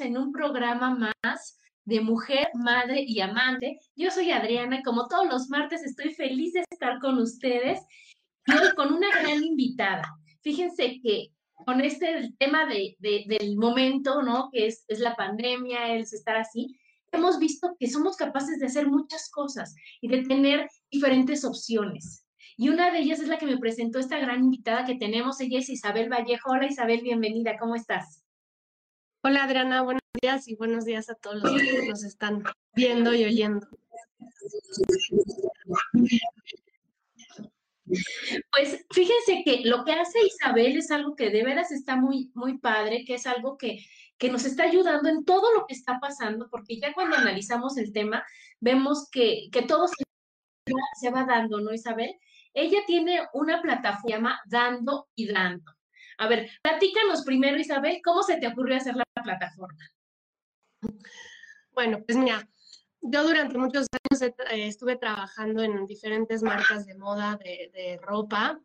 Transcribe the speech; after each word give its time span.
En 0.00 0.18
un 0.18 0.32
programa 0.32 1.14
más 1.24 1.58
de 1.86 2.02
mujer, 2.02 2.48
madre 2.52 3.02
y 3.06 3.20
amante. 3.20 3.80
Yo 3.96 4.10
soy 4.10 4.30
Adriana, 4.30 4.82
como 4.84 5.08
todos 5.08 5.26
los 5.26 5.48
martes 5.48 5.82
estoy 5.82 6.12
feliz 6.12 6.52
de 6.52 6.62
estar 6.70 6.98
con 7.00 7.16
ustedes 7.16 7.80
y 8.46 8.52
hoy 8.52 8.74
con 8.76 8.92
una 8.92 9.08
gran 9.10 9.42
invitada. 9.42 10.02
Fíjense 10.42 11.00
que 11.02 11.28
con 11.64 11.80
este 11.80 12.30
tema 12.38 12.66
de, 12.66 12.96
del 13.00 13.56
momento, 13.56 14.20
¿no? 14.20 14.50
Que 14.52 14.66
es, 14.66 14.84
es 14.88 15.00
la 15.00 15.16
pandemia, 15.16 15.94
el 15.94 16.02
estar 16.02 16.36
así, 16.36 16.78
hemos 17.10 17.38
visto 17.38 17.74
que 17.80 17.88
somos 17.88 18.14
capaces 18.18 18.60
de 18.60 18.66
hacer 18.66 18.88
muchas 18.88 19.30
cosas 19.30 19.74
y 20.02 20.08
de 20.08 20.22
tener 20.24 20.68
diferentes 20.90 21.46
opciones. 21.46 22.26
Y 22.58 22.68
una 22.68 22.90
de 22.90 22.98
ellas 22.98 23.20
es 23.20 23.28
la 23.28 23.38
que 23.38 23.46
me 23.46 23.56
presentó 23.56 23.98
esta 23.98 24.18
gran 24.18 24.44
invitada 24.44 24.84
que 24.84 24.96
tenemos, 24.96 25.40
ella 25.40 25.60
es 25.60 25.70
Isabel 25.70 26.10
Vallejo. 26.10 26.50
Hola 26.50 26.66
Isabel, 26.66 27.00
bienvenida, 27.00 27.56
¿cómo 27.58 27.74
estás? 27.74 28.27
Hola 29.20 29.44
Adriana, 29.44 29.82
buenos 29.82 30.02
días 30.22 30.46
y 30.46 30.54
buenos 30.54 30.84
días 30.84 31.10
a 31.10 31.16
todos 31.16 31.42
los 31.42 31.60
que 31.60 31.88
nos 31.88 32.04
están 32.04 32.44
viendo 32.74 33.12
y 33.12 33.24
oyendo. 33.24 33.66
Pues 37.84 38.84
fíjense 38.90 39.42
que 39.44 39.62
lo 39.64 39.84
que 39.84 39.92
hace 39.92 40.24
Isabel 40.24 40.76
es 40.76 40.92
algo 40.92 41.16
que 41.16 41.30
de 41.30 41.42
veras 41.42 41.72
está 41.72 41.96
muy, 41.96 42.30
muy 42.34 42.58
padre, 42.58 43.04
que 43.04 43.14
es 43.14 43.26
algo 43.26 43.58
que, 43.58 43.84
que 44.18 44.30
nos 44.30 44.44
está 44.44 44.62
ayudando 44.62 45.08
en 45.08 45.24
todo 45.24 45.52
lo 45.52 45.66
que 45.66 45.74
está 45.74 45.98
pasando, 46.00 46.48
porque 46.48 46.78
ya 46.78 46.94
cuando 46.94 47.16
analizamos 47.16 47.76
el 47.76 47.92
tema, 47.92 48.24
vemos 48.60 49.08
que, 49.10 49.48
que 49.50 49.62
todo 49.62 49.88
se, 49.88 50.04
se 51.00 51.10
va 51.10 51.24
dando, 51.24 51.60
¿no, 51.60 51.74
Isabel? 51.74 52.14
Ella 52.54 52.78
tiene 52.86 53.26
una 53.32 53.60
plataforma 53.62 54.40
Dando 54.46 55.08
y 55.16 55.26
Dando. 55.26 55.77
A 56.18 56.26
ver, 56.26 56.50
platícanos 56.62 57.24
primero, 57.24 57.58
Isabel, 57.58 58.00
¿cómo 58.04 58.22
se 58.22 58.36
te 58.38 58.48
ocurrió 58.48 58.76
hacer 58.76 58.96
la 58.96 59.04
plataforma? 59.22 59.78
Bueno, 61.70 62.02
pues 62.04 62.18
mira, 62.18 62.48
yo 63.00 63.22
durante 63.22 63.56
muchos 63.56 63.86
años 63.92 64.22
eh, 64.22 64.66
estuve 64.66 64.96
trabajando 64.96 65.62
en 65.62 65.86
diferentes 65.86 66.42
marcas 66.42 66.86
de 66.86 66.96
moda, 66.96 67.38
de, 67.42 68.00
ropa, 68.02 68.60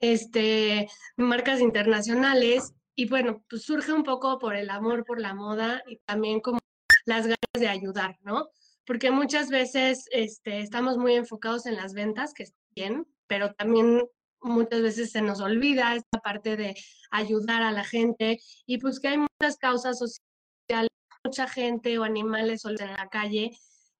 este, 0.00 0.88
marcas 1.16 1.60
internacionales, 1.60 2.74
y 2.96 3.08
bueno, 3.08 3.44
pues 3.48 3.62
surge 3.62 3.92
un 3.92 4.02
poco 4.02 4.40
por 4.40 4.56
el 4.56 4.68
amor 4.68 5.04
por 5.04 5.20
la 5.20 5.34
moda 5.34 5.84
y 5.86 5.98
también 5.98 6.40
como 6.40 6.58
las 7.06 7.26
ganas 7.26 7.38
de 7.54 7.68
ayudar, 7.68 8.18
¿no? 8.22 8.48
Porque 8.84 9.12
muchas 9.12 9.50
veces 9.50 10.06
este, 10.10 10.60
estamos 10.60 10.96
muy 10.96 11.14
enfocados 11.14 11.66
en 11.66 11.76
las 11.76 11.92
ventas, 11.94 12.34
que 12.34 12.42
es 12.42 12.54
bien, 12.74 13.06
pero 13.28 13.54
también 13.54 14.02
muchas 14.42 14.82
veces 14.82 15.10
se 15.10 15.22
nos 15.22 15.40
olvida 15.40 15.94
esta 15.94 16.20
parte 16.20 16.56
de 16.56 16.74
ayudar 17.10 17.62
a 17.62 17.72
la 17.72 17.84
gente 17.84 18.40
y 18.66 18.78
pues 18.78 19.00
que 19.00 19.08
hay 19.08 19.18
muchas 19.18 19.56
causas 19.58 19.98
sociales, 19.98 20.90
mucha 21.24 21.48
gente 21.48 21.98
o 21.98 22.04
animales 22.04 22.64
en 22.64 22.76
la 22.76 23.08
calle 23.10 23.50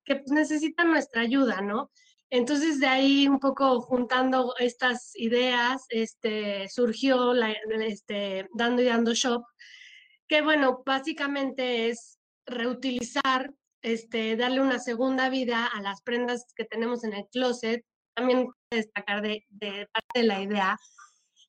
que 0.05 0.17
pues, 0.17 0.31
necesitan 0.31 0.91
nuestra 0.91 1.23
ayuda, 1.23 1.61
¿no? 1.61 1.91
Entonces 2.31 2.79
de 2.79 2.87
ahí 2.87 3.27
un 3.29 3.41
poco 3.41 3.81
juntando 3.81 4.55
estas 4.59 5.13
ideas, 5.17 5.85
este, 5.89 6.69
surgió 6.69 7.33
la, 7.33 7.53
este, 7.53 8.49
Dando 8.55 8.83
y 8.83 8.87
Dando 8.87 9.15
Shop, 9.15 9.45
que 10.29 10.43
bueno, 10.43 10.83
básicamente 10.85 11.89
es 11.89 12.19
reutilizar, 12.47 13.53
este, 13.83 14.37
darle 14.37 14.61
una 14.61 14.79
segunda 14.79 15.31
vida 15.31 15.67
a 15.67 15.81
las 15.81 16.03
prendas 16.03 16.45
que 16.55 16.65
tenemos 16.65 17.05
en 17.05 17.15
el 17.15 17.25
closet 17.31 17.85
también 18.19 18.49
destacar 18.71 19.23
de, 19.23 19.45
parte 19.93 20.21
de 20.21 20.23
la 20.23 20.43
idea 20.43 20.79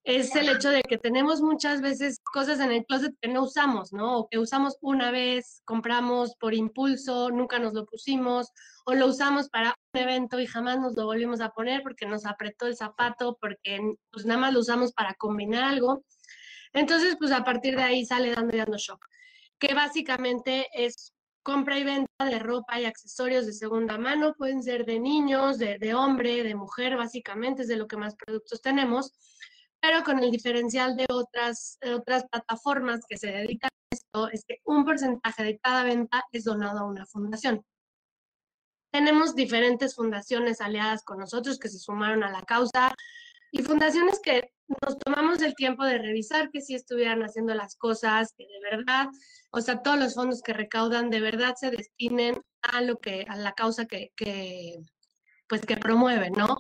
es 0.03 0.35
el 0.35 0.50
hecho 0.50 0.69
de 0.69 0.81
que 0.81 0.97
tenemos 0.97 1.41
muchas 1.41 1.81
veces 1.81 2.19
cosas 2.24 2.59
en 2.62 2.72
el 2.72 2.85
closet 2.85 3.13
que 3.22 3.28
no 3.28 3.44
usamos, 3.44 3.91
¿no? 3.91 4.19
O 4.19 4.30
que 4.30 4.40
usamos 4.40 4.78
una 4.81 5.12
vez, 5.12 5.62
compramos 5.66 6.35
por 6.40 6.53
impulso, 6.53 7.29
nunca 7.29 7.59
nos 7.59 7.74
lo 7.74 7.85
pusimos, 7.85 8.52
o 8.85 8.96
lo 8.96 9.08
usamos 9.08 9.50
para 9.50 9.75
un 9.94 10.02
evento 10.02 10.40
y 10.40 10.47
jamás 10.47 10.79
nos 10.79 10.96
lo 10.96 11.06
volvimos 11.06 11.41
a 11.41 11.50
poner 11.50 11.84
porque 11.84 12.08
nos 12.08 12.25
apretó 12.25 12.66
el 12.66 12.78
zapato, 12.78 13.38
porque 13.40 13.79
pues 14.09 14.25
nada 14.25 14.40
más 14.40 14.53
lo 14.53 14.62
usamos 14.62 14.94
para 14.94 15.13
combinar 15.16 15.63
algo. 15.63 16.03
Entonces, 16.74 17.16
pues 17.19 17.31
a 17.31 17.44
partir 17.44 17.75
de 17.75 17.84
ahí 17.84 18.06
sale 18.06 18.34
dando 18.34 18.56
y 18.56 18.59
dando 18.59 18.78
shock, 18.78 19.06
que 19.59 19.74
básicamente 19.74 20.68
es 20.74 21.13
compra 21.44 21.78
y 21.78 21.84
venta 21.84 22.26
de 22.26 22.40
ropa 22.40 22.80
y 22.80 22.86
accesorios 22.86 23.46
de 23.46 23.54
segunda 23.54 23.98
mano, 23.98 24.34
pueden 24.34 24.62
ser 24.62 24.86
de 24.86 25.00
niños, 25.00 25.58
de, 25.58 25.94
hombre, 25.94 26.44
de 26.44 26.56
mujer, 26.56 26.98
básicamente 26.98 27.64
es 27.64 27.68
de 27.68 27.78
lo 27.78 27.88
que 27.88 27.98
más 27.98 28.16
productos 28.16 28.62
tenemos, 28.62 29.14
pero 29.80 30.04
con 30.04 30.20
el 30.20 30.32
diferencial 30.32 30.96
de 30.98 31.06
otras, 31.10 31.78
otras 31.96 32.26
plataformas 32.30 33.02
que 33.08 33.18
se 33.18 33.28
dedican 33.28 33.70
a 33.70 33.96
esto 33.96 34.30
es 34.30 34.44
que 34.46 34.58
un 34.66 34.86
porcentaje 34.86 35.44
de 35.44 35.60
cada 35.60 35.84
venta 35.84 36.24
es 36.32 36.44
donado 36.44 36.80
a 36.80 36.86
una 36.86 37.06
fundación. 37.06 37.66
Tenemos 38.92 39.36
diferentes 39.36 39.96
fundaciones 39.96 40.62
aliadas 40.62 41.04
con 41.04 41.20
nosotros 41.20 41.60
que 41.60 41.70
se 41.70 41.78
sumaron 41.78 42.24
a 42.24 42.32
la 42.32 42.42
causa 42.42 42.92
y 43.52 43.64
fundaciones 43.64 44.20
que 44.24 44.52
nos 44.86 45.00
tomamos 45.00 45.42
el 45.42 45.56
tiempo 45.56 45.84
de 45.84 45.98
revisar 45.98 46.52
que 46.52 46.62
si 46.62 46.76
estuvieran 46.76 47.22
haciendo 47.24 47.54
las 47.56 47.76
cosas, 47.76 48.34
que 48.38 48.46
de 48.46 48.76
verdad 48.76 49.10
o 49.52 49.62
sea, 49.62 49.82
todos 49.82 49.98
los 50.00 50.14
fondos 50.14 50.42
que 50.42 50.54
recaudan 50.54 51.10
de 51.10 51.22
verdad 51.22 51.56
se 51.56 51.72
destinen 51.72 52.42
a 52.62 52.82
lo 52.82 53.00
que, 53.00 53.26
a 53.28 53.36
la 53.36 53.54
causa 53.54 53.86
que, 53.86 54.12
pues 55.48 55.66
que 55.66 55.78
promueven, 55.78 56.34
¿no? 56.34 56.58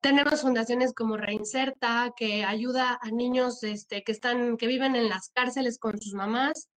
Tenemos 0.00 0.42
fundaciones 0.42 0.94
como 0.94 1.16
Reinserta, 1.16 2.12
que 2.16 2.44
ayuda 2.44 2.98
a 3.02 3.10
niños 3.10 3.62
este, 3.64 4.04
que 4.04 4.12
están, 4.12 4.56
que 4.56 4.68
viven 4.68 4.94
en 4.94 5.08
las 5.08 5.30
cárceles 5.30 5.78
con 5.78 6.00
sus 6.00 6.14
mamás. 6.14 6.68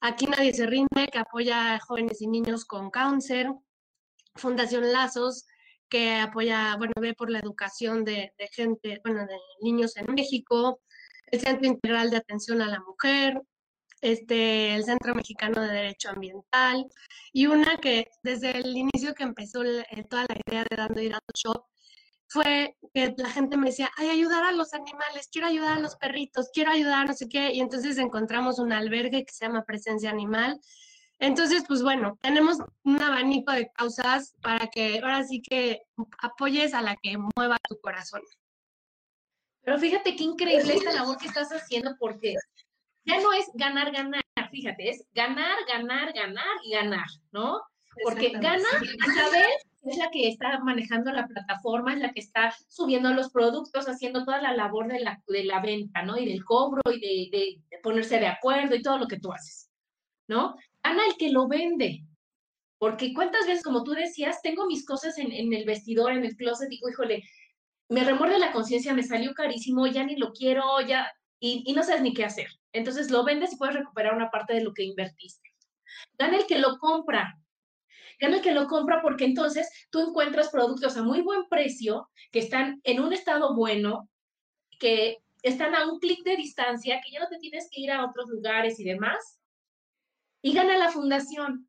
Aquí 0.00 0.26
nadie 0.26 0.52
se 0.52 0.66
rinde, 0.66 1.08
que 1.12 1.18
apoya 1.18 1.74
a 1.74 1.80
jóvenes 1.80 2.20
y 2.20 2.26
niños 2.26 2.64
con 2.64 2.90
cáncer. 2.90 3.48
Fundación 4.34 4.90
Lazos, 4.92 5.46
que 5.88 6.14
apoya, 6.16 6.76
bueno, 6.76 6.92
ve 7.00 7.14
por 7.14 7.30
la 7.30 7.40
educación 7.40 8.04
de, 8.04 8.32
gente, 8.52 9.00
bueno, 9.04 9.26
de 9.26 9.36
niños 9.60 9.96
en 9.96 10.12
México. 10.14 10.80
El 11.26 11.40
Centro 11.40 11.66
Integral 11.66 12.10
de 12.10 12.16
Atención 12.18 12.62
a 12.62 12.68
la 12.68 12.80
Mujer, 12.80 13.40
este, 14.00 14.74
el 14.74 14.84
Centro 14.84 15.14
Mexicano 15.14 15.60
de 15.60 15.68
Derecho 15.68 16.10
Ambiental, 16.10 16.86
y 17.32 17.46
una 17.46 17.76
que 17.78 18.08
desde 18.22 18.56
el 18.58 18.76
inicio 18.76 19.14
que 19.14 19.24
empezó 19.24 19.62
eh, 19.64 19.84
toda 20.08 20.26
la 20.28 20.36
idea 20.46 20.64
de 20.68 20.76
Dando 20.76 21.00
y 21.00 21.08
Dando 21.08 21.32
Shop, 21.34 21.64
fue 22.28 22.76
que 22.94 23.14
la 23.16 23.30
gente 23.30 23.56
me 23.56 23.66
decía, 23.70 23.90
ay, 23.96 24.10
ayudar 24.10 24.44
a 24.44 24.52
los 24.52 24.74
animales, 24.74 25.28
quiero 25.32 25.48
ayudar 25.48 25.78
a 25.78 25.80
los 25.80 25.96
perritos, 25.96 26.50
quiero 26.52 26.70
ayudar 26.70 27.06
no 27.06 27.14
sé 27.14 27.28
qué, 27.28 27.52
y 27.52 27.60
entonces 27.60 27.98
encontramos 27.98 28.58
un 28.58 28.72
albergue 28.72 29.24
que 29.24 29.32
se 29.32 29.46
llama 29.46 29.64
Presencia 29.64 30.10
Animal. 30.10 30.60
Entonces, 31.20 31.64
pues 31.66 31.82
bueno, 31.82 32.16
tenemos 32.22 32.58
un 32.84 33.02
abanico 33.02 33.52
de 33.52 33.70
causas 33.72 34.34
para 34.40 34.68
que 34.68 35.00
ahora 35.02 35.24
sí 35.24 35.42
que 35.42 35.82
apoyes 36.20 36.74
a 36.74 36.82
la 36.82 36.96
que 36.96 37.16
mueva 37.36 37.56
tu 37.68 37.78
corazón. 37.80 38.22
Pero 39.62 39.78
fíjate 39.78 40.16
qué 40.16 40.24
increíble 40.24 40.74
esta 40.74 40.92
labor 40.92 41.18
que 41.18 41.26
estás 41.26 41.50
haciendo 41.50 41.96
porque 41.98 42.34
ya 43.04 43.20
no 43.20 43.32
es 43.32 43.50
ganar, 43.54 43.90
ganar, 43.90 44.22
fíjate, 44.50 44.90
es 44.90 45.04
ganar, 45.12 45.58
ganar, 45.66 46.12
ganar 46.12 46.56
y 46.64 46.72
ganar, 46.72 47.06
¿no? 47.32 47.60
Porque 48.04 48.30
gana 48.30 48.68
Isabel 48.82 49.50
es 49.82 49.96
la 49.96 50.10
que 50.10 50.28
está 50.28 50.58
manejando 50.60 51.12
la 51.12 51.26
plataforma, 51.26 51.94
es 51.94 52.00
la 52.00 52.12
que 52.12 52.20
está 52.20 52.54
subiendo 52.68 53.12
los 53.12 53.30
productos, 53.30 53.88
haciendo 53.88 54.24
toda 54.24 54.40
la 54.40 54.54
labor 54.54 54.88
de 54.88 55.00
la, 55.00 55.20
de 55.26 55.44
la 55.44 55.60
venta, 55.60 56.02
¿no? 56.02 56.16
Y 56.16 56.26
del 56.26 56.44
cobro 56.44 56.82
y 56.92 57.30
de, 57.30 57.38
de, 57.70 57.78
ponerse 57.82 58.18
de 58.20 58.26
acuerdo 58.26 58.74
y 58.74 58.82
todo 58.82 58.98
lo 58.98 59.08
que 59.08 59.18
tú 59.18 59.32
haces, 59.32 59.70
¿no? 60.28 60.56
Gana 60.82 61.02
el 61.06 61.16
que 61.16 61.30
lo 61.30 61.48
vende. 61.48 62.04
Porque 62.78 63.12
cuántas 63.12 63.46
veces, 63.46 63.64
como 63.64 63.82
tú 63.82 63.92
decías, 63.92 64.40
tengo 64.42 64.66
mis 64.66 64.86
cosas 64.86 65.18
en, 65.18 65.52
el 65.52 65.64
vestidor, 65.64 66.12
en 66.12 66.24
el 66.24 66.36
closet, 66.36 66.68
digo, 66.68 66.88
híjole, 66.88 67.24
me 67.88 68.04
remuerde 68.04 68.38
la 68.38 68.52
conciencia, 68.52 68.94
me 68.94 69.02
salió 69.02 69.34
carísimo, 69.34 69.86
ya 69.86 70.04
ni 70.04 70.16
lo 70.16 70.32
quiero, 70.32 70.62
ya, 70.86 71.10
y, 71.40 71.64
y 71.66 71.72
no 71.72 71.82
sabes 71.82 72.02
ni 72.02 72.14
qué 72.14 72.24
hacer. 72.24 72.48
Entonces 72.72 73.10
lo 73.10 73.24
vendes 73.24 73.52
y 73.52 73.56
puedes 73.56 73.74
recuperar 73.74 74.14
una 74.14 74.30
parte 74.30 74.54
de 74.54 74.62
lo 74.62 74.72
que 74.72 74.84
invertiste. 74.84 75.48
Gana 76.18 76.36
el 76.36 76.46
que 76.46 76.58
lo 76.58 76.78
compra, 76.78 77.34
gana 78.20 78.36
el 78.36 78.42
que 78.42 78.52
lo 78.52 78.66
compra 78.66 79.00
porque 79.02 79.24
entonces 79.24 79.70
tú 79.90 80.00
encuentras 80.00 80.50
productos 80.50 80.96
a 80.96 81.02
muy 81.02 81.22
buen 81.22 81.48
precio, 81.48 82.08
que 82.30 82.40
están 82.40 82.80
en 82.84 83.00
un 83.00 83.12
estado 83.12 83.54
bueno, 83.54 84.08
que 84.78 85.18
están 85.42 85.74
a 85.74 85.90
un 85.90 85.98
clic 85.98 86.24
de 86.24 86.36
distancia, 86.36 87.00
que 87.04 87.12
ya 87.12 87.20
no 87.20 87.28
te 87.28 87.38
tienes 87.38 87.68
que 87.70 87.80
ir 87.80 87.90
a 87.90 88.04
otros 88.04 88.28
lugares 88.28 88.78
y 88.80 88.84
demás. 88.84 89.37
Y 90.42 90.52
gana 90.52 90.76
la 90.76 90.90
fundación. 90.90 91.68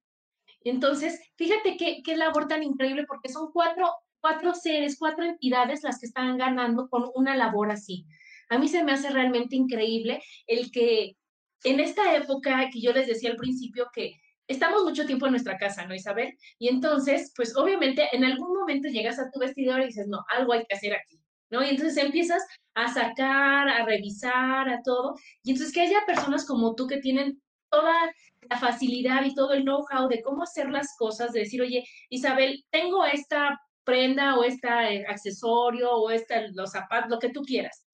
Entonces, 0.64 1.20
fíjate 1.36 1.78
qué, 1.78 2.02
qué 2.04 2.18
labor 2.18 2.48
tan 2.48 2.64
increíble 2.64 3.06
porque 3.08 3.30
son 3.30 3.52
cuatro, 3.52 3.90
cuatro 4.20 4.54
seres, 4.54 4.98
cuatro 5.00 5.24
entidades 5.24 5.84
las 5.84 6.00
que 6.00 6.06
están 6.06 6.38
ganando 6.38 6.90
con 6.90 7.10
una 7.16 7.36
labor 7.36 7.72
así. 7.72 8.06
A 8.50 8.58
mí 8.58 8.68
se 8.68 8.84
me 8.84 8.92
hace 8.92 9.10
realmente 9.10 9.56
increíble 9.56 10.22
el 10.48 10.72
que 10.72 11.16
en 11.64 11.80
esta 11.80 12.16
época 12.16 12.70
que 12.72 12.82
yo 12.82 12.94
les 12.94 13.08
decía 13.08 13.32
al 13.32 13.38
principio 13.38 13.88
que 13.94 14.14
estamos 14.48 14.84
mucho 14.84 15.06
tiempo 15.06 15.28
en 15.28 15.34
nuestra 15.34 15.58
casa, 15.58 15.86
¿no, 15.86 15.94
Isabel? 15.94 16.36
Y 16.58 16.70
entonces, 16.70 17.32
pues 17.36 17.56
obviamente 17.56 18.08
en 18.12 18.26
algún 18.26 18.58
momento 18.58 18.90
llegas 18.90 19.20
a 19.20 19.30
tu 19.32 19.40
vestidor 19.40 19.82
y 19.82 19.88
dices, 19.88 20.08
no, 20.08 20.26
algo 20.36 20.54
hay 20.54 20.66
que 20.66 20.76
hacer 20.76 20.94
aquí, 20.94 21.22
¿no? 21.52 21.64
Y 21.64 21.70
entonces 21.70 21.98
empiezas 22.04 22.44
a 22.74 22.92
sacar, 22.92 23.70
a 23.70 23.86
revisar, 23.86 24.68
a 24.68 24.82
todo. 24.84 25.16
Y 25.44 25.52
entonces 25.52 25.74
que 25.74 25.82
haya 25.82 26.06
personas 26.08 26.46
como 26.46 26.76
tú 26.76 26.88
que 26.88 26.98
tienen 26.98 27.40
toda 27.70 27.94
la 28.42 28.58
facilidad 28.58 29.24
y 29.24 29.34
todo 29.34 29.54
el 29.54 29.64
know-how 29.64 30.08
de 30.08 30.22
cómo 30.22 30.44
hacer 30.44 30.70
las 30.70 30.96
cosas, 30.98 31.34
de 31.34 31.42
decir, 31.42 31.62
oye, 31.62 31.86
Isabel, 32.10 32.66
tengo 32.70 33.06
esta 33.06 33.60
prenda 33.84 34.38
o 34.38 34.44
este 34.44 34.70
accesorio 35.08 35.92
o 35.92 36.12
este, 36.12 36.52
los 36.54 36.72
zapatos, 36.72 37.10
lo 37.10 37.20
que 37.20 37.30
tú 37.30 37.42
quieras. 37.42 37.86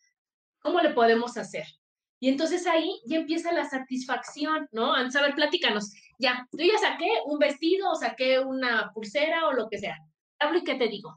¿Cómo 0.59 0.81
le 0.81 0.89
podemos 0.89 1.37
hacer? 1.37 1.65
Y 2.19 2.29
entonces 2.29 2.65
ahí 2.65 3.01
ya 3.05 3.17
empieza 3.17 3.51
la 3.51 3.69
satisfacción, 3.69 4.67
¿no? 4.71 4.93
Saber, 5.11 5.35
platícanos. 5.35 5.91
Ya, 6.17 6.47
yo 6.51 6.65
ya 6.65 6.77
saqué 6.79 7.07
un 7.25 7.37
vestido 7.37 7.91
o 7.91 7.95
saqué 7.95 8.39
una 8.39 8.91
pulsera 8.93 9.47
o 9.47 9.53
lo 9.53 9.67
que 9.69 9.77
sea. 9.77 9.97
Hablo 10.39 10.59
y 10.59 10.63
qué 10.63 10.75
te 10.75 10.87
digo. 10.87 11.15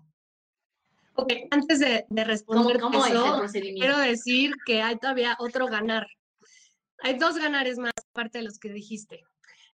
Ok, 1.15 1.33
antes 1.51 1.79
de, 1.81 2.05
de 2.09 2.25
responder 2.25 2.79
¿Cómo, 2.79 3.05
eso, 3.05 3.43
quiero 3.53 3.99
decir 3.99 4.53
que 4.65 4.83
hay 4.83 4.97
todavía 4.97 5.37
otro 5.41 5.67
ganar. 5.67 6.07
Hay 7.03 7.19
dos 7.19 7.37
ganares 7.39 7.79
más, 7.79 7.93
aparte 8.13 8.39
de 8.39 8.45
los 8.45 8.59
que 8.59 8.71
dijiste. 8.71 9.25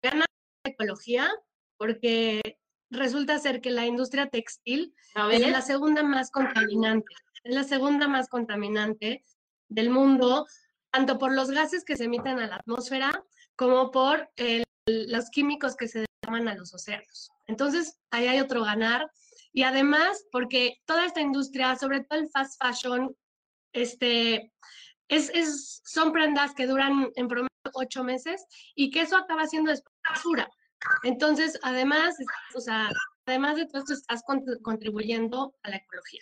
Ganar 0.02 0.26
la 0.64 0.72
ecología, 0.72 1.30
porque 1.78 2.60
resulta 2.90 3.40
ser 3.40 3.62
que 3.62 3.72
la 3.72 3.86
industria 3.86 4.30
textil 4.30 4.96
es 5.32 5.52
la 5.52 5.62
segunda 5.62 6.04
más 6.04 6.32
contaminante. 6.32 7.14
Es 7.44 7.56
la 7.56 7.64
segunda 7.64 8.08
más 8.08 8.28
contaminante 8.30 9.24
del 9.70 9.90
mundo 9.90 10.46
tanto 10.92 11.18
por 11.20 11.34
los 11.34 11.52
gases 11.52 11.84
que 11.86 11.96
se 11.96 12.06
emiten 12.06 12.40
a 12.40 12.48
la 12.48 12.56
atmósfera 12.56 13.12
como 13.56 13.92
por 13.92 14.30
los 14.86 15.30
químicos 15.30 15.76
que 15.76 15.88
se 15.88 16.06
derraman 16.24 16.48
a 16.48 16.56
los 16.56 16.74
océanos. 16.74 17.30
Entonces, 17.48 18.00
ahí 18.12 18.28
hay 18.28 18.40
otro 18.40 18.64
ganar. 18.64 19.12
Y 19.52 19.64
además, 19.64 20.26
porque 20.32 20.82
toda 20.86 21.06
esta 21.06 21.22
industria, 21.22 21.76
sobre 21.76 22.04
todo 22.04 22.20
el 22.20 22.30
fast 22.30 22.62
fashion, 22.62 23.16
este, 23.74 24.52
es, 25.10 25.82
son 25.86 26.12
prendas 26.12 26.54
que 26.54 26.68
duran 26.68 27.12
en 27.16 27.28
promedio 27.28 27.50
ocho 27.74 28.04
meses 28.04 28.46
y 28.76 28.92
que 28.92 29.02
eso 29.02 29.18
acaba 29.18 29.48
siendo 29.48 29.74
basura. 30.08 30.50
Entonces, 31.04 31.60
además, 31.62 32.16
o 32.56 32.62
sea, 32.62 32.90
además 33.26 33.58
de 33.58 33.66
todo 33.66 33.80
esto, 33.80 33.94
estás 33.94 34.24
contribuyendo 34.62 35.54
a 35.64 35.70
la 35.70 35.78
ecología. 35.78 36.22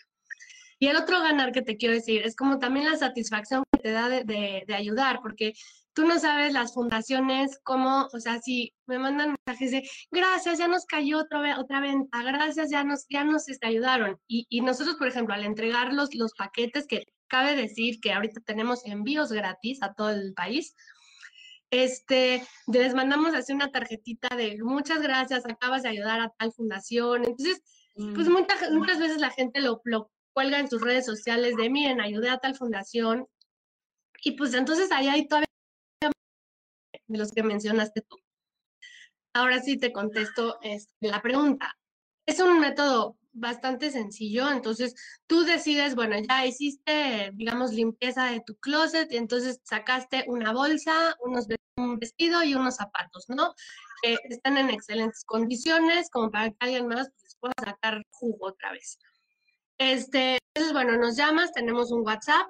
Y 0.79 0.87
el 0.87 0.95
otro 0.95 1.19
ganar 1.21 1.51
que 1.51 1.61
te 1.61 1.77
quiero 1.77 1.95
decir 1.95 2.21
es 2.23 2.35
como 2.35 2.59
también 2.59 2.89
la 2.89 2.97
satisfacción 2.97 3.63
que 3.71 3.79
te 3.79 3.91
da 3.91 4.09
de, 4.09 4.65
ayudar, 4.75 5.21
porque 5.21 5.53
tú 5.93 6.05
no 6.05 6.19
sabes 6.19 6.53
las 6.53 6.73
fundaciones 6.73 7.59
cómo, 7.63 8.07
o 8.13 8.19
sea, 8.19 8.39
si 8.39 8.75
me 8.85 8.99
mandan 8.99 9.35
mensajes 9.45 9.71
de 9.71 9.89
gracias, 10.11 10.59
ya 10.59 10.67
nos 10.67 10.85
cayó 10.85 11.19
otra, 11.19 11.59
otra 11.59 11.79
venta, 11.79 12.21
gracias, 12.21 12.69
ya 12.69 12.83
nos, 12.83 13.07
ya 13.09 13.23
nos 13.23 13.49
este, 13.49 13.67
ayudaron. 13.67 14.19
Y, 14.27 14.61
nosotros, 14.61 14.97
por 14.97 15.07
ejemplo, 15.07 15.33
al 15.33 15.45
entregar 15.45 15.93
los, 15.93 16.13
los 16.13 16.33
paquetes, 16.33 16.85
que 16.85 17.05
cabe 17.27 17.55
decir 17.55 17.99
que 17.99 18.13
ahorita 18.13 18.41
tenemos 18.41 18.85
envíos 18.85 19.31
gratis 19.31 19.81
a 19.81 19.93
todo 19.93 20.09
el 20.09 20.33
país, 20.33 20.75
este, 21.69 22.47
les 22.67 22.93
mandamos 22.93 23.33
así 23.33 23.53
una 23.53 23.71
tarjetita 23.71 24.35
de 24.35 24.57
muchas 24.63 25.01
gracias, 25.01 25.45
acabas 25.45 25.83
de 25.83 25.89
ayudar 25.89 26.21
a 26.21 26.29
tal 26.29 26.53
fundación. 26.53 27.25
Entonces, 27.25 27.61
pues 27.95 28.29
mm. 28.29 28.31
muchas, 28.31 28.71
muchas 28.71 28.99
veces 28.99 29.17
la 29.17 29.31
gente 29.31 29.59
lo, 29.59 29.81
lo 29.83 30.11
cuelga 30.33 30.59
en 30.59 30.69
tus 30.69 30.81
redes 30.81 31.05
sociales 31.05 31.55
de 31.57 31.69
miren, 31.69 31.99
ayudé 31.99 32.29
a 32.29 32.37
tal 32.37 32.55
fundación. 32.55 33.27
Y 34.23 34.31
pues 34.31 34.53
entonces 34.53 34.91
ahí 34.91 35.07
hay 35.07 35.27
todavía 35.27 35.47
de 37.07 37.17
los 37.17 37.31
que 37.31 37.43
mencionaste 37.43 38.01
tú. 38.01 38.17
Ahora 39.33 39.61
sí 39.61 39.77
te 39.77 39.91
contesto 39.91 40.57
este, 40.61 41.07
la 41.07 41.21
pregunta. 41.21 41.77
Es 42.25 42.39
un 42.39 42.59
método 42.59 43.17
bastante 43.37 43.91
sencillo, 43.91 44.49
entonces 44.51 44.95
tú 45.27 45.43
decides, 45.43 45.95
bueno, 45.95 46.15
ya 46.27 46.45
hiciste, 46.45 47.31
digamos, 47.33 47.73
limpieza 47.73 48.25
de 48.31 48.41
tu 48.45 48.55
closet 48.57 49.11
y 49.11 49.17
entonces 49.17 49.59
sacaste 49.63 50.25
una 50.27 50.53
bolsa, 50.53 51.15
unos, 51.21 51.47
un 51.77 51.99
vestido 51.99 52.43
y 52.43 52.55
unos 52.55 52.75
zapatos, 52.75 53.25
¿no? 53.29 53.53
Que 54.01 54.17
están 54.29 54.57
en 54.57 54.69
excelentes 54.69 55.23
condiciones, 55.25 56.09
como 56.09 56.31
para 56.31 56.49
que 56.49 56.57
alguien 56.59 56.87
más 56.87 57.09
pues, 57.19 57.37
pueda 57.39 57.53
sacar 57.63 58.03
jugo 58.09 58.47
otra 58.47 58.71
vez. 58.71 58.99
Este, 59.77 60.39
entonces, 60.53 60.73
bueno, 60.73 60.97
nos 60.97 61.15
llamas, 61.15 61.51
tenemos 61.51 61.91
un 61.91 62.05
WhatsApp 62.05 62.47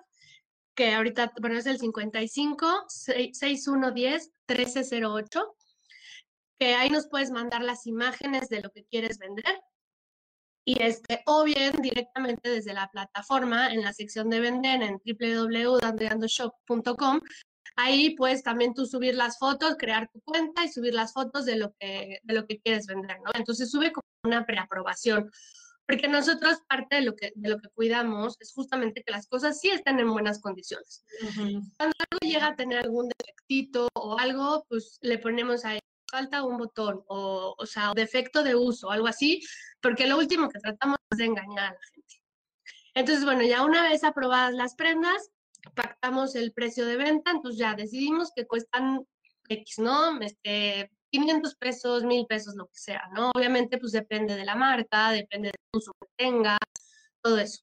que 0.75 0.93
ahorita, 0.93 1.33
bueno, 1.41 1.57
es 1.57 1.65
el 1.65 1.79
55 1.79 2.85
6110 2.87 4.31
1308, 4.47 5.55
que 6.59 6.75
ahí 6.75 6.89
nos 6.89 7.07
puedes 7.07 7.31
mandar 7.31 7.63
las 7.63 7.85
imágenes 7.87 8.47
de 8.49 8.61
lo 8.61 8.69
que 8.71 8.85
quieres 8.85 9.17
vender. 9.17 9.59
Y 10.67 10.75
este, 10.83 11.23
o 11.25 11.45
bien 11.45 11.81
directamente 11.81 12.49
desde 12.49 12.73
la 12.73 12.89
plataforma 12.89 13.71
en 13.71 13.83
la 13.83 13.93
sección 13.93 14.29
de 14.29 14.41
vender 14.41 14.81
en 14.81 14.99
www.andreandoshop.com. 15.05 17.21
Ahí 17.77 18.17
puedes 18.17 18.43
también 18.43 18.73
tú 18.73 18.85
subir 18.85 19.15
las 19.15 19.39
fotos, 19.39 19.77
crear 19.79 20.09
tu 20.11 20.19
cuenta 20.21 20.65
y 20.65 20.69
subir 20.69 20.93
las 20.93 21.13
fotos 21.13 21.45
de 21.45 21.55
lo 21.55 21.73
que, 21.79 22.19
de 22.21 22.33
lo 22.33 22.45
que 22.45 22.59
quieres 22.59 22.85
vender, 22.85 23.17
¿no? 23.23 23.31
Entonces 23.35 23.71
sube 23.71 23.93
como 23.93 24.03
una 24.25 24.45
preaprobación 24.45 25.31
porque 25.87 26.09
nosotros 26.09 26.59
parte 26.67 26.97
de 26.97 27.01
lo 27.01 27.15
que, 27.15 27.31
de 27.33 27.49
lo 27.49 27.59
que 27.59 27.69
cuidamos 27.69 28.35
es 28.41 28.53
justamente 28.53 29.03
que 29.03 29.11
las 29.11 29.27
cosas 29.27 29.59
sí 29.59 29.69
estén 29.69 29.99
en 29.99 30.11
buenas 30.11 30.41
condiciones. 30.41 31.05
Cuando 31.33 31.95
algo 31.97 32.19
llega 32.21 32.47
a 32.47 32.55
tener 32.57 32.79
algún 32.79 33.09
defectito 33.17 33.87
o 33.93 34.19
algo, 34.19 34.65
pues 34.67 34.99
le 35.01 35.17
ponemos 35.17 35.63
ahí, 35.63 35.79
falta 36.17 36.43
un 36.43 36.57
botón 36.57 37.03
o, 37.07 37.55
o 37.57 37.65
sea, 37.65 37.93
defecto 37.95 38.43
de 38.43 38.55
uso, 38.55 38.89
algo 38.89 39.07
así, 39.07 39.41
porque 39.81 40.07
lo 40.07 40.17
último 40.17 40.49
que 40.49 40.59
tratamos 40.59 40.97
es 41.11 41.17
de 41.19 41.25
engañar 41.25 41.65
a 41.65 41.73
la 41.73 41.79
gente. 41.93 42.15
Entonces, 42.95 43.23
bueno, 43.23 43.43
ya 43.43 43.63
una 43.63 43.83
vez 43.83 44.03
aprobadas 44.03 44.53
las 44.55 44.73
prendas, 44.73 45.29
pactamos 45.75 46.35
el 46.35 46.53
precio 46.53 46.85
de 46.87 46.97
venta, 46.97 47.31
entonces 47.31 47.59
ya 47.59 47.75
decidimos 47.75 48.31
que 48.35 48.47
cuestan 48.47 49.05
X, 49.47 49.77
¿no? 49.77 50.19
Este, 50.21 50.91
500 51.11 51.55
pesos, 51.55 52.03
1000 52.03 52.25
pesos, 52.25 52.55
lo 52.55 52.65
que 52.65 52.79
sea, 52.79 53.03
¿no? 53.13 53.31
Obviamente, 53.35 53.77
pues 53.77 53.91
depende 53.91 54.35
de 54.35 54.45
la 54.45 54.55
marca, 54.55 55.11
depende 55.11 55.49
del 55.49 55.79
uso 55.79 55.91
que 56.01 56.07
tenga, 56.15 56.57
todo 57.21 57.37
eso. 57.37 57.61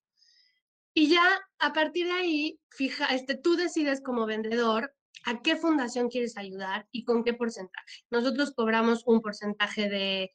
Y 0.95 1.09
ya 1.09 1.41
a 1.59 1.73
partir 1.73 2.07
de 2.07 2.13
ahí, 2.13 2.61
fija, 2.71 3.07
este, 3.07 3.35
tú 3.35 3.57
decides 3.57 4.01
como 4.01 4.27
vendedor 4.27 4.95
a 5.25 5.43
qué 5.43 5.57
fundación 5.57 6.09
quieres 6.09 6.37
ayudar 6.37 6.87
y 6.93 7.05
con 7.05 7.25
qué 7.25 7.35
porcentaje. 7.35 8.05
Nosotros 8.11 8.53
cobramos 8.55 9.03
un 9.07 9.21
porcentaje 9.21 9.89
de, 9.89 10.33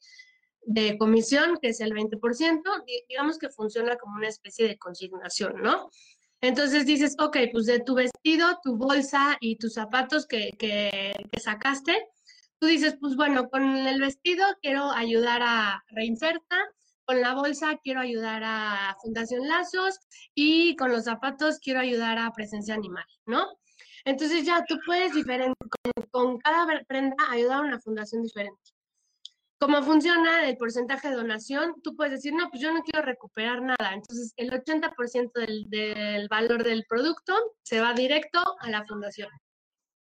de 0.62 0.98
comisión, 0.98 1.58
que 1.60 1.68
es 1.68 1.80
el 1.80 1.92
20%, 1.92 2.62
digamos 3.08 3.38
que 3.38 3.48
funciona 3.48 3.96
como 3.96 4.16
una 4.16 4.28
especie 4.28 4.66
de 4.68 4.78
consignación, 4.78 5.60
¿no? 5.62 5.90
Entonces 6.42 6.86
dices, 6.86 7.16
ok, 7.18 7.36
pues 7.52 7.66
de 7.66 7.80
tu 7.80 7.94
vestido, 7.94 8.58
tu 8.62 8.76
bolsa 8.76 9.36
y 9.40 9.56
tus 9.56 9.74
zapatos 9.74 10.26
que, 10.26 10.52
que, 10.58 11.12
que 11.30 11.40
sacaste, 11.40 12.08
tú 12.58 12.66
dices, 12.66 12.96
pues 12.98 13.14
bueno, 13.14 13.50
con 13.50 13.76
el 13.76 14.00
vestido 14.00 14.44
quiero 14.62 14.90
ayudar 14.90 15.42
a 15.42 15.84
Reinserta, 15.88 16.56
con 17.04 17.20
la 17.20 17.34
bolsa 17.34 17.78
quiero 17.82 18.00
ayudar 18.00 18.42
a 18.44 18.96
Fundación 19.02 19.48
Lazos 19.48 19.98
y 20.34 20.76
con 20.76 20.92
los 20.92 21.04
zapatos 21.04 21.58
quiero 21.58 21.80
ayudar 21.80 22.18
a 22.18 22.32
Presencia 22.32 22.74
Animal, 22.74 23.04
¿no? 23.26 23.59
Entonces 24.04 24.44
ya 24.44 24.64
tú 24.66 24.78
puedes 24.84 25.12
diferente, 25.14 25.54
con, 26.10 26.38
cada 26.38 26.66
prenda 26.86 27.16
ayudar 27.28 27.58
a 27.58 27.66
una 27.66 27.80
fundación 27.80 28.22
diferente. 28.22 28.60
¿Cómo 29.58 29.82
funciona 29.82 30.48
el 30.48 30.56
porcentaje 30.56 31.10
de 31.10 31.16
donación? 31.16 31.74
Tú 31.82 31.94
puedes 31.94 32.12
decir, 32.12 32.32
no, 32.32 32.48
pues 32.48 32.62
yo 32.62 32.72
no 32.72 32.82
quiero 32.82 33.04
recuperar 33.04 33.60
nada. 33.60 33.92
Entonces, 33.92 34.32
el 34.36 34.50
80% 34.50 35.32
del, 35.34 35.68
del 35.68 36.28
valor 36.28 36.64
del 36.64 36.84
producto 36.88 37.34
se 37.62 37.78
va 37.80 37.92
directo 37.92 38.40
a 38.60 38.70
la 38.70 38.86
fundación. 38.86 39.28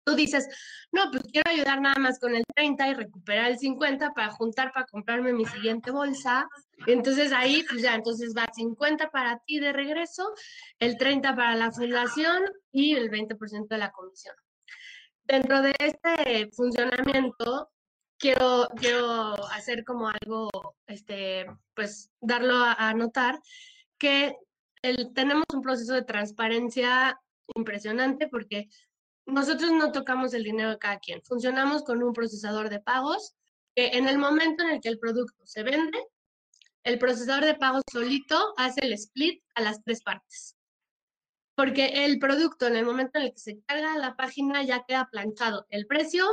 Tú 0.08 0.16
dices, 0.16 0.48
no, 0.94 1.12
pues 1.12 1.24
quiero 1.34 1.52
ayudar 1.52 1.82
nada 1.82 2.00
más 2.00 2.18
con 2.18 2.34
el 2.34 2.46
30 2.56 2.88
y 2.88 2.94
recuperar 2.94 3.52
el 3.52 3.60
50 3.60 4.14
para 4.14 4.30
juntar 4.30 4.72
para 4.72 4.86
comprarme 4.86 5.34
mi 5.34 5.44
siguiente 5.44 5.92
bolsa. 5.92 6.48
Entonces 6.86 7.34
ahí, 7.34 7.66
pues 7.70 7.82
ya, 7.82 7.94
entonces 7.94 8.34
va 8.34 8.46
50 8.56 9.10
para 9.10 9.40
ti 9.40 9.60
de 9.60 9.74
regreso, 9.74 10.34
el 10.80 10.98
30 10.98 11.36
para 11.36 11.56
la 11.56 11.74
fundación 11.74 12.42
y 12.72 12.96
el 12.96 13.12
20% 13.12 13.68
de 13.68 13.78
la 13.78 13.92
comisión. 13.92 14.34
Dentro 15.26 15.62
de 15.62 15.76
este 15.78 16.52
funcionamiento, 16.54 17.70
quiero, 18.18 18.70
quiero 18.78 19.34
hacer 19.48 19.84
como 19.84 20.08
algo, 20.08 20.50
este, 20.86 21.48
pues 21.74 22.12
darlo 22.22 22.56
a, 22.56 22.94
notar, 22.94 23.42
que 23.98 24.38
el, 24.84 25.12
tenemos 25.14 25.44
un 25.54 25.62
proceso 25.62 25.96
de 25.96 26.04
transparencia 26.04 27.20
impresionante 27.56 28.30
porque 28.30 28.70
nosotros 29.28 29.72
no 29.72 29.92
tocamos 29.92 30.34
el 30.34 30.44
dinero 30.44 30.72
de 30.72 30.80
cada 30.80 31.00
quien. 31.00 31.22
Funcionamos 31.24 31.84
con 31.84 32.02
un 32.02 32.14
procesador 32.14 32.70
de 32.70 32.80
pagos 32.80 33.36
que 33.76 33.90
en 33.98 34.08
el 34.08 34.18
momento 34.18 34.64
en 34.64 34.72
el 34.72 34.82
que 34.82 34.90
el 34.90 35.00
producto 35.00 35.46
se 35.46 35.64
vende, 35.64 36.00
el 36.84 36.98
procesador 36.98 37.44
de 37.44 37.56
pagos 37.56 37.84
solito 37.92 38.54
hace 38.58 38.80
el 38.86 38.94
split 38.94 39.44
a 39.56 39.62
las 39.62 39.84
tres 39.84 40.02
partes. 40.02 40.56
Porque 41.56 42.06
el 42.06 42.20
producto 42.20 42.68
en 42.68 42.78
el 42.78 42.86
momento 42.86 43.20
en 43.20 43.26
el 43.26 43.32
que 43.34 43.40
se 43.40 43.60
carga 43.66 43.98
la 43.98 44.16
página 44.16 44.64
ya 44.64 44.86
queda 44.88 45.10
planchado 45.12 45.68
el 45.70 45.86
precio, 45.86 46.26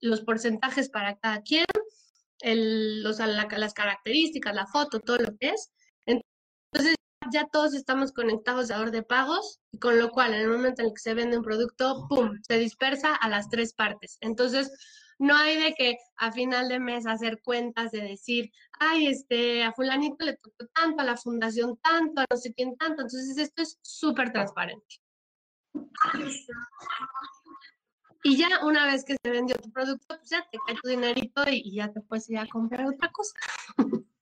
los 0.00 0.22
porcentajes 0.22 0.88
para 0.88 1.18
cada 1.18 1.42
quien, 1.42 1.66
las 2.40 3.74
características, 3.74 4.54
la 4.54 4.66
foto, 4.66 5.00
todo 5.00 5.18
lo 5.18 5.36
que 5.36 5.50
es. 5.50 5.70
Ya 7.32 7.46
todos 7.46 7.74
estamos 7.74 8.12
conectados 8.12 8.70
a 8.70 8.82
de 8.84 9.02
pagos, 9.02 9.60
con 9.80 9.98
lo 9.98 10.10
cual 10.10 10.34
en 10.34 10.42
el 10.42 10.48
momento 10.48 10.82
en 10.82 10.88
el 10.88 10.94
que 10.94 11.00
se 11.00 11.14
vende 11.14 11.36
un 11.36 11.44
producto, 11.44 12.06
¡pum!, 12.08 12.38
se 12.46 12.58
dispersa 12.58 13.14
a 13.14 13.28
las 13.28 13.48
tres 13.50 13.74
partes. 13.74 14.18
Entonces, 14.20 14.70
no 15.18 15.36
hay 15.36 15.60
de 15.60 15.74
que 15.74 15.96
a 16.16 16.32
final 16.32 16.68
de 16.68 16.78
mes 16.78 17.06
hacer 17.06 17.40
cuentas 17.42 17.90
de 17.90 18.02
decir, 18.02 18.50
ay, 18.78 19.08
este, 19.08 19.64
a 19.64 19.72
fulanito 19.72 20.24
le 20.24 20.36
tocó 20.36 20.66
tanto, 20.72 21.02
a 21.02 21.04
la 21.04 21.16
fundación 21.16 21.76
tanto, 21.82 22.20
a 22.20 22.26
no 22.30 22.36
sé 22.36 22.54
quién 22.54 22.76
tanto. 22.76 23.02
Entonces, 23.02 23.36
esto 23.36 23.62
es 23.62 23.78
súper 23.82 24.32
transparente. 24.32 24.96
Y 28.22 28.36
ya 28.36 28.48
una 28.64 28.86
vez 28.86 29.04
que 29.04 29.16
se 29.22 29.30
vendió 29.30 29.56
tu 29.56 29.70
producto, 29.70 30.16
pues 30.16 30.30
ya 30.30 30.46
te 30.50 30.58
cae 30.66 30.76
tu 30.80 30.88
dinerito 30.88 31.42
y, 31.50 31.74
ya 31.74 31.92
te 31.92 32.00
puedes 32.00 32.28
ir 32.30 32.38
a 32.38 32.46
comprar 32.46 32.86
otra 32.86 33.10
cosa. 33.10 33.34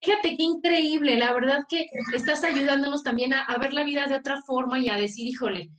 Fíjate 0.00 0.36
qué 0.36 0.42
increíble, 0.42 1.16
la 1.16 1.32
verdad 1.32 1.64
que 1.68 1.86
estás 2.14 2.44
ayudándonos 2.44 3.02
también 3.02 3.34
a, 3.34 3.56
ver 3.58 3.72
la 3.72 3.82
vida 3.82 4.06
de 4.06 4.14
otra 4.14 4.40
forma 4.42 4.78
y 4.78 4.88
a 4.88 4.96
decir, 4.96 5.26
híjole, 5.26 5.70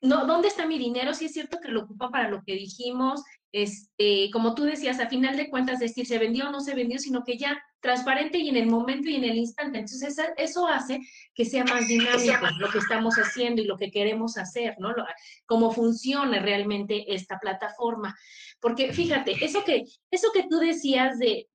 no, 0.00 0.26
¿dónde 0.26 0.48
está 0.48 0.66
mi 0.66 0.78
dinero? 0.78 1.12
Si 1.14 1.24
es 1.24 1.32
cierto 1.32 1.58
que 1.60 1.70
lo 1.70 1.82
ocupa 1.82 2.10
para 2.10 2.28
lo 2.28 2.42
que 2.44 2.54
dijimos, 2.54 3.22
este, 3.52 4.30
como 4.32 4.54
tú 4.54 4.64
decías, 4.64 5.00
a 5.00 5.08
final 5.08 5.36
de 5.36 5.48
cuentas, 5.48 5.78
decir, 5.78 6.06
se 6.06 6.18
vendió 6.18 6.48
o 6.48 6.50
no 6.50 6.60
se 6.60 6.74
vendió, 6.74 6.98
sino 6.98 7.24
que 7.24 7.38
ya 7.38 7.60
transparente 7.80 8.38
y 8.38 8.48
en 8.48 8.56
el 8.56 8.66
momento 8.66 9.08
y 9.08 9.16
en 9.16 9.24
el 9.24 9.36
instante. 9.36 9.78
Entonces, 9.78 10.16
eso 10.36 10.66
hace 10.68 11.00
que 11.34 11.44
sea 11.44 11.64
más 11.64 11.86
dinámico 11.86 12.46
lo 12.58 12.70
que 12.70 12.78
estamos 12.78 13.14
haciendo 13.16 13.62
y 13.62 13.66
lo 13.66 13.76
que 13.76 13.90
queremos 13.90 14.38
hacer, 14.38 14.74
¿no? 14.78 14.94
cómo 15.46 15.70
funciona 15.70 16.40
realmente 16.40 17.14
esta 17.14 17.38
plataforma. 17.38 18.16
Porque 18.60 18.92
fíjate, 18.92 19.44
eso 19.44 19.64
que, 19.64 19.84
eso 20.10 20.28
que 20.32 20.46
tú 20.48 20.58
decías 20.58 21.18
de, 21.18 21.48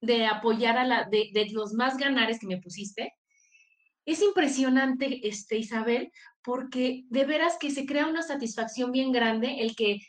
de 0.00 0.26
apoyar 0.26 0.78
a 0.78 0.84
la, 0.84 1.04
de, 1.04 1.30
de 1.32 1.48
los 1.50 1.72
más 1.72 1.96
ganares 1.96 2.38
que 2.38 2.46
me 2.46 2.60
pusiste, 2.60 3.14
es 4.06 4.22
impresionante, 4.22 5.26
este, 5.26 5.58
Isabel, 5.58 6.12
porque 6.42 7.04
de 7.08 7.24
veras 7.24 7.56
que 7.58 7.72
se 7.72 7.86
crea 7.86 8.06
una 8.06 8.22
satisfacción 8.22 8.92
bien 8.92 9.10
grande 9.10 9.56
el 9.60 9.74
que 9.74 10.00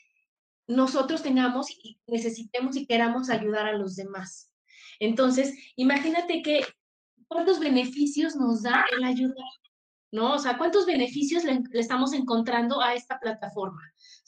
nosotros 0.67 1.23
tengamos 1.23 1.71
y 1.71 1.99
necesitemos 2.05 2.75
y 2.75 2.85
queramos 2.85 3.29
ayudar 3.29 3.65
a 3.65 3.77
los 3.77 3.95
demás. 3.95 4.51
Entonces, 4.99 5.53
imagínate 5.75 6.41
que 6.43 6.61
cuántos 7.27 7.59
beneficios 7.59 8.35
nos 8.35 8.63
da 8.63 8.85
el 8.95 9.03
ayudar, 9.03 9.35
¿no? 10.11 10.35
O 10.35 10.39
sea, 10.39 10.57
cuántos 10.57 10.85
beneficios 10.85 11.43
le, 11.43 11.63
estamos 11.73 12.13
encontrando 12.13 12.81
a 12.81 12.93
esta 12.93 13.19
plataforma. 13.19 13.81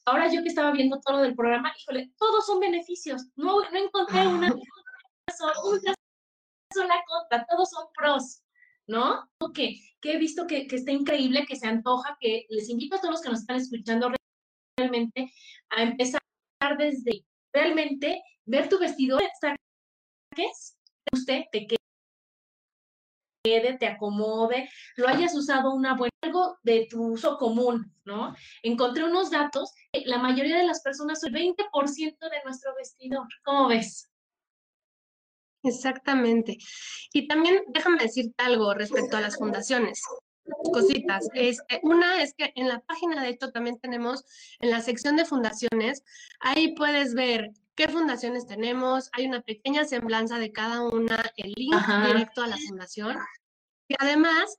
Ahora 0.05 0.31
yo 0.31 0.41
que 0.41 0.49
estaba 0.49 0.71
viendo 0.71 0.99
todo 1.01 1.21
del 1.21 1.35
programa, 1.35 1.73
híjole, 1.79 2.11
todos 2.17 2.45
son 2.45 2.59
beneficios. 2.59 3.27
No, 3.35 3.61
no 3.61 3.77
encontré 3.77 4.27
una, 4.27 4.47
una 5.63 5.93
sola 6.73 6.95
contra, 7.07 7.45
todos 7.45 7.69
son 7.69 7.87
pros. 7.95 8.41
¿no? 8.87 9.29
Que, 9.53 9.75
que 10.01 10.13
he 10.13 10.17
visto 10.17 10.47
que, 10.47 10.65
que, 10.65 10.77
está 10.77 10.91
increíble, 10.91 11.45
que 11.47 11.55
se 11.55 11.67
antoja, 11.67 12.17
que 12.19 12.47
les 12.49 12.69
invito 12.69 12.95
a 12.95 12.99
todos 12.99 13.13
los 13.13 13.21
que 13.21 13.29
nos 13.29 13.41
están 13.41 13.57
escuchando 13.57 14.11
realmente 14.77 15.31
a 15.69 15.83
empezar 15.83 16.21
desde 16.77 17.23
realmente 17.53 18.23
ver 18.45 18.67
tu 18.67 18.79
vestido, 18.79 19.19
saques, 19.39 20.77
usted 21.13 21.43
te 21.51 21.67
quede, 23.43 23.77
te 23.77 23.87
acomode, 23.87 24.69
lo 24.95 25.07
hayas 25.07 25.35
usado 25.35 25.73
una 25.73 25.95
buena, 25.95 26.11
algo 26.23 26.57
de 26.63 26.87
tu 26.89 27.13
uso 27.13 27.37
común, 27.37 27.93
¿no? 28.05 28.35
Encontré 28.63 29.03
unos 29.03 29.29
datos, 29.29 29.71
la 30.05 30.17
mayoría 30.17 30.57
de 30.57 30.65
las 30.67 30.81
personas, 30.81 31.23
el 31.23 31.33
20% 31.33 32.19
de 32.19 32.43
nuestro 32.43 32.73
vestidor, 32.75 33.27
¿cómo 33.43 33.67
ves? 33.67 34.08
Exactamente. 35.63 36.57
Y 37.13 37.27
también 37.27 37.63
déjame 37.67 37.97
decirte 37.97 38.43
algo 38.43 38.73
respecto 38.73 39.17
a 39.17 39.21
las 39.21 39.37
fundaciones. 39.37 40.01
Cositas. 40.73 41.27
Este, 41.33 41.79
una 41.83 42.21
es 42.23 42.33
que 42.33 42.51
en 42.55 42.67
la 42.67 42.79
página 42.79 43.21
de 43.21 43.29
hecho 43.29 43.51
también 43.51 43.79
tenemos 43.79 44.23
en 44.59 44.71
la 44.71 44.81
sección 44.81 45.15
de 45.15 45.25
fundaciones, 45.25 46.03
ahí 46.39 46.73
puedes 46.73 47.13
ver 47.13 47.51
qué 47.75 47.87
fundaciones 47.87 48.47
tenemos, 48.47 49.09
hay 49.13 49.27
una 49.27 49.41
pequeña 49.41 49.85
semblanza 49.85 50.39
de 50.39 50.51
cada 50.51 50.81
una, 50.81 51.23
el 51.37 51.53
link 51.55 51.75
directo 52.07 52.41
a 52.41 52.47
la 52.47 52.57
fundación. 52.57 53.17
Y 53.87 53.95
además 53.99 54.57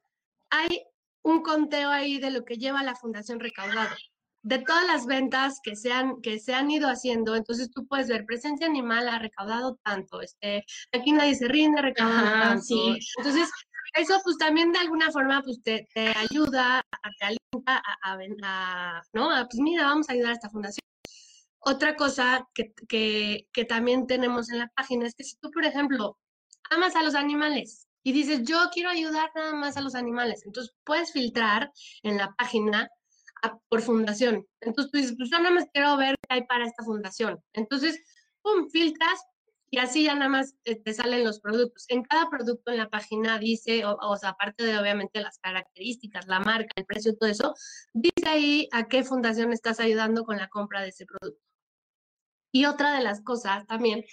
hay 0.51 0.85
un 1.23 1.43
conteo 1.43 1.91
ahí 1.91 2.19
de 2.19 2.31
lo 2.31 2.45
que 2.45 2.57
lleva 2.57 2.83
la 2.83 2.95
fundación 2.95 3.41
recaudado 3.41 3.95
de 4.43 4.59
todas 4.59 4.87
las 4.87 5.07
ventas 5.07 5.61
que 5.63 5.77
se 5.77 5.93
han, 5.93 6.21
que 6.23 6.39
se 6.39 6.55
han 6.55 6.71
ido 6.71 6.89
haciendo, 6.89 7.37
entonces 7.37 7.71
tú 7.71 7.87
puedes 7.87 8.09
ver, 8.09 8.25
presencia 8.25 8.67
animal 8.67 9.09
ha 9.09 9.19
recaudado 9.19 9.79
tanto, 9.85 10.21
este, 10.23 10.65
aquí 10.93 11.13
nadie 11.13 11.35
se 11.35 11.49
rinde, 11.49 11.83
recaudado 11.83 12.31
tanto. 12.41 12.63
Sí. 12.63 12.99
Entonces, 13.19 13.51
eso 13.95 14.19
pues 14.23 14.39
también 14.39 14.73
de 14.73 14.79
alguna 14.79 15.11
forma 15.11 15.43
pues 15.43 15.61
te, 15.63 15.87
ayuda, 16.17 16.79
a, 16.79 17.11
te 17.19 17.25
alienta 17.27 17.83
a, 18.03 18.13
a, 18.13 19.03
¿no? 19.13 19.29
pues 19.29 19.61
mira, 19.61 19.85
vamos 19.85 20.09
a 20.09 20.13
ayudar 20.13 20.31
a 20.31 20.35
esta 20.35 20.51
fundación. 20.51 20.81
Otra 21.59 21.95
cosa 21.95 22.49
que, 22.55 22.73
que, 22.89 23.49
que 23.53 23.65
también 23.67 24.07
tenemos 24.07 24.51
en 24.51 24.61
la 24.61 24.69
página 24.69 25.07
es 25.07 25.15
que 25.15 25.25
si 25.25 25.37
tú, 25.37 25.51
por 25.51 25.65
ejemplo, 25.67 26.17
amas 26.71 26.97
a 26.97 27.03
los 27.03 27.15
animales, 27.15 27.87
y 28.03 28.13
dices, 28.13 28.43
yo 28.45 28.57
quiero 28.73 28.89
ayudar 28.91 29.31
nada 29.35 29.55
más 29.55 29.77
a 29.77 29.83
los 29.83 29.95
animales. 29.95 30.43
Entonces 30.47 30.75
puedes 30.85 31.13
filtrar 31.13 31.71
en 32.03 32.17
la 32.17 32.35
página 32.35 32.89
por 33.69 33.83
fundación. 33.83 34.47
Entonces 34.61 34.91
tú 34.91 34.99
dices, 34.99 35.15
pues 35.17 35.31
yo 35.31 35.39
nada 35.39 35.55
más 35.55 35.67
quiero 35.73 35.97
ver 35.97 36.17
qué 36.23 36.35
hay 36.35 36.47
para 36.47 36.67
esta 36.67 36.85
fundación. 36.85 37.43
Entonces, 37.53 38.01
pum, 38.43 38.69
filtras 38.71 39.21
y 39.73 39.79
así 39.79 40.05
ya 40.05 40.15
nada 40.15 40.29
más 40.29 40.57
eh, 40.65 40.75
te 40.77 40.93
salen 40.93 41.25
los 41.25 41.41
productos. 41.41 41.85
En 41.89 42.03
cada 42.03 42.29
producto 42.29 42.73
en 42.73 42.79
la 42.79 42.91
página 42.91 43.39
dice, 43.39 43.85
o, 43.85 44.17
sea, 44.17 44.31
aparte 44.31 44.65
de 44.65 44.77
obviamente 44.79 45.21
las 45.21 45.39
características, 45.39 46.27
la 46.27 46.41
marca, 46.41 46.73
el 46.75 46.87
precio, 46.87 47.17
todo 47.17 47.31
eso, 47.31 47.55
dice 47.95 48.29
ahí 48.29 48.69
a 48.73 48.89
qué 48.89 49.05
fundación 49.05 49.53
estás 49.53 49.79
ayudando 49.79 50.25
con 50.25 50.39
la 50.39 50.49
compra 50.49 50.83
de 50.83 50.89
ese 50.89 51.07
producto. 51.07 51.41
Y 52.53 52.65
otra 52.65 52.93
de 52.97 53.05
las 53.05 53.23
cosas 53.23 53.65
también 53.67 54.05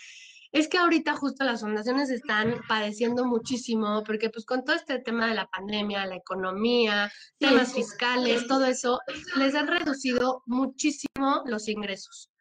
es 0.52 0.68
que 0.68 0.78
ahorita 0.78 1.16
justo 1.16 1.44
las 1.44 1.62
fundaciones 1.62 2.10
están 2.10 2.62
padeciendo 2.68 3.26
muchísimo 3.26 4.04
porque 4.06 4.30
pues 4.30 4.46
con 4.46 4.64
todo 4.64 4.76
este 4.76 5.00
tema 5.00 5.28
de 5.28 5.36
la 5.36 5.48
pandemia, 5.48 6.06
la 6.06 6.16
economía, 6.16 7.12
temas 7.38 7.74
fiscales, 7.74 8.48
todo 8.48 8.66
eso, 8.66 9.00
les 9.36 9.56
han 9.56 9.68
reducido 9.68 10.44
muchísimo 10.46 11.44
los 11.46 11.68
ingresos. 11.68 12.32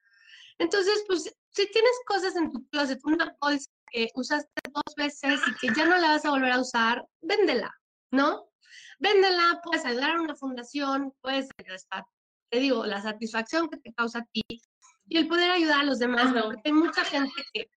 Entonces, 0.58 1.04
pues 1.06 1.24
si 1.50 1.70
tienes 1.70 1.92
cosas 2.06 2.36
en 2.36 2.52
tu 2.52 2.66
closet, 2.68 3.00
una 3.04 3.36
bolsa 3.40 3.70
que 3.90 4.08
usaste 4.14 4.60
dos 4.72 4.94
veces 4.96 5.40
y 5.46 5.54
que 5.56 5.74
ya 5.74 5.86
no 5.86 5.96
la 5.96 6.08
vas 6.08 6.24
a 6.24 6.30
volver 6.30 6.52
a 6.52 6.60
usar, 6.60 7.04
véndela, 7.20 7.74
¿no? 8.10 8.48
Véndela, 8.98 9.60
puedes 9.62 9.84
ayudar 9.84 10.16
a 10.16 10.20
una 10.20 10.34
fundación, 10.34 11.12
puedes, 11.20 11.48
te 12.50 12.58
digo, 12.58 12.86
la 12.86 13.02
satisfacción 13.02 13.68
que 13.68 13.76
te 13.78 13.92
causa 13.92 14.20
a 14.20 14.24
ti 14.32 14.42
y 15.08 15.18
el 15.18 15.28
poder 15.28 15.50
ayudar 15.50 15.80
a 15.80 15.84
los 15.84 15.98
demás, 15.98 16.32
porque 16.32 16.62
hay 16.64 16.72
mucha 16.72 17.04
gente 17.04 17.42
que 17.52 17.70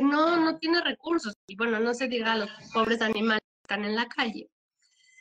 no, 0.00 0.36
no 0.36 0.58
tiene 0.58 0.80
recursos. 0.82 1.34
Y 1.46 1.56
bueno, 1.56 1.80
no 1.80 1.94
se 1.94 2.08
diga 2.08 2.32
a 2.32 2.36
los 2.36 2.50
pobres 2.72 3.00
animales 3.02 3.40
que 3.40 3.74
están 3.74 3.84
en 3.84 3.96
la 3.96 4.06
calle. 4.06 4.50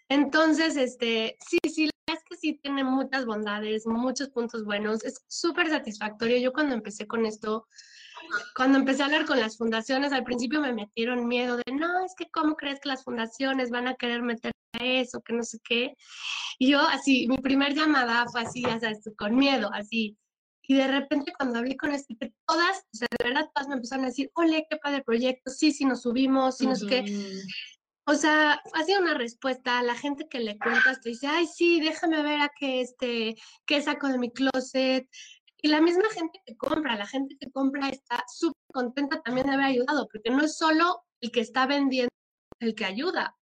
Entonces, 0.10 0.78
este, 0.78 1.38
sí, 1.48 1.58
sí, 1.70 1.90
es 2.08 2.24
que 2.30 2.38
sí 2.38 2.60
tiene 2.62 2.84
muchas 2.84 3.26
bondades, 3.26 3.88
muchos 3.88 4.30
puntos 4.30 4.64
buenos, 4.64 5.04
es 5.04 5.24
súper 5.28 5.70
satisfactorio. 5.70 6.38
Yo 6.38 6.54
cuando 6.54 6.76
empecé 6.76 7.08
con 7.08 7.26
esto, 7.26 7.68
cuando 8.56 8.78
empecé 8.78 9.02
a 9.02 9.06
hablar 9.06 9.26
con 9.26 9.40
las 9.40 9.58
fundaciones, 9.58 10.14
al 10.14 10.24
principio 10.24 10.62
me 10.62 10.74
metieron 10.74 11.28
miedo 11.28 11.58
de, 11.58 11.74
no, 11.74 12.06
es 12.06 12.14
que 12.16 12.30
cómo 12.30 12.56
crees 12.56 12.80
que 12.80 12.90
las 12.90 13.04
fundaciones 13.04 13.72
van 13.72 13.88
a 13.88 13.96
querer 13.96 14.22
meter 14.22 14.52
eso, 14.80 15.22
que 15.22 15.34
no 15.34 15.44
sé 15.44 15.60
qué. 15.64 15.96
Y 16.60 16.72
yo 16.72 16.82
así, 16.82 17.28
mi 17.28 17.38
primer 17.38 17.74
llamada 17.74 18.26
fue 18.32 18.42
así, 18.42 18.62
ya 18.62 18.80
con 19.18 19.36
miedo, 19.36 19.70
así. 19.74 20.18
Y 20.68 20.76
de 20.76 20.88
repente 20.88 21.34
cuando 21.38 21.60
hablé 21.60 21.78
con 21.78 21.92
este, 21.92 22.16
todas, 22.48 22.80
o 22.94 22.98
sea, 22.98 23.08
de 23.20 23.30
verdad 23.30 23.50
todas 23.54 23.68
me 23.68 23.76
empezaron 23.76 24.06
a 24.06 24.10
decir, 24.10 24.32
ole, 24.34 24.66
qué 24.70 24.78
padre 24.78 25.04
proyecto, 25.04 25.52
sí, 25.52 25.72
sí 25.72 25.86
nos 25.86 26.02
subimos, 26.02 26.58
sí, 26.58 26.68
no 26.68 26.76
sé 26.76 26.88
qué. 26.88 27.06
O 28.08 28.14
sea, 28.14 28.62
ha 28.74 28.84
sido 28.84 29.02
una 29.02 29.16
respuesta 29.16 29.80
a 29.80 29.84
la 29.84 29.96
gente 29.96 30.28
que 30.30 30.40
le 30.40 30.58
cuentas, 30.60 31.02
te 31.02 31.10
dice, 31.10 31.28
ay, 31.28 31.48
sí, 31.48 31.80
déjame 31.80 32.22
ver 32.22 32.42
a 32.42 32.52
qué, 32.58 32.82
este, 32.82 33.36
qué 33.66 33.82
saco 33.82 34.08
de 34.08 34.20
mi 34.20 34.32
closet. 34.32 35.08
Y 35.58 35.70
la 35.70 35.82
misma 35.82 36.08
gente 36.14 36.40
que 36.46 36.56
compra, 36.56 36.96
la 36.96 37.08
gente 37.08 37.36
que 37.40 37.52
compra 37.52 37.90
está 37.90 38.24
súper 38.32 38.62
contenta 38.72 39.22
también 39.22 39.48
de 39.48 39.54
haber 39.54 39.66
ayudado, 39.66 40.08
porque 40.12 40.30
no 40.30 40.44
es 40.44 40.56
solo 40.56 41.04
el 41.22 41.32
que 41.32 41.40
está 41.40 41.66
vendiendo 41.66 42.10
el 42.60 42.76
que 42.76 42.86
ayuda, 42.86 43.36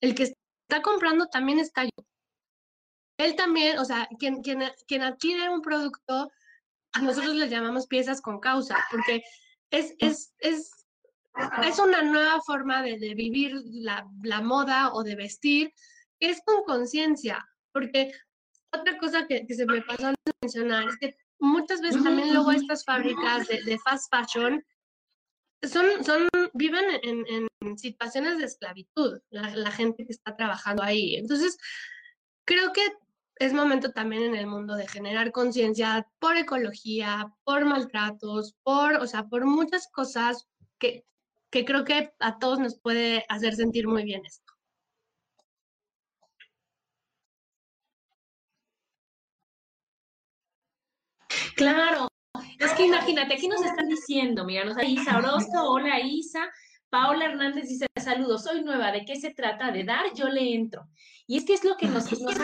el 0.00 0.14
que 0.14 0.22
está 0.24 0.82
comprando 0.82 1.26
también 1.26 1.58
está 1.58 1.82
ayudando. 1.82 2.08
Él 3.18 3.36
también, 3.36 3.78
o 3.78 3.84
sea, 3.84 4.08
quien, 4.18 4.42
quien, 4.42 4.62
quien 4.86 5.02
adquiere 5.02 5.50
un 5.50 5.60
producto, 5.60 6.30
nosotros 7.00 7.34
le 7.34 7.48
llamamos 7.48 7.86
piezas 7.86 8.20
con 8.20 8.40
causa, 8.40 8.76
porque 8.90 9.22
es, 9.70 9.94
es, 9.98 10.34
es 10.38 10.80
es 11.62 11.78
una 11.78 12.02
nueva 12.02 12.40
forma 12.42 12.82
de, 12.82 13.14
vivir 13.14 13.54
la, 13.72 14.04
moda 14.42 14.92
o 14.92 15.02
de 15.02 15.16
vestir, 15.16 15.72
es 16.18 16.40
con 16.44 16.64
conciencia, 16.64 17.46
porque 17.72 18.12
otra 18.72 18.98
cosa 18.98 19.26
que, 19.26 19.46
se 19.48 19.66
me 19.66 19.82
pasó 19.82 20.08
a 20.08 20.14
mencionar 20.42 20.88
es 20.88 20.96
que 20.98 21.16
muchas 21.38 21.80
veces 21.80 22.02
también 22.02 22.32
luego 22.34 22.52
estas 22.52 22.84
fábricas 22.84 23.48
de, 23.48 23.78
fast 23.78 24.12
fashion 24.14 24.62
son, 25.62 26.04
son, 26.04 26.28
viven 26.54 26.84
en, 27.02 27.48
situaciones 27.76 28.38
de 28.38 28.44
esclavitud, 28.44 29.20
la, 29.30 29.54
la, 29.54 29.70
gente 29.70 30.04
que 30.06 30.12
está 30.12 30.34
trabajando 30.34 30.82
ahí. 30.82 31.16
Entonces, 31.16 31.58
creo 32.46 32.72
que 32.72 32.82
es 33.40 33.54
momento 33.54 33.90
también 33.92 34.22
en 34.22 34.34
el 34.36 34.46
mundo 34.46 34.76
de 34.76 34.86
generar 34.86 35.32
conciencia 35.32 36.06
por 36.18 36.36
ecología, 36.36 37.32
por 37.42 37.64
maltratos, 37.64 38.54
por, 38.62 38.96
o 38.96 39.06
sea, 39.06 39.28
por 39.28 39.46
muchas 39.46 39.88
cosas 39.90 40.46
que, 40.78 41.06
que 41.50 41.64
creo 41.64 41.84
que 41.84 42.12
a 42.20 42.38
todos 42.38 42.58
nos 42.58 42.78
puede 42.78 43.24
hacer 43.30 43.54
sentir 43.54 43.88
muy 43.88 44.04
bien 44.04 44.26
esto. 44.26 44.52
Claro, 51.56 52.08
es 52.58 52.72
que 52.72 52.84
imagínate, 52.84 53.34
aquí 53.34 53.48
nos 53.48 53.64
están 53.64 53.88
diciendo, 53.88 54.44
mira, 54.44 54.64
nos 54.64 54.76
Isa 54.82 55.16
Orozco, 55.16 55.62
hola 55.62 55.98
Isa, 56.00 56.46
Paola 56.90 57.26
Hernández 57.26 57.68
dice, 57.68 57.86
saludos, 57.96 58.42
soy 58.44 58.62
nueva, 58.62 58.90
¿de 58.90 59.04
qué 59.04 59.16
se 59.16 59.32
trata? 59.32 59.70
De 59.70 59.84
dar, 59.84 60.12
yo 60.14 60.28
le 60.28 60.54
entro. 60.54 60.88
Y 61.26 61.36
es 61.36 61.44
que 61.44 61.54
es 61.54 61.62
lo 61.62 61.76
que 61.76 61.86
nos, 61.86 62.10
hemos 62.12 62.34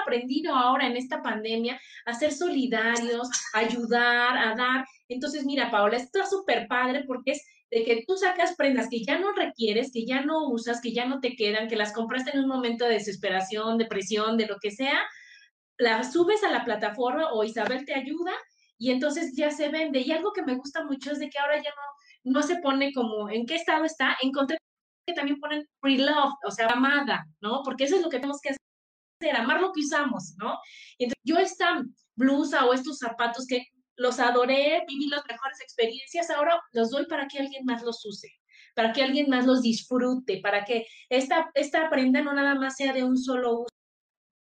aprendido 0.00 0.54
ahora 0.54 0.86
en 0.86 0.96
esta 0.96 1.20
pandemia, 1.20 1.80
a 2.06 2.14
ser 2.14 2.32
solidarios, 2.32 3.28
ayudar, 3.52 4.38
a 4.38 4.54
dar. 4.54 4.84
Entonces, 5.08 5.44
mira, 5.44 5.70
Paola, 5.70 5.96
esto 5.96 6.22
es 6.22 6.30
súper 6.30 6.68
padre 6.68 7.02
porque 7.04 7.32
es 7.32 7.44
de 7.70 7.84
que 7.84 8.04
tú 8.06 8.16
sacas 8.16 8.54
prendas 8.56 8.88
que 8.88 9.02
ya 9.02 9.18
no 9.18 9.32
requieres, 9.32 9.90
que 9.92 10.06
ya 10.06 10.22
no 10.22 10.48
usas, 10.48 10.80
que 10.80 10.92
ya 10.92 11.04
no 11.04 11.20
te 11.20 11.34
quedan, 11.34 11.68
que 11.68 11.76
las 11.76 11.92
compraste 11.92 12.30
en 12.32 12.44
un 12.44 12.48
momento 12.48 12.84
de 12.84 12.94
desesperación, 12.94 13.76
depresión, 13.76 14.36
de 14.36 14.46
lo 14.46 14.58
que 14.60 14.70
sea, 14.70 15.02
las 15.78 16.12
subes 16.12 16.42
a 16.44 16.50
la 16.50 16.64
plataforma 16.64 17.32
o 17.32 17.44
Isabel 17.44 17.84
te 17.84 17.94
ayuda 17.94 18.32
y 18.78 18.90
entonces 18.90 19.34
ya 19.34 19.50
se 19.50 19.68
vende. 19.68 20.00
Y 20.00 20.12
algo 20.12 20.32
que 20.32 20.42
me 20.42 20.54
gusta 20.54 20.84
mucho 20.84 21.12
es 21.12 21.18
de 21.18 21.28
que 21.28 21.38
ahora 21.38 21.56
ya 21.56 21.70
no, 21.70 21.97
no 22.24 22.42
se 22.42 22.56
pone 22.56 22.92
como 22.92 23.28
en 23.30 23.46
qué 23.46 23.56
estado 23.56 23.84
está. 23.84 24.16
Encontré 24.22 24.58
que 25.06 25.14
también 25.14 25.40
ponen 25.40 25.66
pre-love, 25.80 26.34
o 26.44 26.50
sea, 26.50 26.66
amada, 26.68 27.26
¿no? 27.40 27.62
Porque 27.64 27.84
eso 27.84 27.96
es 27.96 28.02
lo 28.02 28.10
que 28.10 28.18
tenemos 28.18 28.40
que 28.40 28.50
hacer, 28.50 29.36
amar 29.36 29.60
lo 29.60 29.72
que 29.72 29.80
usamos, 29.80 30.34
¿no? 30.36 30.58
Entonces, 30.98 31.22
yo 31.24 31.38
esta 31.38 31.82
blusa 32.14 32.66
o 32.66 32.74
estos 32.74 32.98
zapatos 32.98 33.46
que 33.46 33.66
los 33.96 34.20
adoré, 34.20 34.84
viví 34.86 35.08
las 35.08 35.24
mejores 35.28 35.60
experiencias, 35.60 36.30
ahora 36.30 36.60
los 36.72 36.90
doy 36.90 37.06
para 37.06 37.26
que 37.26 37.38
alguien 37.38 37.64
más 37.64 37.82
los 37.82 38.04
use, 38.04 38.28
para 38.74 38.92
que 38.92 39.02
alguien 39.02 39.28
más 39.28 39.46
los 39.46 39.62
disfrute, 39.62 40.40
para 40.40 40.64
que 40.64 40.86
esta, 41.08 41.50
esta 41.54 41.90
prenda 41.90 42.22
no 42.22 42.32
nada 42.32 42.54
más 42.54 42.76
sea 42.76 42.92
de 42.92 43.02
un 43.02 43.16
solo 43.16 43.66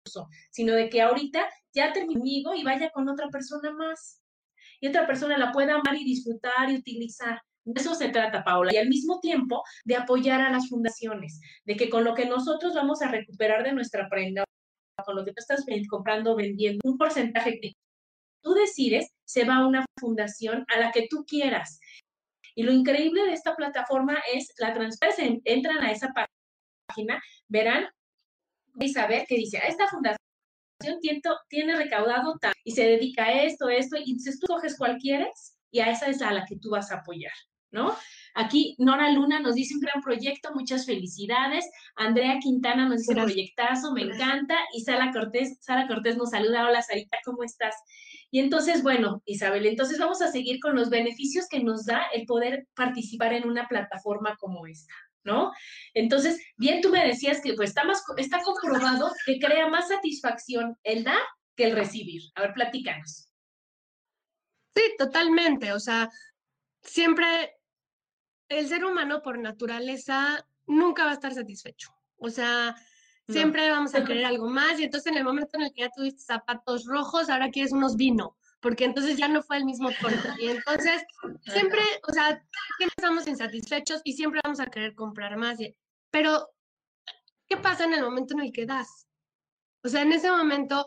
uso, 0.05 0.27
sino 0.51 0.73
de 0.73 0.89
que 0.89 1.01
ahorita 1.01 1.47
ya 1.73 1.93
terminó 1.93 2.53
y 2.53 2.63
vaya 2.63 2.89
con 2.89 3.07
otra 3.07 3.29
persona 3.29 3.71
más. 3.71 4.21
Y 4.81 4.87
otra 4.87 5.07
persona 5.07 5.37
la 5.37 5.51
pueda 5.51 5.75
amar 5.75 5.95
y 5.95 6.03
disfrutar 6.03 6.69
y 6.69 6.75
utilizar. 6.75 7.41
De 7.65 7.81
eso 7.81 7.95
se 7.95 8.09
trata, 8.09 8.43
Paula. 8.43 8.73
Y 8.73 8.77
al 8.77 8.87
mismo 8.87 9.19
tiempo 9.19 9.63
de 9.83 9.95
apoyar 9.95 10.41
a 10.41 10.51
las 10.51 10.69
fundaciones, 10.69 11.41
de 11.65 11.75
que 11.75 11.89
con 11.89 12.03
lo 12.03 12.13
que 12.13 12.25
nosotros 12.25 12.73
vamos 12.75 13.01
a 13.01 13.09
recuperar 13.09 13.63
de 13.63 13.73
nuestra 13.73 14.07
prenda, 14.09 14.43
con 15.03 15.15
lo 15.15 15.25
que 15.25 15.31
tú 15.31 15.39
estás 15.39 15.65
comprando, 15.89 16.35
vendiendo, 16.35 16.79
un 16.83 16.97
porcentaje 16.97 17.59
que 17.59 17.73
tú 18.41 18.53
decides, 18.53 19.09
se 19.25 19.43
va 19.43 19.57
a 19.57 19.67
una 19.67 19.85
fundación 19.99 20.65
a 20.73 20.79
la 20.79 20.91
que 20.91 21.07
tú 21.09 21.25
quieras. 21.25 21.79
Y 22.53 22.63
lo 22.63 22.71
increíble 22.71 23.23
de 23.25 23.33
esta 23.33 23.55
plataforma 23.55 24.21
es 24.33 24.53
la 24.59 24.73
transparencia. 24.73 25.41
Entran 25.43 25.83
a 25.83 25.91
esa 25.91 26.13
página, 26.87 27.21
verán 27.47 27.87
y 28.79 28.89
saber 28.89 29.25
que 29.27 29.35
dice, 29.35 29.57
a 29.57 29.67
esta 29.67 29.87
fundación 29.87 30.19
tiene, 31.49 31.75
recaudado 31.75 32.37
tal 32.39 32.53
y 32.63 32.71
se 32.71 32.83
dedica 32.83 33.25
a 33.25 33.43
esto, 33.43 33.69
esto, 33.69 33.97
y 33.97 34.11
entonces 34.11 34.39
tú 34.39 34.47
coges 34.47 34.77
cual 34.77 34.97
quieres 34.97 35.57
y 35.71 35.79
a 35.79 35.89
esa 35.89 36.07
es 36.07 36.21
a 36.21 36.31
la 36.31 36.45
que 36.45 36.57
tú 36.57 36.71
vas 36.71 36.91
a 36.91 36.97
apoyar, 36.97 37.33
¿no? 37.75 37.95
Aquí 38.33 38.75
Nora 38.79 39.11
Luna 39.11 39.39
nos 39.39 39.55
dice 39.55 39.75
un 39.75 39.81
gran 39.81 40.01
proyecto, 40.01 40.53
muchas 40.53 40.85
felicidades. 40.85 41.69
Andrea 41.95 42.39
Quintana 42.41 42.87
nos 42.87 42.99
dice 42.99 43.13
proyectazo, 43.13 43.93
me 43.93 44.01
encanta. 44.01 44.55
Y 44.73 44.81
Sara 44.81 45.11
Cortés, 45.11 45.57
Sara 45.61 45.87
Cortés 45.87 46.17
nos 46.17 46.31
saluda. 46.31 46.67
Hola 46.67 46.81
Sarita, 46.81 47.17
¿cómo 47.23 47.43
estás? 47.43 47.75
Y 48.31 48.39
entonces, 48.39 48.81
bueno, 48.81 49.21
Isabel, 49.25 49.65
entonces 49.65 49.99
vamos 49.99 50.21
a 50.21 50.31
seguir 50.31 50.59
con 50.59 50.75
los 50.75 50.89
beneficios 50.89 51.47
que 51.49 51.63
nos 51.63 51.85
da 51.85 52.03
el 52.13 52.25
poder 52.25 52.67
participar 52.75 53.33
en 53.33 53.47
una 53.47 53.67
plataforma 53.67 54.35
como 54.37 54.65
esta. 54.65 54.93
¿no? 55.23 55.51
Entonces, 55.93 56.39
bien 56.55 56.81
tú 56.81 56.89
me 56.89 57.05
decías 57.05 57.41
que 57.41 57.53
pues 57.53 57.69
está, 57.69 57.83
más, 57.83 58.03
está 58.17 58.41
comprobado 58.43 59.11
que 59.25 59.39
crea 59.39 59.67
más 59.67 59.87
satisfacción 59.87 60.77
el 60.83 61.03
dar 61.03 61.21
que 61.55 61.65
el 61.65 61.75
recibir. 61.75 62.21
A 62.35 62.41
ver, 62.41 62.53
platícanos. 62.53 63.27
Sí, 64.75 64.83
totalmente. 64.99 65.71
O 65.73 65.79
sea, 65.79 66.11
siempre 66.83 67.54
el 68.49 68.67
ser 68.67 68.85
humano 68.85 69.21
por 69.21 69.39
naturaleza 69.39 70.45
nunca 70.67 71.05
va 71.05 71.11
a 71.11 71.15
estar 71.15 71.33
satisfecho. 71.33 71.89
O 72.17 72.29
sea, 72.29 72.75
siempre 73.27 73.69
vamos 73.69 73.95
a 73.95 74.03
querer 74.03 74.25
algo 74.25 74.49
más 74.49 74.79
y 74.79 74.83
entonces 74.83 75.11
en 75.11 75.17
el 75.17 75.23
momento 75.23 75.57
en 75.57 75.63
el 75.63 75.73
que 75.73 75.81
ya 75.81 75.89
tuviste 75.89 76.21
zapatos 76.21 76.85
rojos, 76.85 77.29
ahora 77.29 77.49
quieres 77.49 77.71
unos 77.71 77.95
vino, 77.95 78.37
porque 78.59 78.85
entonces 78.85 79.17
ya 79.17 79.27
no 79.27 79.41
fue 79.41 79.57
el 79.57 79.65
mismo 79.65 79.89
tono. 80.01 80.17
Y 80.39 80.47
entonces 80.47 81.03
siempre, 81.43 81.81
o 82.07 82.13
sea, 82.13 82.43
siempre 82.77 82.95
estamos 82.97 83.27
insatisfechos 83.27 84.01
y 84.03 84.13
siempre 84.13 84.41
vamos 84.43 84.59
a 84.59 84.67
querer 84.67 84.95
comprar 84.95 85.37
más. 85.37 85.57
Pero, 86.11 86.49
¿qué 87.47 87.57
pasa 87.57 87.85
en 87.85 87.93
el 87.93 88.03
momento 88.03 88.33
en 88.33 88.41
el 88.41 88.51
que 88.51 88.65
das? 88.65 89.07
O 89.83 89.89
sea, 89.89 90.01
en 90.01 90.13
ese 90.13 90.31
momento, 90.31 90.85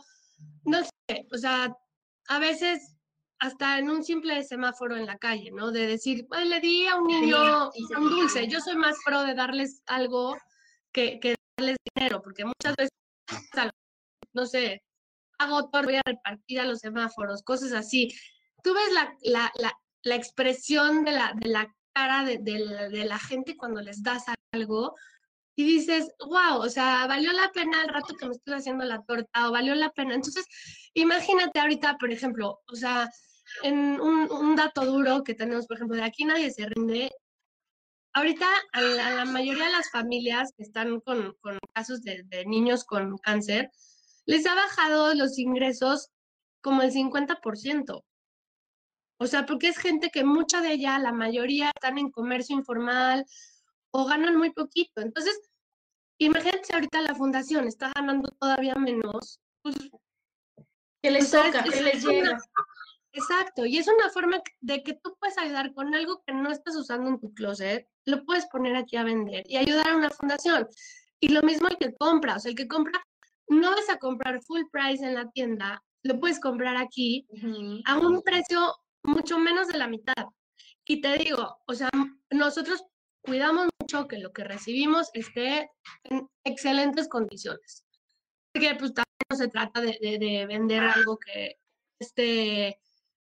no 0.65 0.83
sé, 0.83 1.27
o 1.33 1.39
sea, 1.39 1.77
a 2.29 2.39
veces 2.41 2.98
hasta 3.41 3.79
en 3.79 3.91
un 3.91 4.03
simple 4.03 4.43
semáforo 4.43 4.97
en 4.97 5.07
la 5.07 5.17
calle, 5.19 5.51
¿no? 5.51 5.71
De 5.71 5.87
decir, 5.87 6.27
pues 6.29 6.47
le 6.47 6.61
di 6.61 6.87
a 6.87 6.97
un 6.97 7.07
niño 7.07 7.71
un 7.97 8.11
dulce. 8.11 8.49
Yo 8.49 8.61
soy 8.61 8.77
más 8.77 8.97
pro 9.05 9.23
de 9.23 9.35
darles 9.35 9.83
algo 9.87 10.37
que, 10.93 11.21
que 11.21 11.37
darles 11.57 11.77
dinero, 11.95 12.21
porque 12.23 12.45
muchas 12.45 12.75
veces, 12.77 12.91
no 14.33 14.47
sé, 14.47 14.83
hago 15.39 15.69
todo, 15.71 15.85
voy 15.85 15.97
a 15.97 16.03
repartir 16.05 16.61
a 16.61 16.65
los 16.65 16.81
semáforos, 16.81 17.43
cosas 17.43 17.73
así. 17.73 18.09
Tú 18.63 18.75
ves 18.75 18.93
la, 18.93 19.15
la, 19.23 19.53
la, 19.59 19.73
la 20.03 20.15
expresión 20.17 21.05
de 21.05 21.13
la, 21.13 21.33
de 21.37 21.49
la 21.49 21.73
cara 21.95 22.25
de, 22.25 22.39
de, 22.39 22.89
de 22.91 23.05
la 23.05 23.19
gente 23.19 23.57
cuando 23.57 23.81
les 23.81 24.03
das 24.03 24.25
algo 24.53 24.95
y 25.55 25.65
dices, 25.65 26.13
wow, 26.21 26.61
o 26.61 26.69
sea, 26.69 27.07
valió 27.09 27.33
la 27.33 27.51
pena 27.51 27.83
el 27.83 27.89
rato 27.89 28.15
que 28.15 28.27
me 28.27 28.33
estuve 28.33 28.57
haciendo 28.57 28.85
la 28.85 29.03
torta 29.03 29.49
o 29.49 29.53
valió 29.53 29.75
la 29.75 29.91
pena. 29.91 30.15
Entonces, 30.15 30.47
imagínate 30.95 31.59
ahorita, 31.59 31.97
por 31.99 32.13
ejemplo, 32.13 32.61
o 32.69 32.77
sea, 32.77 33.11
en 33.63 34.01
un, 34.01 34.57
dato 34.57 34.85
duro 34.85 35.23
que 35.25 35.35
tenemos, 35.35 35.67
por 35.67 35.77
ejemplo, 35.77 35.97
de 35.97 36.05
aquí 36.05 36.25
nadie 36.25 36.51
se 36.51 36.67
rinde. 36.67 37.11
Ahorita 38.13 38.47
a 38.73 38.81
la, 38.81 39.25
mayoría 39.25 39.67
de 39.67 39.73
las 39.73 39.91
familias 39.91 40.53
que 40.57 40.63
están 40.63 41.01
con, 41.01 41.35
casos 41.75 42.03
de, 42.03 42.25
niños 42.47 42.85
con 42.85 43.17
cáncer, 43.19 43.71
les 44.27 44.47
ha 44.47 44.55
bajado 44.55 45.15
los 45.15 45.39
ingresos 45.39 46.11
como 46.61 46.83
el 46.83 46.93
50%. 46.93 48.05
O 49.21 49.27
sea, 49.27 49.47
porque 49.47 49.69
es 49.69 49.79
gente 49.79 50.11
que 50.11 50.25
mucha 50.25 50.61
de 50.61 50.73
ella, 50.73 50.99
la 50.99 51.13
mayoría, 51.13 51.71
están 51.75 51.99
en 51.99 52.11
comercio 52.11 52.57
informal 52.57 53.25
o 53.91 54.05
ganan 54.05 54.37
muy 54.37 54.51
poquito. 54.51 55.01
Entonces, 55.01 55.41
imagínate 56.19 56.65
si 56.65 56.73
ahorita 56.73 57.01
la 57.03 57.15
fundación 57.15 57.67
está 57.67 57.93
ganando 57.95 58.31
todavía 58.39 58.75
menos, 58.77 59.41
pues, 59.63 59.77
Que 61.03 61.11
les 61.11 61.29
sea, 61.29 61.47
toca, 61.47 61.65
que 61.65 61.71
es 61.71 61.83
les 61.83 62.05
llega. 62.05 62.39
Exacto, 63.13 63.65
y 63.67 63.79
es 63.79 63.89
una 63.89 64.11
forma 64.11 64.41
de 64.61 64.83
que 64.83 64.95
tú 64.95 65.17
puedes 65.19 65.37
ayudar 65.39 65.73
con 65.73 65.95
algo 65.95 66.23
que 66.27 66.35
no 66.35 66.51
estás 66.51 66.77
usando 66.77 67.09
en 67.09 67.19
tu 67.19 67.33
closet, 67.35 67.89
lo 68.05 68.25
puedes 68.25 68.47
poner 68.47 68.77
aquí 68.77 68.97
a 68.97 69.03
vender 69.03 69.45
y 69.49 69.57
ayudar 69.57 69.89
a 69.89 69.97
una 69.97 70.11
fundación. 70.11 70.69
Y 71.21 71.29
lo 71.29 71.43
mismo 71.43 71.69
el 71.69 71.79
que 71.79 71.95
compra, 71.95 72.37
o 72.37 72.39
sea, 72.39 72.51
el 72.51 72.57
que 72.57 72.69
compra, 72.69 73.01
no 73.49 73.71
vas 73.71 73.89
a 73.89 73.99
comprar 73.99 74.41
full 74.43 74.61
price 74.71 75.05
en 75.05 75.15
la 75.15 75.29
tienda, 75.31 75.83
lo 76.03 76.21
puedes 76.21 76.39
comprar 76.39 76.77
aquí 76.77 77.27
a 77.87 77.99
un 77.99 78.23
precio 78.23 78.75
mucho 79.03 79.39
menos 79.39 79.69
de 79.69 79.79
la 79.79 79.89
mitad. 79.89 80.27
Y 80.85 81.01
te 81.01 81.17
digo, 81.19 81.59
o 81.67 81.75
sea, 81.75 81.89
nosotros 82.31 82.85
cuidamos 83.23 83.69
mucho 83.81 84.07
que 84.07 84.19
lo 84.19 84.33
que 84.33 84.45
recibimos 84.45 85.11
esté 85.15 85.71
en 86.05 86.29
excelentes 86.45 87.09
condiciones. 87.09 87.85
Porque 88.53 88.75
pues 88.79 88.93
también 88.95 89.05
no 89.31 89.37
se 89.37 89.49
trata 89.49 89.81
de, 89.81 89.99
de- 90.01 90.19
de 90.19 90.47
vender 90.47 90.83
algo 90.85 91.19
que 91.19 91.57
este 91.99 92.79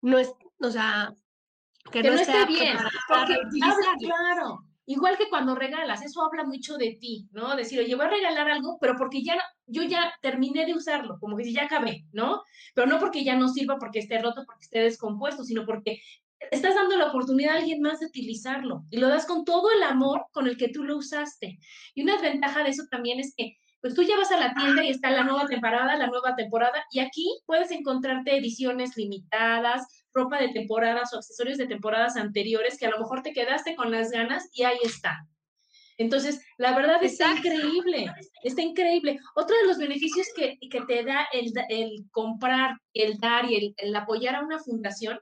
no 0.05 0.19
es, 0.19 0.31
o 0.59 0.69
sea, 0.69 1.13
que, 1.91 2.01
que 2.03 2.09
no 2.09 2.15
esté 2.15 2.45
bien, 2.45 2.77
porque 3.07 3.33
habla, 3.61 3.95
claro, 3.99 4.59
igual 4.85 5.17
que 5.17 5.29
cuando 5.29 5.55
regalas, 5.55 6.03
eso 6.03 6.23
habla 6.23 6.43
mucho 6.43 6.77
de 6.77 6.95
ti, 7.01 7.27
¿no? 7.31 7.55
Decir, 7.55 7.79
oye, 7.79 7.95
voy 7.95 8.05
a 8.05 8.09
regalar 8.09 8.49
algo, 8.49 8.77
pero 8.79 8.95
porque 8.97 9.23
ya, 9.23 9.35
yo 9.65 9.81
ya 9.81 10.13
terminé 10.21 10.67
de 10.67 10.75
usarlo, 10.75 11.17
como 11.19 11.35
que 11.35 11.43
si 11.43 11.53
ya 11.53 11.63
acabé, 11.63 12.05
¿no? 12.11 12.43
Pero 12.75 12.85
no 12.85 12.99
porque 12.99 13.23
ya 13.23 13.35
no 13.35 13.49
sirva, 13.49 13.77
porque 13.79 13.99
esté 13.99 14.19
roto, 14.19 14.43
porque 14.45 14.65
esté 14.65 14.79
descompuesto, 14.79 15.43
sino 15.43 15.65
porque 15.65 15.99
estás 16.51 16.75
dando 16.75 16.97
la 16.97 17.07
oportunidad 17.07 17.55
a 17.55 17.59
alguien 17.59 17.81
más 17.81 17.99
de 17.99 18.05
utilizarlo 18.05 18.83
y 18.91 18.97
lo 18.97 19.07
das 19.07 19.25
con 19.25 19.43
todo 19.43 19.71
el 19.71 19.81
amor 19.81 20.27
con 20.31 20.45
el 20.45 20.55
que 20.55 20.69
tú 20.69 20.83
lo 20.83 20.97
usaste. 20.97 21.57
Y 21.95 22.03
una 22.03 22.13
desventaja 22.13 22.63
de 22.63 22.69
eso 22.69 22.83
también 22.91 23.19
es 23.19 23.33
que 23.35 23.57
pues 23.85 23.93
tú 23.93 24.01
ya 24.01 24.17
vas 24.17 24.31
a 24.31 24.39
la 24.39 24.51
tienda 24.55 24.83
y 24.83 24.89
está 24.89 25.11
la 25.11 25.23
nueva 25.23 25.45
temporada, 25.45 25.95
la 25.95 26.07
nueva 26.07 26.35
temporada, 26.35 26.83
y 26.89 27.01
aquí 27.01 27.37
puedes 27.45 27.69
encontrarte 27.69 28.35
ediciones 28.35 28.97
limitadas, 28.97 30.07
ropa 30.11 30.39
de 30.39 30.47
temporadas 30.47 31.13
o 31.13 31.17
accesorios 31.17 31.59
de 31.59 31.67
temporadas 31.67 32.17
anteriores 32.17 32.79
que 32.79 32.87
a 32.87 32.89
lo 32.89 32.97
mejor 32.97 33.21
te 33.21 33.31
quedaste 33.31 33.75
con 33.75 33.91
las 33.91 34.09
ganas 34.09 34.49
y 34.53 34.63
ahí 34.63 34.79
está. 34.83 35.27
Entonces, 35.99 36.43
la 36.57 36.75
verdad 36.75 37.03
está 37.03 37.29
Exacto. 37.29 37.47
increíble, 37.47 38.11
está 38.41 38.63
increíble. 38.63 39.19
Otro 39.35 39.55
de 39.55 39.67
los 39.67 39.77
beneficios 39.77 40.25
que, 40.35 40.57
que 40.67 40.81
te 40.81 41.03
da 41.03 41.27
el, 41.31 41.53
el 41.69 42.05
comprar, 42.09 42.79
el 42.91 43.19
dar 43.19 43.45
y 43.45 43.55
el, 43.55 43.75
el 43.77 43.95
apoyar 43.95 44.33
a 44.33 44.41
una 44.43 44.57
fundación 44.57 45.19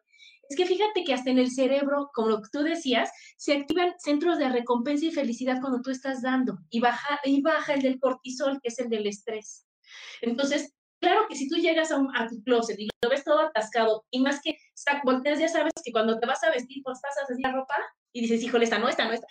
es 0.49 0.55
que 0.57 0.65
fíjate 0.65 1.03
que 1.03 1.13
hasta 1.13 1.29
en 1.31 1.39
el 1.39 1.51
cerebro, 1.51 2.09
como 2.13 2.41
tú 2.51 2.59
decías, 2.63 3.09
se 3.37 3.53
activan 3.53 3.93
centros 3.97 4.37
de 4.37 4.49
recompensa 4.49 5.05
y 5.05 5.11
felicidad 5.11 5.59
cuando 5.61 5.81
tú 5.81 5.89
estás 5.91 6.21
dando 6.21 6.57
y 6.69 6.79
baja, 6.79 7.19
y 7.23 7.41
baja 7.41 7.73
el 7.73 7.81
del 7.81 7.99
cortisol, 7.99 8.59
que 8.61 8.69
es 8.69 8.79
el 8.79 8.89
del 8.89 9.07
estrés. 9.07 9.65
Entonces, 10.21 10.73
claro 10.99 11.21
que 11.29 11.35
si 11.35 11.47
tú 11.49 11.55
llegas 11.55 11.91
a, 11.91 11.97
un- 11.97 12.15
a 12.15 12.27
tu 12.27 12.41
closet 12.43 12.79
y 12.79 12.87
lo 13.03 13.09
ves 13.09 13.23
todo 13.23 13.39
atascado, 13.39 14.05
y 14.11 14.19
más 14.21 14.41
que 14.41 14.57
volteas, 15.03 15.39
ya 15.39 15.47
sabes 15.47 15.73
que 15.83 15.91
cuando 15.91 16.19
te 16.19 16.27
vas 16.27 16.43
a 16.43 16.51
vestir, 16.51 16.81
pues 16.83 16.99
pasas 17.01 17.29
así 17.29 17.41
la 17.41 17.51
ropa 17.51 17.75
y 18.11 18.21
dices, 18.21 18.43
híjole, 18.43 18.65
esta 18.65 18.79
no, 18.79 18.89
esta 18.89 19.05
no, 19.05 19.13
esta. 19.13 19.27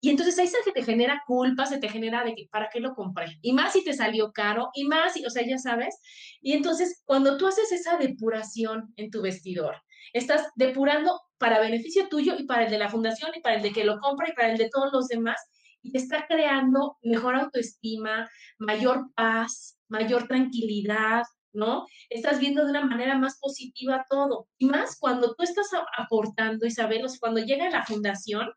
Y 0.00 0.10
entonces 0.10 0.38
ahí 0.38 0.46
se 0.46 0.58
te 0.72 0.82
genera 0.84 1.22
culpa, 1.26 1.64
se 1.66 1.78
te 1.78 1.88
genera 1.88 2.22
de 2.22 2.34
que, 2.34 2.48
¿para 2.50 2.68
qué 2.68 2.80
lo 2.80 2.94
compré? 2.94 3.38
Y 3.40 3.52
más 3.54 3.72
si 3.72 3.82
te 3.82 3.94
salió 3.94 4.30
caro, 4.32 4.70
y 4.74 4.84
más, 4.84 5.14
si- 5.14 5.24
o 5.24 5.30
sea, 5.30 5.44
ya 5.46 5.58
sabes. 5.58 5.98
Y 6.40 6.52
entonces, 6.52 7.02
cuando 7.06 7.36
tú 7.38 7.46
haces 7.46 7.72
esa 7.72 7.96
depuración 7.96 8.92
en 8.96 9.10
tu 9.10 9.22
vestidor, 9.22 9.76
estás 10.12 10.48
depurando 10.56 11.20
para 11.38 11.60
beneficio 11.60 12.08
tuyo 12.08 12.34
y 12.38 12.44
para 12.44 12.64
el 12.64 12.70
de 12.70 12.78
la 12.78 12.88
fundación 12.88 13.30
y 13.34 13.40
para 13.40 13.56
el 13.56 13.62
de 13.62 13.72
que 13.72 13.84
lo 13.84 13.98
compra 13.98 14.28
y 14.28 14.32
para 14.32 14.50
el 14.50 14.58
de 14.58 14.70
todos 14.70 14.92
los 14.92 15.08
demás, 15.08 15.40
y 15.82 15.92
te 15.92 15.98
está 15.98 16.26
creando 16.26 16.98
mejor 17.02 17.36
autoestima, 17.36 18.28
mayor 18.58 19.12
paz, 19.14 19.78
mayor 19.88 20.26
tranquilidad, 20.26 21.22
¿no? 21.52 21.86
Estás 22.10 22.40
viendo 22.40 22.64
de 22.64 22.70
una 22.70 22.84
manera 22.84 23.16
más 23.16 23.38
positiva 23.40 24.04
todo. 24.10 24.48
Y 24.58 24.66
más 24.66 24.98
cuando 24.98 25.34
tú 25.34 25.44
estás 25.44 25.68
aportando, 25.96 26.66
Isabel, 26.66 27.06
cuando 27.20 27.40
llega 27.40 27.70
la 27.70 27.84
fundación, 27.84 28.50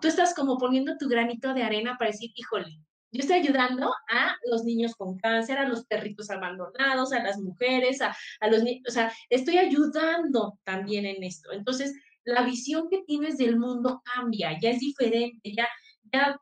tú 0.00 0.08
estás 0.08 0.34
como 0.34 0.56
poniendo 0.58 0.96
tu 0.98 1.08
granito 1.08 1.52
de 1.54 1.62
arena 1.62 1.96
para 1.98 2.10
decir, 2.10 2.30
híjole, 2.34 2.80
yo 3.12 3.20
estoy 3.20 3.38
ayudando 3.38 3.92
a 4.08 4.36
los 4.50 4.64
niños 4.64 4.94
con 4.94 5.18
cáncer, 5.18 5.58
a 5.58 5.68
los 5.68 5.84
perritos 5.86 6.30
abandonados, 6.30 7.12
a 7.12 7.22
las 7.22 7.38
mujeres, 7.38 8.00
a, 8.00 8.16
a 8.40 8.48
los 8.48 8.62
niños, 8.62 8.82
o 8.88 8.92
sea, 8.92 9.12
estoy 9.28 9.58
ayudando 9.58 10.58
también 10.64 11.06
en 11.06 11.22
esto. 11.24 11.52
Entonces, 11.52 11.94
la 12.24 12.42
visión 12.42 12.88
que 12.88 13.02
tienes 13.02 13.38
del 13.38 13.58
mundo 13.58 14.02
cambia, 14.04 14.58
ya 14.60 14.70
es 14.70 14.80
diferente, 14.80 15.52
ya, 15.56 15.68
ya, 16.12 16.40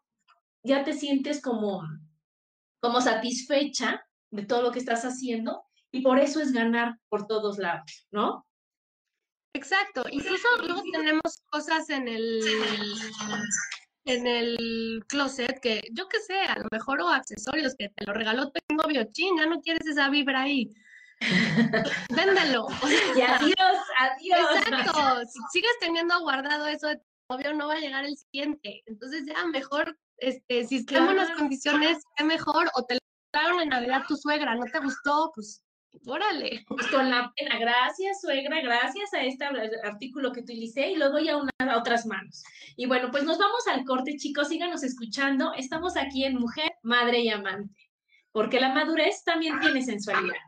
ya 0.62 0.84
te 0.84 0.92
sientes 0.92 1.40
como, 1.40 1.82
como 2.80 3.00
satisfecha 3.00 4.04
de 4.30 4.44
todo 4.44 4.62
lo 4.62 4.72
que 4.72 4.78
estás 4.78 5.04
haciendo 5.04 5.62
y 5.90 6.02
por 6.02 6.18
eso 6.18 6.40
es 6.40 6.52
ganar 6.52 6.98
por 7.08 7.26
todos 7.26 7.58
lados, 7.58 8.06
¿no? 8.10 8.46
Exacto, 9.54 10.04
incluso 10.10 10.46
luego 10.60 10.82
tenemos 10.92 11.42
cosas 11.50 11.88
en 11.88 12.06
el 12.06 12.40
en 14.08 14.26
el 14.26 15.04
closet 15.06 15.60
que 15.60 15.82
yo 15.92 16.08
qué 16.08 16.18
sé, 16.20 16.40
a 16.40 16.58
lo 16.58 16.66
mejor 16.72 17.00
o 17.02 17.08
accesorios 17.08 17.74
que 17.78 17.90
te 17.90 18.04
lo 18.06 18.14
regaló 18.14 18.50
tu 18.50 18.74
novio, 18.74 19.06
chin, 19.12 19.36
ya 19.36 19.46
no 19.46 19.60
quieres 19.60 19.86
esa 19.86 20.08
vibra 20.08 20.42
ahí. 20.42 20.72
Véndelo. 22.16 22.66
Y 23.16 23.20
adiós, 23.20 23.78
adiós. 23.98 24.56
Exacto, 24.66 25.20
si 25.26 25.38
sigues 25.52 25.78
teniendo 25.80 26.18
guardado 26.20 26.66
eso 26.66 26.88
de 26.88 26.96
tu 26.96 27.04
novio, 27.30 27.54
no 27.54 27.68
va 27.68 27.74
a 27.74 27.80
llegar 27.80 28.04
el 28.04 28.16
siguiente. 28.16 28.82
Entonces 28.86 29.24
ya 29.26 29.44
mejor, 29.46 29.98
este, 30.16 30.64
si 30.66 30.84
buenas 30.84 31.26
Claro. 31.26 31.38
condiciones, 31.40 31.98
qué 32.16 32.24
mejor, 32.24 32.70
o 32.74 32.84
te 32.84 32.94
lo 32.94 33.00
regalaron 33.32 33.60
en 33.62 33.68
Navidad 33.68 34.04
tu 34.08 34.16
suegra, 34.16 34.54
¿no 34.54 34.64
te 34.64 34.78
gustó? 34.78 35.32
Pues, 35.34 35.62
órale. 36.06 36.64
Pues 36.68 36.86
con 36.88 37.10
la 37.10 37.32
pena, 37.36 37.58
gracias 37.58 38.20
suegra, 38.20 38.60
gracias 38.60 39.12
a 39.14 39.22
este 39.22 39.44
artículo 39.84 40.32
que 40.32 40.40
utilicé 40.40 40.90
y 40.90 40.96
lo 40.96 41.10
doy 41.10 41.28
a, 41.28 41.38
a 41.58 41.78
otras 41.78 42.06
manos. 42.06 42.44
Y 42.76 42.86
bueno, 42.86 43.10
pues 43.10 43.24
nos 43.24 43.38
vamos 43.38 43.66
al 43.66 43.84
corte, 43.84 44.16
chicos, 44.16 44.48
síganos 44.48 44.82
escuchando. 44.82 45.52
Estamos 45.54 45.96
aquí 45.96 46.24
en 46.24 46.36
Mujer, 46.36 46.72
Madre 46.82 47.20
y 47.20 47.28
Amante, 47.28 47.90
porque 48.32 48.60
la 48.60 48.72
madurez 48.72 49.24
también 49.24 49.58
tiene 49.60 49.82
sensualidad. 49.82 50.47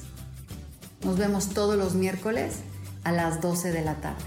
Nos 1.03 1.17
vemos 1.17 1.49
todos 1.49 1.75
los 1.75 1.95
miércoles 1.95 2.59
a 3.03 3.11
las 3.11 3.41
12 3.41 3.71
de 3.71 3.83
la 3.83 3.95
tarde. 3.95 4.23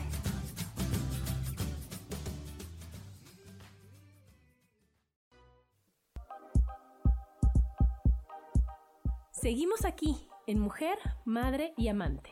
Seguimos 9.31 9.85
aquí 9.85 10.27
en 10.47 10.59
Mujer, 10.59 10.99
Madre 11.25 11.75
y 11.77 11.89
Amante. 11.89 12.31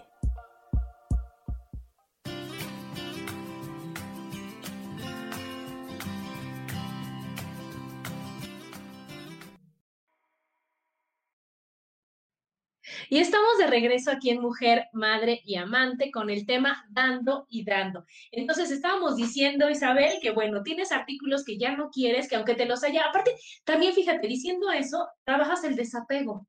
Y 13.12 13.18
estamos 13.18 13.59
de 13.59 13.66
regreso 13.66 14.11
aquí 14.11 14.31
en 14.31 14.40
Mujer, 14.40 14.87
Madre 14.94 15.42
y 15.44 15.57
Amante 15.57 16.11
con 16.11 16.31
el 16.31 16.46
tema 16.46 16.87
dando 16.88 17.46
y 17.51 17.62
dando. 17.62 18.07
Entonces 18.31 18.70
estábamos 18.70 19.16
diciendo, 19.16 19.68
Isabel, 19.68 20.14
que 20.22 20.31
bueno, 20.31 20.62
tienes 20.62 20.92
artículos 20.92 21.44
que 21.44 21.59
ya 21.59 21.77
no 21.77 21.90
quieres, 21.90 22.27
que 22.27 22.37
aunque 22.37 22.55
te 22.55 22.64
los 22.64 22.83
haya, 22.83 23.05
aparte, 23.05 23.37
también 23.64 23.92
fíjate, 23.92 24.27
diciendo 24.27 24.70
eso, 24.70 25.11
trabajas 25.25 25.62
el 25.64 25.77
desapego. 25.77 26.48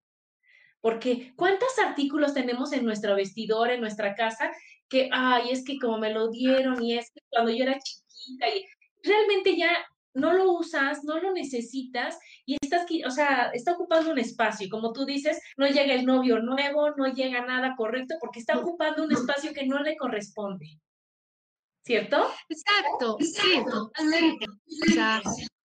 Porque 0.79 1.33
¿cuántos 1.35 1.77
artículos 1.85 2.33
tenemos 2.33 2.71
en 2.71 2.85
nuestro 2.85 3.13
vestidor, 3.17 3.69
en 3.69 3.81
nuestra 3.81 4.15
casa, 4.15 4.49
que, 4.87 5.09
ay, 5.11 5.49
es 5.51 5.65
que 5.65 5.77
como 5.77 5.97
me 5.97 6.13
lo 6.13 6.29
dieron 6.29 6.81
y 6.81 6.97
es 6.97 7.11
que 7.11 7.19
cuando 7.29 7.51
yo 7.51 7.65
era 7.65 7.77
chiquita 7.77 8.47
y 8.47 8.65
realmente 9.03 9.57
ya 9.57 9.85
no 10.13 10.33
lo 10.33 10.51
usas, 10.53 11.03
no 11.03 11.19
lo 11.19 11.33
necesitas 11.33 12.17
y 12.45 12.57
estás, 12.61 12.85
o 13.05 13.11
sea, 13.11 13.49
está 13.53 13.73
ocupando 13.73 14.11
un 14.11 14.19
espacio. 14.19 14.67
Como 14.69 14.93
tú 14.93 15.05
dices, 15.05 15.41
no 15.57 15.67
llega 15.67 15.93
el 15.93 16.05
novio 16.05 16.39
nuevo, 16.39 16.91
no 16.91 17.07
llega 17.07 17.45
nada 17.45 17.75
correcto 17.75 18.15
porque 18.19 18.39
está 18.39 18.57
ocupando 18.57 19.03
un 19.03 19.11
espacio 19.11 19.53
que 19.53 19.65
no 19.65 19.81
le 19.81 19.97
corresponde. 19.97 20.79
¿Cierto? 21.85 22.29
Exacto, 22.47 23.17
sí, 23.19 23.63
totalmente. 23.69 24.45
O 24.47 24.93
sea, 24.93 25.21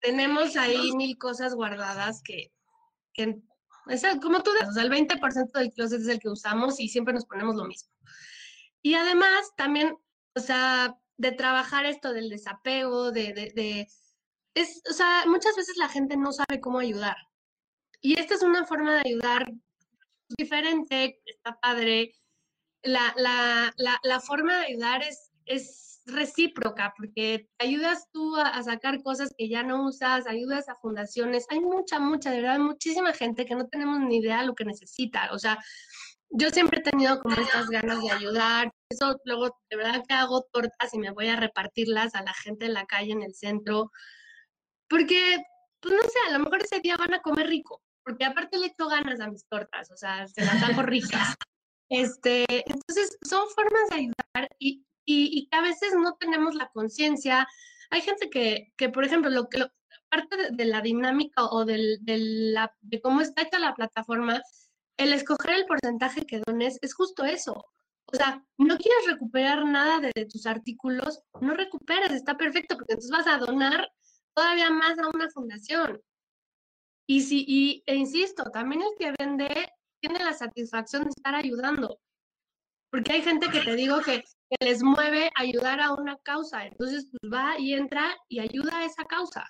tenemos 0.00 0.56
ahí 0.56 0.92
mil 0.92 1.16
cosas 1.16 1.54
guardadas 1.54 2.20
que, 2.22 2.52
que 3.14 3.40
como 4.20 4.42
tú 4.42 4.52
dices, 4.52 4.68
o 4.68 4.72
sea, 4.72 4.82
el 4.82 4.90
20% 4.90 5.52
del 5.52 5.72
closet 5.72 6.00
es 6.00 6.08
el 6.08 6.20
que 6.20 6.28
usamos 6.28 6.78
y 6.78 6.88
siempre 6.88 7.14
nos 7.14 7.24
ponemos 7.24 7.56
lo 7.56 7.64
mismo. 7.64 7.90
Y 8.82 8.94
además, 8.94 9.52
también, 9.56 9.96
o 10.34 10.40
sea, 10.40 10.98
de 11.16 11.32
trabajar 11.32 11.86
esto 11.86 12.12
del 12.12 12.28
desapego, 12.28 13.10
de, 13.10 13.32
de 13.32 13.88
es, 14.54 14.82
o 14.90 14.92
sea, 14.92 15.24
muchas 15.26 15.56
veces 15.56 15.76
la 15.76 15.88
gente 15.88 16.16
no 16.16 16.32
sabe 16.32 16.60
cómo 16.60 16.78
ayudar. 16.78 17.16
Y 18.00 18.18
esta 18.18 18.34
es 18.34 18.42
una 18.42 18.66
forma 18.66 18.94
de 18.94 19.02
ayudar 19.10 19.52
diferente, 20.36 21.20
está 21.24 21.58
padre. 21.60 22.12
La, 22.82 23.14
la, 23.16 23.72
la, 23.76 23.98
la 24.02 24.20
forma 24.20 24.58
de 24.58 24.66
ayudar 24.66 25.02
es, 25.02 25.30
es 25.46 26.02
recíproca, 26.06 26.92
porque 26.96 27.48
ayudas 27.58 28.08
tú 28.12 28.36
a, 28.36 28.48
a, 28.48 28.62
sacar 28.64 29.02
cosas 29.02 29.32
que 29.38 29.48
ya 29.48 29.62
no 29.62 29.86
usas, 29.86 30.26
ayudas 30.26 30.68
a 30.68 30.74
fundaciones. 30.76 31.46
Hay 31.48 31.60
mucha, 31.60 32.00
mucha, 32.00 32.30
de 32.30 32.40
verdad, 32.40 32.58
muchísima 32.58 33.12
gente 33.12 33.46
que 33.46 33.54
no 33.54 33.68
tenemos 33.68 34.00
ni 34.00 34.16
idea 34.18 34.40
de 34.40 34.46
lo 34.46 34.54
que 34.54 34.64
necesita. 34.64 35.30
O 35.32 35.38
sea, 35.38 35.58
yo 36.30 36.50
siempre 36.50 36.80
he 36.80 36.82
tenido 36.82 37.20
como 37.20 37.36
estas 37.36 37.68
ganas 37.68 38.02
de 38.02 38.10
ayudar. 38.10 38.72
Eso 38.88 39.20
luego, 39.24 39.60
de 39.70 39.76
verdad 39.76 40.02
que 40.06 40.14
hago 40.14 40.46
tortas 40.52 40.92
y 40.92 40.98
me 40.98 41.10
voy 41.10 41.28
a 41.28 41.36
repartirlas 41.36 42.14
a 42.14 42.22
la 42.22 42.32
gente 42.34 42.66
en 42.66 42.74
la 42.74 42.86
calle, 42.86 43.12
en 43.12 43.22
el 43.22 43.34
centro. 43.34 43.90
Porque, 44.92 45.38
pues 45.80 45.94
no 45.94 46.02
sé, 46.02 46.18
a 46.28 46.32
lo 46.36 46.44
mejor 46.44 46.62
ese 46.62 46.80
día 46.80 46.98
van 46.98 47.14
a 47.14 47.22
comer 47.22 47.46
rico, 47.46 47.80
porque 48.04 48.26
aparte 48.26 48.58
le 48.58 48.66
echo 48.66 48.88
ganas 48.88 49.20
a 49.20 49.30
mis 49.30 49.46
tortas, 49.46 49.90
o 49.90 49.96
sea, 49.96 50.28
se 50.28 50.44
las 50.44 50.62
hago 50.62 50.82
ricas. 50.82 51.34
Este, 51.88 52.44
entonces, 52.50 53.16
son 53.22 53.48
formas 53.54 53.88
de 53.88 53.96
ayudar 53.96 54.50
y, 54.58 54.84
y, 55.06 55.48
que 55.48 55.56
a 55.56 55.62
veces 55.62 55.94
no 55.94 56.14
tenemos 56.16 56.54
la 56.54 56.68
conciencia. 56.74 57.48
Hay 57.88 58.02
gente 58.02 58.28
que, 58.28 58.74
que, 58.76 58.90
por 58.90 59.06
ejemplo, 59.06 59.30
lo 59.30 59.48
que 59.48 59.64
parte 60.10 60.50
de, 60.50 60.64
la 60.66 60.82
dinámica 60.82 61.46
o 61.46 61.64
del, 61.64 61.96
de, 62.02 62.18
la, 62.18 62.76
de 62.82 63.00
cómo 63.00 63.22
está 63.22 63.42
hecha 63.42 63.58
la 63.58 63.74
plataforma, 63.74 64.42
el 64.98 65.14
escoger 65.14 65.54
el 65.54 65.64
porcentaje 65.64 66.26
que 66.26 66.42
dones 66.46 66.78
es 66.82 66.92
justo 66.92 67.24
eso. 67.24 67.64
O 68.04 68.14
sea, 68.14 68.44
no 68.58 68.76
quieres 68.76 69.06
recuperar 69.06 69.64
nada 69.64 70.00
de, 70.00 70.12
de, 70.14 70.26
tus 70.26 70.44
artículos, 70.44 71.22
no 71.40 71.54
recuperes, 71.54 72.12
está 72.12 72.36
perfecto, 72.36 72.74
porque 72.74 72.92
entonces 72.92 73.10
vas 73.10 73.26
a 73.26 73.38
donar 73.38 73.90
todavía 74.34 74.70
más 74.70 74.98
a 74.98 75.08
una 75.08 75.28
fundación. 75.30 76.00
Y 77.06 77.22
si, 77.22 77.44
y, 77.46 77.82
e 77.86 77.94
insisto, 77.94 78.44
también 78.52 78.82
el 78.82 78.94
que 78.98 79.14
vende 79.18 79.72
tiene 80.00 80.24
la 80.24 80.32
satisfacción 80.32 81.04
de 81.04 81.10
estar 81.10 81.34
ayudando. 81.34 82.00
Porque 82.90 83.12
hay 83.12 83.22
gente 83.22 83.48
que 83.50 83.60
te 83.60 83.74
digo 83.74 84.00
que, 84.00 84.22
les 84.60 84.82
mueve 84.82 85.30
ayudar 85.36 85.80
a 85.80 85.94
una 85.94 86.18
causa. 86.18 86.66
Entonces, 86.66 87.08
pues 87.10 87.32
va 87.32 87.58
y 87.58 87.72
entra 87.72 88.14
y 88.28 88.38
ayuda 88.38 88.78
a 88.78 88.84
esa 88.84 89.04
causa. 89.04 89.44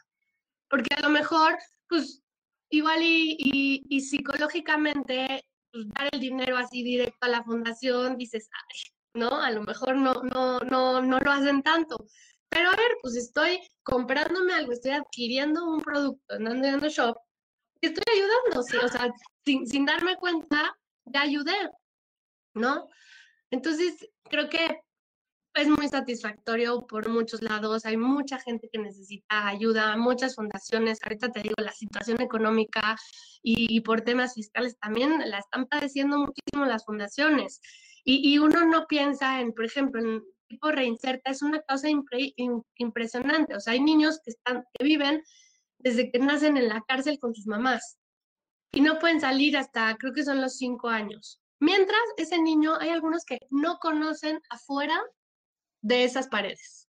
Porque 0.71 0.95
a 0.95 1.01
lo 1.01 1.11
mejor, 1.11 1.59
pues, 1.89 2.23
igual 2.71 3.03
y, 3.03 3.37
y, 3.39 3.85
y 3.89 4.01
psicológicamente, 4.01 5.45
pues, 5.73 5.89
dar 5.89 6.09
el 6.13 6.21
dinero 6.21 6.57
así 6.57 6.85
directo 6.85 7.19
a 7.27 7.29
la 7.29 7.43
fundación, 7.43 8.17
dices, 8.17 8.49
ay, 8.53 8.93
¿no? 9.15 9.41
A 9.41 9.51
lo 9.51 9.63
mejor 9.63 9.97
no, 9.97 10.15
no, 10.23 10.61
no, 10.61 11.03
no 11.03 11.19
lo 11.19 11.31
hacen 11.31 11.63
tanto. 11.63 12.07
Pero 12.53 12.69
a 12.69 12.77
ver, 12.77 12.99
pues 13.01 13.17
estoy 13.17 13.61
comprándome 13.83 14.53
algo, 14.53 14.73
estoy 14.73 14.91
adquiriendo 14.91 15.65
un 15.65 15.81
producto, 15.81 16.35
andando 16.35 16.69
en 16.69 16.81
shop, 16.81 17.17
y 17.81 17.87
estoy 17.87 18.05
ayudando, 18.15 18.63
¿sí? 18.63 18.77
o 18.77 18.89
sea, 18.89 19.11
sin, 19.45 19.67
sin 19.67 19.87
darme 19.87 20.17
cuenta, 20.17 20.77
ya 21.07 21.23
ayudé, 21.23 21.71
¿no? 22.55 22.89
Entonces, 23.51 24.07
creo 24.25 24.51
que 24.51 24.83
es 25.55 25.69
muy 25.69 25.89
satisfactorio 25.89 26.87
por 26.87 27.09
muchos 27.09 27.43
lados. 27.43 27.87
Hay 27.87 27.97
mucha 27.97 28.39
gente 28.39 28.69
que 28.71 28.79
necesita 28.79 29.49
ayuda, 29.49 29.97
muchas 29.97 30.35
fundaciones. 30.35 30.99
Ahorita 31.03 31.31
te 31.31 31.41
digo, 31.41 31.55
la 31.59 31.73
situación 31.73 32.21
económica 32.21 32.97
y, 33.43 33.75
y 33.75 33.81
por 33.81 34.03
temas 34.03 34.35
fiscales 34.35 34.79
también 34.79 35.19
la 35.31 35.39
están 35.39 35.67
padeciendo 35.67 36.19
muchísimo 36.19 36.67
las 36.67 36.85
fundaciones. 36.85 37.61
Y, 38.05 38.35
y, 38.35 38.39
uno 38.39 38.67
no 38.67 38.87
piensa 38.87 39.41
en, 39.41 39.53
por 39.53 39.65
ejemplo, 39.65 40.01
en 40.01 40.23
reinserta 40.61 41.31
es 41.31 41.43
una 41.43 41.61
causa 41.63 41.89
impre, 41.89 42.35
impresionante. 42.77 43.55
O 43.55 43.61
sea, 43.61 43.75
hay 43.75 43.81
niños 43.81 44.21
que, 44.25 44.31
están, 44.31 44.65
que 44.73 44.85
viven 44.85 45.23
desde 45.79 46.11
que 46.11 46.19
nacen 46.19 46.57
en 46.57 46.69
la 46.69 46.83
cárcel 46.87 47.19
con 47.19 47.35
sus 47.35 47.47
mamás 47.47 47.99
y 48.73 48.81
no 48.81 48.99
pueden 48.99 49.21
salir 49.21 49.57
hasta, 49.57 49.97
creo 49.97 50.13
que 50.13 50.25
son 50.25 50.41
los 50.41 50.57
cinco 50.57 50.89
años. 50.89 51.41
Mientras 51.61 52.01
ese 52.17 52.41
niño, 52.41 52.77
hay 52.81 52.89
algunos 52.89 53.25
que 53.25 53.39
no 53.51 53.79
conocen 53.79 54.41
afuera 54.51 55.01
de 55.83 56.05
esas 56.05 56.29
paredes. 56.29 56.89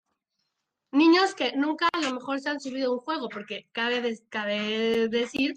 Niños 0.93 1.33
que 1.33 1.53
nunca 1.55 1.89
a 1.91 2.01
lo 2.01 2.13
mejor 2.13 2.39
se 2.39 2.49
han 2.49 2.59
subido 2.59 2.91
a 2.91 2.93
un 2.93 2.99
juego, 2.99 3.29
porque 3.29 3.67
cabe, 3.71 4.19
cabe 4.29 5.07
decir 5.07 5.55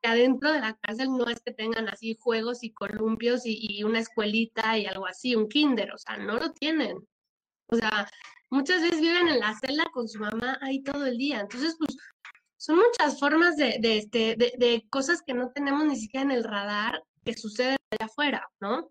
que 0.00 0.08
adentro 0.08 0.52
de 0.52 0.60
la 0.60 0.76
cárcel 0.78 1.08
no 1.08 1.26
es 1.28 1.40
que 1.40 1.52
tengan 1.52 1.88
así 1.88 2.16
juegos 2.18 2.62
y 2.62 2.72
columpios 2.72 3.44
y, 3.44 3.56
y, 3.60 3.84
una 3.84 3.98
escuelita 3.98 4.78
y 4.78 4.86
algo 4.86 5.06
así, 5.06 5.34
un 5.34 5.48
kinder, 5.48 5.92
o 5.92 5.98
sea, 5.98 6.16
no 6.16 6.36
lo 6.38 6.52
tienen. 6.52 7.06
O 7.68 7.76
sea, 7.76 8.08
muchas 8.50 8.82
veces 8.82 9.00
viven 9.00 9.28
en 9.28 9.40
la 9.40 9.54
celda 9.58 9.84
con 9.92 10.08
su 10.08 10.18
mamá 10.20 10.58
ahí 10.62 10.82
todo 10.82 11.06
el 11.06 11.16
día. 11.18 11.40
Entonces, 11.40 11.76
pues, 11.78 11.96
son 12.56 12.76
muchas 12.76 13.18
formas 13.18 13.56
de, 13.56 13.76
de, 13.80 13.98
este, 13.98 14.36
de, 14.36 14.52
de 14.58 14.86
cosas 14.90 15.22
que 15.22 15.34
no 15.34 15.50
tenemos 15.52 15.84
ni 15.84 15.96
siquiera 15.96 16.24
en 16.24 16.30
el 16.30 16.44
radar 16.44 17.02
que 17.24 17.34
sucede 17.34 17.76
allá 17.90 18.06
afuera, 18.06 18.48
¿no? 18.60 18.90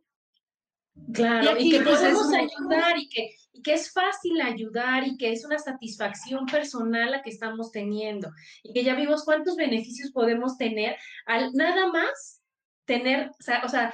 Claro, 1.14 1.46
y, 1.46 1.54
aquí, 1.54 1.72
que 1.72 1.82
pues, 1.82 1.96
es 1.96 2.02
podemos 2.02 2.28
un- 2.28 2.36
ayudar 2.36 2.98
y 2.98 3.10
que, 3.10 3.30
y 3.52 3.62
que 3.62 3.74
es 3.74 3.92
fácil 3.92 4.40
ayudar 4.42 5.06
y 5.06 5.18
que 5.18 5.32
es 5.34 5.44
una 5.44 5.60
satisfacción 5.60 6.46
personal 6.46 7.12
la 7.12 7.22
que 7.22 7.30
estamos 7.32 7.72
teniendo 7.72 8.30
y 8.64 8.72
que 8.74 8.84
ya 8.84 8.96
vimos 8.96 9.26
cuántos 9.26 9.58
beneficios 9.58 10.12
podemos 10.12 10.58
tener 10.58 10.96
al 11.26 11.52
nada 11.54 11.88
más 11.88 12.42
tener, 12.86 13.30
o 13.30 13.44
sea, 13.44 13.62
o 13.66 13.68
sea, 13.68 13.94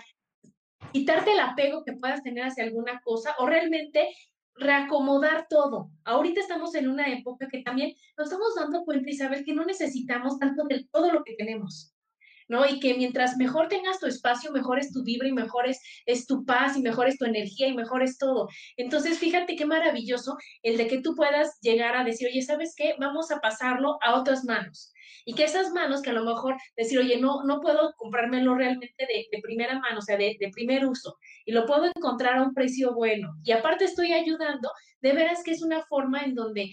quitarte 0.92 1.32
el 1.32 1.40
apego 1.40 1.84
que 1.84 1.94
puedas 1.94 2.22
tener 2.22 2.44
hacia 2.46 2.66
alguna 2.66 3.02
cosa 3.02 3.36
o 3.40 3.48
realmente 3.48 4.08
reacomodar 4.62 5.48
todo. 5.50 5.92
Ahorita 6.06 6.40
estamos 6.40 6.74
en 6.76 6.88
una 6.88 7.08
época 7.12 7.48
que 7.50 7.64
también 7.64 7.94
nos 8.18 8.28
estamos 8.28 8.56
dando 8.56 8.86
cuenta 8.86 9.10
y 9.10 9.14
saber 9.14 9.44
que 9.44 9.54
no 9.54 9.66
necesitamos 9.66 10.40
tanto 10.40 10.64
de 10.66 10.88
todo 10.92 11.12
lo 11.12 11.24
que 11.24 11.36
tenemos. 11.36 11.91
Y 12.70 12.80
que 12.80 12.96
mientras 12.96 13.38
mejor 13.38 13.70
tengas 13.70 14.00
tu 14.00 14.08
espacio, 14.08 14.52
mejor 14.52 14.78
es 14.78 14.92
tu 14.92 15.04
vibra 15.04 15.28
y 15.28 15.32
mejor 15.32 15.66
es, 15.68 16.28
tu 16.28 16.46
paz 16.46 16.76
y 16.76 16.82
mejor 16.82 17.08
es 17.08 17.18
tu 17.18 17.26
energía 17.26 17.68
y 17.68 17.74
mejor 17.74 18.04
es 18.04 18.18
todo. 18.18 18.50
Entonces, 18.76 19.20
fíjate 19.20 19.56
qué 19.56 19.66
maravilloso 19.66 20.36
el 20.62 20.78
de 20.78 20.88
que 20.88 21.02
tú 21.02 21.16
puedas 21.16 21.58
llegar 21.62 21.96
a 21.96 22.04
decir, 22.04 22.28
oye, 22.28 22.42
¿sabes 22.42 22.74
qué? 22.76 22.96
Vamos 23.00 23.32
a 23.32 23.40
pasarlo 23.40 23.98
a 24.02 24.20
otras 24.20 24.44
manos. 24.44 24.92
Y 25.26 25.34
que 25.34 25.44
esas 25.44 25.72
manos 25.72 26.02
que 26.02 26.10
a 26.10 26.14
lo 26.14 26.26
mejor 26.26 26.58
decir, 26.76 27.00
oye, 27.00 27.20
no, 27.20 27.44
no 27.46 27.62
puedo 27.62 27.94
comprármelo 27.98 28.56
realmente 28.56 29.08
de, 29.08 29.42
primera 29.42 29.80
mano, 29.80 30.00
o 30.00 30.02
sea, 30.02 30.18
de, 30.18 30.38
primer 30.54 30.86
uso, 30.86 31.18
y 31.46 31.54
lo 31.54 31.66
puedo 31.66 31.86
encontrar 31.86 32.38
a 32.38 32.44
un 32.44 32.54
precio 32.54 32.94
bueno. 32.94 33.36
Y 33.44 33.52
aparte 33.52 33.86
estoy 33.86 34.12
ayudando, 34.12 34.70
de 35.02 35.14
veras 35.14 35.44
que 35.44 35.52
es 35.52 35.62
una 35.62 35.84
forma 35.84 36.22
en 36.22 36.36
donde 36.36 36.72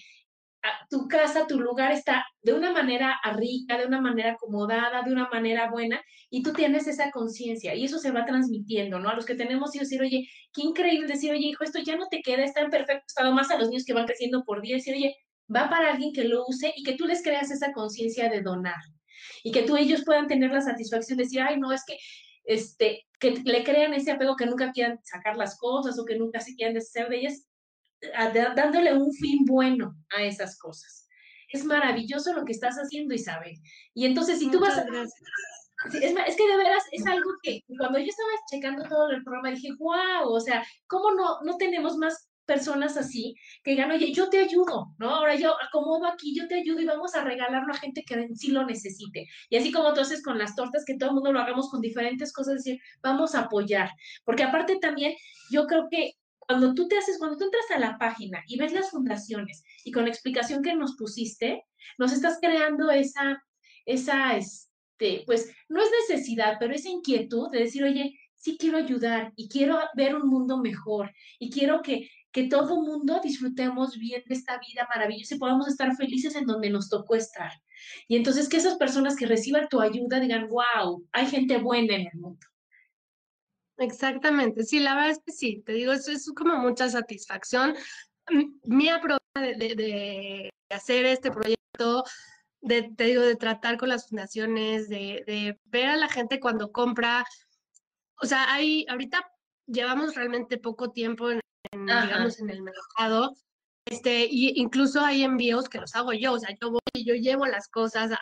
tu 0.91 1.09
casa, 1.09 1.47
tu 1.47 1.61
lugar 1.61 1.93
está 1.93 2.25
de 2.43 2.53
una 2.53 2.73
manera 2.73 3.17
rica, 3.35 3.79
de 3.79 3.87
una 3.87 4.01
manera 4.01 4.33
acomodada, 4.33 5.03
de 5.03 5.13
una 5.13 5.29
manera 5.29 5.71
buena, 5.71 6.01
y 6.31 6.43
tú 6.43 6.53
tienes 6.53 6.87
esa 6.87 7.11
conciencia, 7.11 7.75
y 7.75 7.85
eso 7.85 7.99
se 7.99 8.11
va 8.11 8.25
transmitiendo, 8.25 8.99
¿no? 8.99 9.11
A 9.11 9.15
los 9.15 9.27
que 9.27 9.35
tenemos 9.35 9.75
hijos, 9.75 9.89
decir, 9.89 10.03
oye, 10.03 10.29
qué 10.53 10.63
increíble 10.63 11.07
decir, 11.07 11.33
oye, 11.33 11.47
hijo, 11.47 11.65
esto 11.65 11.81
ya 11.81 11.97
no 11.97 12.07
te 12.09 12.21
queda, 12.23 12.45
está 12.45 12.61
en 12.61 12.71
perfecto 12.71 13.05
estado, 13.07 13.33
más 13.33 13.51
a 13.51 13.59
los 13.59 13.69
niños 13.69 13.85
que 13.85 13.95
van 13.95 14.07
creciendo 14.07 14.45
por 14.45 14.63
día, 14.63 14.77
decir, 14.77 14.95
oye, 14.95 15.17
va 15.55 15.69
para 15.71 15.93
alguien 15.93 16.13
que 16.13 16.25
lo 16.25 16.45
use 16.47 16.73
y 16.77 16.83
que 16.83 16.95
tú 16.95 17.07
les 17.07 17.23
creas 17.23 17.51
esa 17.51 17.73
conciencia 17.73 18.29
de 18.29 18.43
donar, 18.43 18.81
y 19.43 19.53
que 19.53 19.63
tú 19.63 19.77
ellos 19.77 20.05
puedan 20.05 20.27
tener 20.27 20.51
la 20.51 20.61
satisfacción 20.61 21.19
de 21.19 21.25
decir, 21.25 21.41
ay, 21.41 21.59
no, 21.59 21.73
es 21.73 21.83
que, 21.87 21.97
este, 22.45 23.07
que 23.19 23.43
le 23.45 23.65
crean 23.65 23.95
ese 23.95 24.13
apego 24.13 24.37
que 24.37 24.47
nunca 24.47 24.73
quieran 24.73 24.99
sacar 25.03 25.37
las 25.37 25.59
cosas 25.59 25.99
o 25.99 26.05
que 26.05 26.17
nunca 26.17 26.41
se 26.41 26.55
quieran 26.55 26.75
deshacer 26.75 27.09
de 27.09 27.19
ellas, 27.19 27.48
dándole 28.55 28.95
un 28.95 29.13
fin 29.13 29.45
bueno 29.45 29.97
a 30.17 30.23
esas 30.23 30.59
cosas. 30.59 31.09
Es 31.51 31.65
maravilloso 31.65 32.33
lo 32.35 32.45
que 32.45 32.53
estás 32.53 32.77
haciendo, 32.77 33.15
Isabel. 33.15 33.55
Y 33.95 34.07
entonces, 34.07 34.39
si 34.39 34.51
tú 34.51 34.61
vas 34.61 34.79
a... 34.79 34.85
Sí, 35.93 35.99
es, 36.03 36.37
que 36.37 36.49
de 36.49 36.57
veras 36.57 36.83
es 36.91 37.07
algo 37.07 37.31
que 37.41 37.63
cuando 37.79 38.01
yo 38.01 38.07
estaba 38.07 38.31
checando 38.51 38.83
todo 38.89 39.11
el 39.11 39.23
programa 39.23 39.55
dije, 39.55 39.69
wow, 39.79 40.29
o 40.29 40.41
sea, 40.41 40.67
¿cómo 40.89 41.13
no, 41.13 41.41
no 41.45 41.57
tenemos 41.57 41.97
más 41.97 42.29
personas 42.49 42.97
así 42.97 43.35
que 43.63 43.73
digan, 43.73 43.91
oye, 43.93 44.11
yo 44.13 44.29
te 44.31 44.39
ayudo, 44.39 44.95
¿no? 44.99 45.11
Ahora 45.11 45.37
yo 45.37 45.55
acomodo 45.63 46.07
aquí, 46.07 46.35
yo 46.35 46.49
te 46.49 46.57
ayudo 46.57 46.81
y 46.81 46.87
vamos 46.87 47.15
a 47.15 47.23
regalarlo 47.23 47.73
a 47.73 47.77
gente 47.77 48.03
que 48.05 48.27
sí 48.35 48.51
lo 48.51 48.65
necesite. 48.65 49.29
Y 49.51 49.57
así 49.57 49.71
como 49.71 49.91
haces 49.91 50.23
con 50.23 50.39
las 50.39 50.57
tortas, 50.57 50.85
que 50.85 50.97
todo 50.97 51.11
el 51.11 51.15
mundo 51.15 51.33
lo 51.33 51.41
hagamos 51.41 51.71
con 51.71 51.83
diferentes 51.83 52.33
cosas, 52.33 52.55
decir, 52.55 52.81
vamos 53.03 53.35
a 53.35 53.41
apoyar. 53.41 53.91
Porque 54.25 54.45
aparte 54.45 54.79
también, 54.81 55.15
yo 55.53 55.67
creo 55.67 55.89
que 55.91 56.15
cuando 56.49 56.73
tú 56.73 56.89
te 56.89 56.97
haces, 56.97 57.19
cuando 57.19 57.37
tú 57.37 57.45
entras 57.45 57.71
a 57.75 57.79
la 57.79 57.99
página 57.99 58.43
y 58.47 58.57
ves 58.57 58.73
las 58.73 58.91
fundaciones 58.91 59.63
y 59.85 59.93
con 59.93 60.05
la 60.05 60.09
explicación 60.09 60.63
que 60.63 60.75
nos 60.75 60.97
pusiste, 60.97 61.63
nos 61.99 62.11
estás 62.11 62.39
creando 62.41 62.91
esa, 62.91 63.45
esa, 63.85 64.35
este, 64.35 65.25
pues, 65.27 65.53
no 65.69 65.83
es 65.83 65.91
necesidad, 66.09 66.57
pero 66.59 66.75
esa 66.75 66.89
inquietud 66.89 67.51
de 67.51 67.61
decir, 67.61 67.85
oye, 67.85 68.19
sí 68.35 68.57
quiero 68.59 68.79
ayudar 68.79 69.35
y 69.37 69.51
quiero 69.51 69.79
ver 69.95 70.17
un 70.17 70.27
mundo 70.27 70.57
mejor 70.57 71.13
y 71.39 71.51
quiero 71.51 71.83
que, 71.83 72.09
que 72.33 72.45
todo 72.45 72.81
mundo 72.81 73.21
disfrutemos 73.23 73.99
bien 73.99 74.23
de 74.25 74.35
esta 74.35 74.59
vida 74.59 74.89
maravillosa 74.89 75.35
y 75.35 75.39
podamos 75.39 75.69
estar 75.69 75.95
felices 75.97 76.35
en 76.35 76.47
donde 76.47 76.71
nos 76.71 76.89
tocó 76.89 77.15
estar. 77.15 77.53
Y 78.09 78.17
entonces 78.17 78.49
que 78.49 78.57
esas 78.57 78.79
personas 78.79 79.17
que 79.17 79.27
reciban 79.27 79.69
tu 79.69 79.83
ayuda 79.83 80.19
digan, 80.19 80.49
wow, 80.49 81.07
hay 81.13 81.27
gente 81.27 81.59
buena 81.59 81.95
en 81.95 82.07
el 82.07 82.19
mundo. 82.19 82.47
Exactamente, 83.79 84.65
sí, 84.65 84.81
la 84.81 84.95
verdad 84.95 85.11
es 85.11 85.21
que 85.25 85.33
sí, 85.33 85.63
te 85.65 85.73
digo, 85.73 85.93
eso 85.93 86.11
es 86.11 86.31
como 86.37 86.57
mucha 86.57 86.89
satisfacción. 86.91 87.75
Mm, 88.31 88.53
Mi 88.65 88.89
prueba 89.01 89.19
de, 89.35 89.55
de- 89.55 89.75
de 89.77 90.51
hacer 90.71 91.07
este 91.07 91.31
proyecto, 91.31 92.05
de, 92.61 92.91
te 92.97 93.05
digo, 93.05 93.23
de 93.23 93.37
tratar 93.37 93.79
con 93.79 93.89
las 93.89 94.09
fundaciones, 94.09 94.89
de, 94.89 95.23
de 95.27 95.61
ver 95.67 95.87
a 95.89 95.97
la 95.97 96.09
gente 96.09 96.41
cuando 96.41 96.73
compra, 96.73 97.25
o 98.21 98.27
sea, 98.27 98.53
hay, 98.53 98.85
ahorita 98.89 99.31
llevamos 99.67 100.15
realmente 100.17 100.59
poco 100.59 100.91
tiempo 100.91 101.31
en, 101.31 101.41
digamos, 101.71 102.41
en 102.41 102.51
el 102.51 102.63
mercado, 102.63 103.33
este, 103.87 104.27
y 104.29 104.61
incluso 104.61 105.01
hay 105.01 105.23
envíos 105.23 105.69
que 105.69 105.79
los 105.79 105.95
hago 105.95 106.13
yo, 106.13 106.33
o 106.33 106.39
sea, 106.39 106.51
yo 106.61 106.71
voy 106.73 106.81
y 106.95 107.05
yo 107.05 107.15
llevo 107.15 107.47
las 107.47 107.69
cosas 107.69 108.11
a 108.13 108.21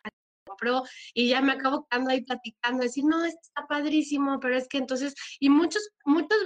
compro 0.56 0.82
y 1.14 1.28
ya 1.28 1.40
me 1.40 1.52
acabo 1.52 1.86
quedando 1.90 2.10
ahí 2.10 2.22
platicando, 2.24 2.82
decir, 2.82 3.04
no, 3.04 3.24
esto 3.24 3.40
está 3.42 3.66
padrísimo, 3.66 4.40
pero 4.40 4.56
es 4.56 4.68
que 4.68 4.78
entonces, 4.78 5.14
y 5.40 5.48
muchos, 5.50 5.88
muchos 6.04 6.38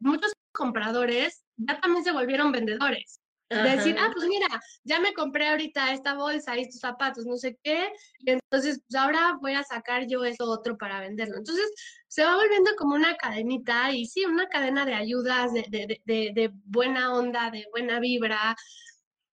muchos 0.00 0.32
compradores 0.52 1.44
ya 1.56 1.80
también 1.80 2.04
se 2.04 2.12
volvieron 2.12 2.52
vendedores. 2.52 3.20
De 3.50 3.62
decir, 3.70 3.96
ah, 3.98 4.10
pues 4.14 4.26
mira, 4.28 4.46
ya 4.84 5.00
me 5.00 5.14
compré 5.14 5.48
ahorita 5.48 5.94
esta 5.94 6.12
bolsa 6.12 6.54
y 6.58 6.62
estos 6.62 6.80
zapatos, 6.80 7.24
no 7.24 7.38
sé 7.38 7.58
qué, 7.62 7.90
y 8.18 8.32
entonces 8.32 8.82
pues 8.86 9.02
ahora 9.02 9.38
voy 9.40 9.54
a 9.54 9.62
sacar 9.64 10.06
yo 10.06 10.22
eso 10.22 10.44
otro 10.44 10.76
para 10.76 11.00
venderlo. 11.00 11.38
Entonces 11.38 11.64
se 12.08 12.24
va 12.24 12.36
volviendo 12.36 12.70
como 12.76 12.94
una 12.94 13.16
cadenita 13.16 13.90
y 13.90 14.04
sí, 14.04 14.26
una 14.26 14.48
cadena 14.48 14.84
de 14.84 14.92
ayudas, 14.92 15.54
de, 15.54 15.62
de, 15.70 15.98
de- 16.04 16.32
de 16.34 16.50
buena 16.66 17.14
onda, 17.14 17.50
de 17.50 17.64
buena 17.70 18.00
vibra, 18.00 18.54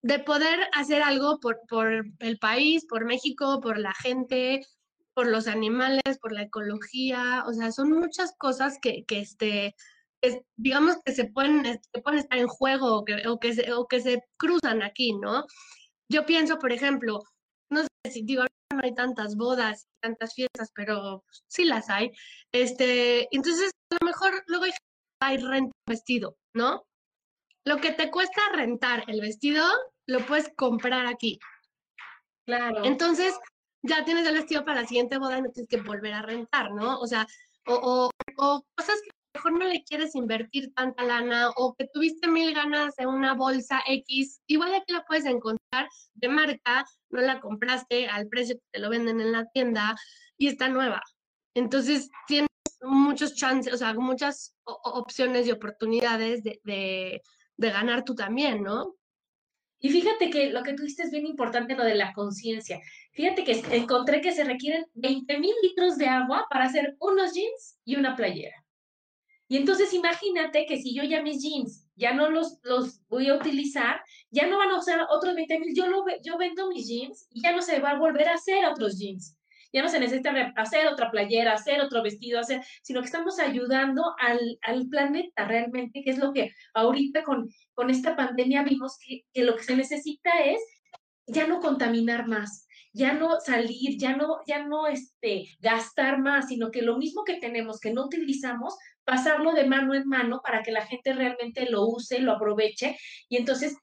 de 0.06 0.20
poder 0.20 0.60
hacer 0.74 1.02
algo 1.02 1.40
por, 1.40 1.62
por 1.68 2.06
el 2.20 2.38
país, 2.40 2.86
por 2.88 3.06
México, 3.06 3.60
por 3.60 3.80
la 3.80 3.94
gente, 3.94 4.62
por 5.16 5.26
los 5.28 5.48
animales, 5.48 6.04
por 6.22 6.32
la 6.32 6.44
ecología, 6.44 7.44
o 7.48 7.54
sea, 7.54 7.72
son 7.72 7.92
muchas 7.92 8.36
cosas 8.38 8.78
que, 8.82 9.04
que 9.06 9.20
este, 9.22 9.76
es- 10.22 10.40
digamos 10.58 10.98
que 11.04 11.12
se 11.14 11.26
pueden, 11.26 11.64
que 11.92 12.02
pueden 12.02 12.20
estar 12.20 12.38
en 12.38 12.48
juego 12.48 12.98
o 13.00 13.06
que, 13.06 13.28
o 13.28 13.40
que 13.40 13.54
se, 13.56 13.74
o 13.74 13.88
que 13.88 14.00
se 14.02 14.22
cruzan 14.38 14.84
aquí, 14.84 15.14
¿no? 15.14 15.46
Yo 16.10 16.26
pienso, 16.26 16.60
por 16.60 16.72
ejemplo, 16.72 17.22
no 17.70 17.82
sé 17.84 17.90
si 18.12 18.24
digo, 18.24 18.44
no 18.74 18.82
hay 18.84 18.94
tantas 18.96 19.36
bodas, 19.36 19.88
tantas 20.02 20.34
fiestas, 20.36 20.72
pero 20.76 21.24
sí 21.48 21.66
las 21.66 21.90
hay. 21.90 22.12
Este, 22.52 23.28
entonces, 23.36 23.72
a 23.92 23.98
lo 24.02 24.08
mejor 24.08 24.44
luego 24.48 24.66
hay 24.66 24.72
gente 24.72 24.84
que 25.20 25.26
va 25.26 25.34
y 25.34 25.38
renta 25.38 25.72
vestido, 25.88 26.38
¿no? 26.54 26.86
Lo 27.66 27.78
que 27.78 27.92
te 27.92 28.12
cuesta 28.12 28.42
rentar 28.54 29.04
el 29.08 29.22
vestido, 29.22 29.66
lo 30.08 30.20
puedes 30.26 30.52
comprar 30.56 31.08
aquí. 31.08 31.40
Claro. 32.46 32.86
Entonces, 32.86 33.34
ya 33.82 34.06
tienes 34.06 34.26
el 34.28 34.36
vestido 34.36 34.64
para 34.64 34.82
la 34.82 34.88
siguiente 34.88 35.18
boda 35.18 35.38
y 35.38 35.42
no 35.42 35.50
tienes 35.52 35.68
que 35.70 35.82
volver 35.82 36.14
a 36.14 36.22
rentar, 36.22 36.72
¿no? 36.72 37.00
O 37.00 37.08
sea, 37.08 37.26
o, 37.68 37.74
o- 37.74 38.10
o 38.38 38.64
cosas 38.76 38.96
que 39.04 39.10
a 39.10 39.14
lo 39.34 39.40
mejor 39.40 39.52
no 39.60 39.68
le 39.74 39.84
quieres 39.84 40.16
invertir 40.16 40.74
tanta 40.74 41.04
lana 41.04 41.50
o 41.56 41.74
que 41.76 41.88
tuviste 41.92 42.28
mil 42.28 42.54
ganas 42.54 42.96
de 42.96 43.08
una 43.08 43.34
bolsa 43.34 43.82
X, 43.88 44.42
igual 44.48 44.74
aquí 44.76 44.94
la 44.94 45.04
puedes 45.06 45.26
encontrar 45.26 45.90
de 46.14 46.28
marca, 46.30 46.86
no 47.10 47.22
la 47.22 47.40
compraste 47.42 48.08
al 48.08 48.28
precio 48.28 48.56
que 48.56 48.64
te 48.74 48.80
lo 48.80 48.90
venden 48.90 49.20
en 49.22 49.32
la 49.32 49.46
tienda 49.54 49.96
y 50.38 50.48
está 50.48 50.68
nueva. 50.70 51.02
Entonces, 51.56 52.10
tienes 52.28 52.50
muchos 52.82 53.34
chances, 53.36 53.74
o 53.74 53.78
sea, 53.78 53.94
muchas 53.96 54.54
opciones 54.66 55.48
y 55.48 55.52
oportunidades 55.52 56.44
de, 56.44 56.60
de, 56.64 57.22
de 57.58 57.70
ganar 57.70 58.04
tú 58.04 58.16
también, 58.16 58.64
¿no? 58.64 58.96
Y 59.80 59.90
fíjate 59.90 60.30
que 60.30 60.50
lo 60.52 60.64
que 60.64 60.74
tú 60.74 60.84
es 60.86 61.12
bien 61.12 61.28
importante, 61.28 61.76
lo 61.76 61.84
de 61.84 61.96
la 61.96 62.14
conciencia. 62.14 62.80
Fíjate 63.12 63.44
que 63.44 63.64
encontré 63.72 64.22
que 64.22 64.32
se 64.32 64.44
requieren 64.44 64.86
20 64.94 65.40
mil 65.40 65.54
litros 65.62 65.98
de 65.98 66.08
agua 66.08 66.48
para 66.50 66.66
hacer 66.66 66.96
unos 67.00 67.34
jeans 67.34 67.80
y 67.86 67.96
una 67.96 68.16
playera. 68.16 68.66
Y 69.48 69.58
entonces 69.58 69.94
imagínate 69.94 70.66
que 70.66 70.78
si 70.78 70.96
yo 70.96 71.04
ya 71.04 71.22
mis 71.22 71.42
jeans 71.42 71.86
ya 71.96 72.14
no 72.14 72.30
los, 72.30 72.58
los 72.64 73.06
voy 73.08 73.30
a 73.30 73.36
utilizar, 73.36 74.02
ya 74.32 74.48
no 74.48 74.58
van 74.58 74.72
a 74.72 74.80
usar 74.80 75.06
otros 75.10 75.36
20 75.36 75.60
mil. 75.60 75.76
Yo, 75.76 75.86
yo 76.24 76.38
vendo 76.38 76.68
mis 76.70 76.88
jeans 76.88 77.28
y 77.30 77.44
ya 77.44 77.52
no 77.52 77.62
se 77.62 77.80
va 77.80 77.92
a 77.92 78.00
volver 78.00 78.28
a 78.28 78.36
hacer 78.36 78.66
otros 78.66 78.98
jeans. 78.98 79.38
Ya 79.76 79.82
no 79.82 79.90
se 79.90 80.00
necesita 80.00 80.32
hacer 80.56 80.88
otra 80.88 81.12
playera, 81.12 81.52
hacer 81.52 81.82
otro 81.82 82.02
vestido, 82.02 82.40
hacer, 82.40 82.64
sino 82.82 83.02
que 83.02 83.08
estamos 83.08 83.40
ayudando 83.40 84.16
al, 84.20 84.58
al 84.62 84.88
planeta 84.88 85.46
realmente, 85.46 86.02
que 86.02 86.12
es 86.12 86.18
lo 86.18 86.32
que 86.32 86.54
ahorita 86.74 87.24
con, 87.24 87.50
con 87.74 87.90
esta 87.90 88.16
pandemia 88.16 88.64
vimos 88.64 88.98
que, 89.06 89.26
que 89.34 89.44
lo 89.44 89.58
que 89.58 89.64
se 89.64 89.76
necesita 89.76 90.30
es 90.46 90.62
ya 91.28 91.46
no 91.46 91.60
contaminar 91.60 92.26
más, 92.26 92.70
ya 92.94 93.12
no 93.12 93.42
salir, 93.42 93.98
ya 94.00 94.16
no, 94.16 94.38
ya 94.48 94.66
no 94.66 94.88
este, 94.88 95.50
gastar 95.60 96.20
más, 96.20 96.48
sino 96.48 96.72
que 96.72 96.82
lo 96.82 96.98
mismo 96.98 97.26
que 97.26 97.36
tenemos, 97.36 97.82
que 97.82 97.92
no 97.92 98.06
utilizamos, 98.06 98.78
pasarlo 99.04 99.52
de 99.52 99.66
mano 99.66 99.94
en 99.94 100.08
mano 100.08 100.40
para 100.42 100.64
que 100.64 100.72
la 100.72 100.86
gente 100.86 101.12
realmente 101.12 101.70
lo 101.70 101.86
use, 101.86 102.20
lo 102.20 102.32
aproveche. 102.32 102.98
Y 103.28 103.36
entonces 103.36 103.76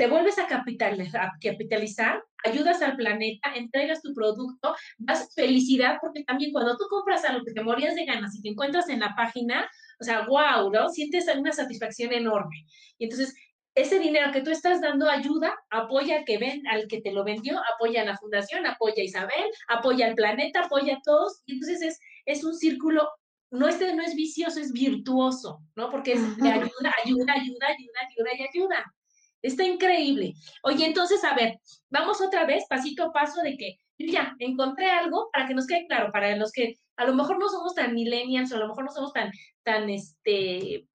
te 0.00 0.06
vuelves 0.06 0.38
a 0.38 0.46
capitalizar, 0.46 1.26
a 1.26 1.32
capitalizar, 1.38 2.24
ayudas 2.42 2.80
al 2.80 2.96
planeta, 2.96 3.52
entregas 3.54 4.00
tu 4.00 4.14
producto, 4.14 4.74
das 4.96 5.30
felicidad, 5.34 5.98
porque 6.00 6.24
también 6.24 6.52
cuando 6.52 6.74
tú 6.78 6.84
compras 6.88 7.22
algo 7.26 7.44
que 7.44 7.52
te 7.52 7.62
morías 7.62 7.94
de 7.94 8.06
ganas 8.06 8.34
y 8.34 8.40
te 8.40 8.48
encuentras 8.48 8.88
en 8.88 9.00
la 9.00 9.14
página, 9.14 9.68
o 10.00 10.04
sea, 10.04 10.24
wow, 10.26 10.72
¿no? 10.72 10.88
Sientes 10.88 11.26
una 11.36 11.52
satisfacción 11.52 12.14
enorme. 12.14 12.64
Y 12.96 13.04
entonces, 13.04 13.34
ese 13.74 13.98
dinero 13.98 14.32
que 14.32 14.40
tú 14.40 14.50
estás 14.50 14.80
dando 14.80 15.06
ayuda, 15.06 15.54
apoya 15.68 16.16
al 16.16 16.24
que 16.24 16.38
ven, 16.38 16.66
al 16.68 16.88
que 16.88 17.02
te 17.02 17.12
lo 17.12 17.22
vendió, 17.22 17.60
apoya 17.74 18.00
a 18.00 18.06
la 18.06 18.16
fundación, 18.16 18.66
apoya 18.66 19.02
a 19.02 19.04
Isabel, 19.04 19.50
apoya 19.68 20.06
al 20.06 20.14
planeta, 20.14 20.60
apoya 20.60 20.94
a 20.94 21.02
todos, 21.04 21.42
y 21.44 21.52
entonces 21.52 21.82
es, 21.82 22.00
es 22.24 22.42
un 22.42 22.54
círculo 22.54 23.06
no 23.50 23.68
es, 23.68 23.78
no 23.80 24.02
es 24.02 24.14
vicioso, 24.14 24.60
es 24.60 24.72
virtuoso, 24.72 25.60
¿no? 25.76 25.90
Porque 25.90 26.12
es 26.12 26.36
de 26.38 26.48
ayuda, 26.48 26.94
ayuda, 27.04 27.32
ayuda, 27.34 27.66
ayuda, 27.66 28.00
ayuda 28.08 28.30
y 28.38 28.48
ayuda. 28.48 28.94
Está 29.42 29.64
increíble. 29.64 30.34
Oye, 30.62 30.86
entonces, 30.86 31.24
a 31.24 31.34
ver, 31.34 31.58
vamos 31.88 32.20
otra 32.20 32.44
vez, 32.44 32.64
pasito 32.68 33.04
a 33.04 33.12
paso, 33.12 33.40
de 33.42 33.56
que 33.56 33.78
ya 33.98 34.34
encontré 34.38 34.90
algo 34.90 35.30
para 35.32 35.46
que 35.46 35.54
nos 35.54 35.66
quede 35.66 35.86
claro, 35.86 36.10
para 36.12 36.36
los 36.36 36.52
que 36.52 36.76
a 36.96 37.04
lo 37.04 37.14
mejor 37.14 37.38
no 37.38 37.48
somos 37.48 37.74
tan 37.74 37.94
millennials 37.94 38.52
o 38.52 38.56
a 38.56 38.60
lo 38.60 38.68
mejor 38.68 38.84
no 38.84 38.92
somos 38.92 39.12
tan, 39.12 39.30
tan, 39.62 39.88
este, 39.88 40.86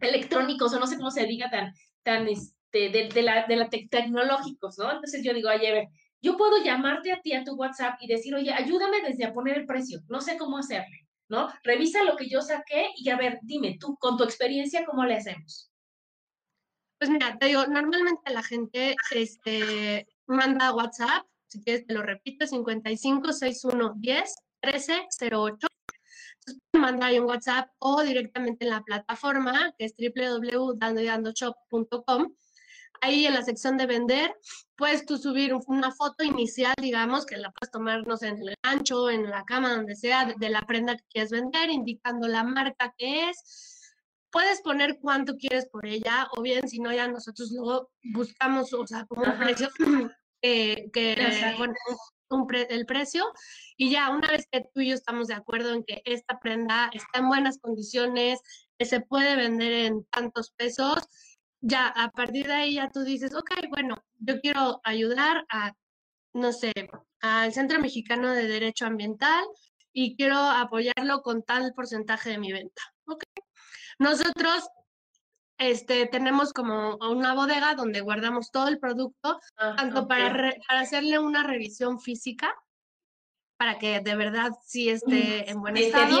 electrónicos 0.00 0.72
o 0.72 0.80
no 0.80 0.86
sé 0.86 0.96
cómo 0.96 1.10
se 1.10 1.26
diga, 1.26 1.50
tan, 1.50 1.72
tan, 2.02 2.28
este, 2.28 2.88
de, 2.90 3.22
la, 3.22 3.46
de 3.46 3.56
la 3.56 3.68
tecnológicos, 3.68 4.78
¿no? 4.78 4.90
Entonces 4.90 5.22
yo 5.24 5.32
digo, 5.32 5.50
oye, 5.50 5.68
a 5.68 5.74
ver, 5.74 5.88
yo 6.22 6.36
puedo 6.36 6.62
llamarte 6.62 7.12
a 7.12 7.20
ti 7.20 7.32
a 7.32 7.44
tu 7.44 7.54
WhatsApp 7.54 7.98
y 8.00 8.06
decir, 8.06 8.34
oye, 8.34 8.52
ayúdame 8.52 9.00
desde 9.02 9.24
a 9.24 9.32
poner 9.32 9.58
el 9.58 9.66
precio, 9.66 10.00
no 10.08 10.20
sé 10.20 10.36
cómo 10.36 10.58
hacerle, 10.58 11.06
¿no? 11.28 11.48
Revisa 11.62 12.04
lo 12.04 12.16
que 12.16 12.28
yo 12.28 12.42
saqué 12.42 12.90
y 12.96 13.08
a 13.08 13.16
ver, 13.16 13.38
dime 13.42 13.76
tú, 13.80 13.96
con 13.96 14.16
tu 14.16 14.24
experiencia, 14.24 14.84
¿cómo 14.84 15.04
le 15.04 15.16
hacemos? 15.16 15.69
Pues 17.00 17.10
mira, 17.10 17.36
te 17.38 17.46
digo, 17.46 17.66
normalmente 17.66 18.30
la 18.30 18.42
gente 18.42 18.94
este, 19.10 20.06
manda 20.26 20.74
WhatsApp, 20.74 21.24
si 21.48 21.62
quieres 21.62 21.86
te 21.86 21.94
lo 21.94 22.02
repito, 22.02 22.46
55 22.46 23.32
61 23.32 23.94
10 23.96 24.34
13 24.60 25.06
08. 25.32 25.66
Entonces 26.40 26.62
manda 26.74 27.06
ahí 27.06 27.18
un 27.18 27.24
WhatsApp 27.24 27.70
o 27.78 28.02
directamente 28.02 28.66
en 28.66 28.72
la 28.72 28.82
plataforma 28.82 29.72
que 29.78 29.86
es 29.86 29.94
www.dandoyandoshop.com. 29.96 32.34
Ahí 33.00 33.24
en 33.24 33.32
la 33.32 33.44
sección 33.44 33.78
de 33.78 33.86
vender, 33.86 34.36
puedes 34.76 35.06
tú 35.06 35.16
subir 35.16 35.54
una 35.68 35.92
foto 35.92 36.22
inicial, 36.22 36.74
digamos, 36.78 37.24
que 37.24 37.38
la 37.38 37.50
puedes 37.50 37.70
tomar, 37.70 38.06
no 38.06 38.18
sé, 38.18 38.28
en 38.28 38.46
el 38.46 38.54
ancho, 38.60 39.08
en 39.08 39.30
la 39.30 39.46
cama, 39.46 39.74
donde 39.74 39.96
sea, 39.96 40.34
de 40.36 40.50
la 40.50 40.60
prenda 40.66 40.98
que 40.98 41.04
quieres 41.08 41.30
vender, 41.30 41.70
indicando 41.70 42.28
la 42.28 42.44
marca 42.44 42.92
que 42.98 43.30
es, 43.30 43.79
puedes 44.30 44.60
poner 44.62 44.98
cuánto 45.00 45.36
quieres 45.36 45.66
por 45.66 45.86
ella, 45.86 46.28
o 46.36 46.42
bien 46.42 46.68
si 46.68 46.78
no, 46.80 46.92
ya 46.92 47.08
nosotros 47.08 47.50
luego 47.52 47.90
buscamos, 48.12 48.72
o 48.72 48.86
sea, 48.86 49.04
como 49.06 49.22
un 49.22 49.38
precio 49.38 49.68
que, 50.42 51.54
bueno, 51.58 51.74
el 52.68 52.86
precio, 52.86 53.24
y 53.76 53.90
ya 53.90 54.10
una 54.10 54.28
vez 54.28 54.46
que 54.50 54.62
tú 54.72 54.80
y 54.80 54.90
yo 54.90 54.94
estamos 54.94 55.26
de 55.28 55.34
acuerdo 55.34 55.74
en 55.74 55.84
que 55.84 56.00
esta 56.04 56.38
prenda 56.38 56.90
está 56.92 57.18
en 57.18 57.28
buenas 57.28 57.58
condiciones, 57.58 58.40
que 58.78 58.86
se 58.86 59.00
puede 59.00 59.36
vender 59.36 59.72
en 59.72 60.04
tantos 60.06 60.52
pesos, 60.56 60.98
ya 61.60 61.88
a 61.88 62.10
partir 62.10 62.46
de 62.46 62.54
ahí 62.54 62.74
ya 62.74 62.90
tú 62.90 63.02
dices, 63.02 63.34
ok, 63.34 63.50
bueno, 63.68 63.96
yo 64.18 64.40
quiero 64.40 64.80
ayudar 64.84 65.44
a, 65.50 65.74
no 66.32 66.52
sé, 66.52 66.72
al 67.20 67.52
Centro 67.52 67.80
Mexicano 67.80 68.32
de 68.32 68.48
Derecho 68.48 68.86
Ambiental 68.86 69.44
y 69.92 70.16
quiero 70.16 70.38
apoyarlo 70.38 71.22
con 71.22 71.42
tal 71.42 71.74
porcentaje 71.74 72.30
de 72.30 72.38
mi 72.38 72.52
venta. 72.52 72.82
Ok, 73.06 73.24
nosotros 74.00 74.66
este, 75.58 76.06
tenemos 76.06 76.54
como 76.54 76.96
una 76.96 77.34
bodega 77.34 77.74
donde 77.74 78.00
guardamos 78.00 78.50
todo 78.50 78.68
el 78.68 78.78
producto, 78.78 79.38
ah, 79.58 79.76
tanto 79.76 80.08
para, 80.08 80.54
para 80.66 80.80
hacerle 80.80 81.18
una 81.18 81.42
revisión 81.42 82.00
física, 82.00 82.54
para 83.58 83.78
que 83.78 84.00
de 84.00 84.16
verdad 84.16 84.52
sí 84.64 84.88
esté 84.88 85.50
en 85.50 85.60
buen 85.60 85.76
estado. 85.76 86.18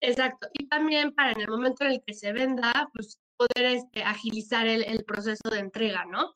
Exacto. 0.00 0.48
Y 0.54 0.66
también 0.66 1.12
para 1.14 1.32
en 1.32 1.42
el 1.42 1.48
momento 1.48 1.84
en 1.84 1.92
el 1.92 2.02
que 2.06 2.14
se 2.14 2.32
venda, 2.32 2.88
pues 2.94 3.20
poder 3.36 3.66
este, 3.76 4.02
agilizar 4.02 4.66
el, 4.66 4.82
el 4.82 5.04
proceso 5.04 5.50
de 5.50 5.58
entrega, 5.58 6.06
¿no? 6.06 6.32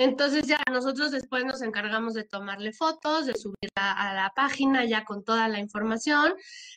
Entonces 0.00 0.46
ya 0.46 0.58
nosotros 0.70 1.10
después 1.10 1.44
nos 1.44 1.60
encargamos 1.60 2.14
de 2.14 2.24
tomarle 2.24 2.72
fotos, 2.72 3.26
de 3.26 3.34
subirla 3.34 3.92
a 3.92 4.14
la 4.14 4.32
página 4.34 4.86
ya 4.86 5.04
con 5.04 5.22
toda 5.24 5.46
la 5.46 5.58
información 5.58 6.32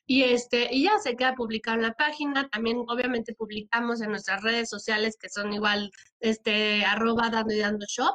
y 0.06 0.24
este 0.24 0.68
y 0.76 0.84
ya 0.84 1.00
se 1.00 1.16
queda 1.16 1.34
publicado 1.34 1.78
en 1.78 1.84
la 1.84 1.94
página. 1.94 2.50
También 2.50 2.84
obviamente 2.86 3.34
publicamos 3.34 4.02
en 4.02 4.10
nuestras 4.10 4.44
redes 4.44 4.70
sociales 4.70 5.16
que 5.18 5.30
son 5.30 5.54
igual 5.54 5.90
este 6.20 6.84
arroba 6.84 7.30
dando 7.30 7.54
y 7.54 7.60
dando 7.60 7.86
shop. 7.88 8.14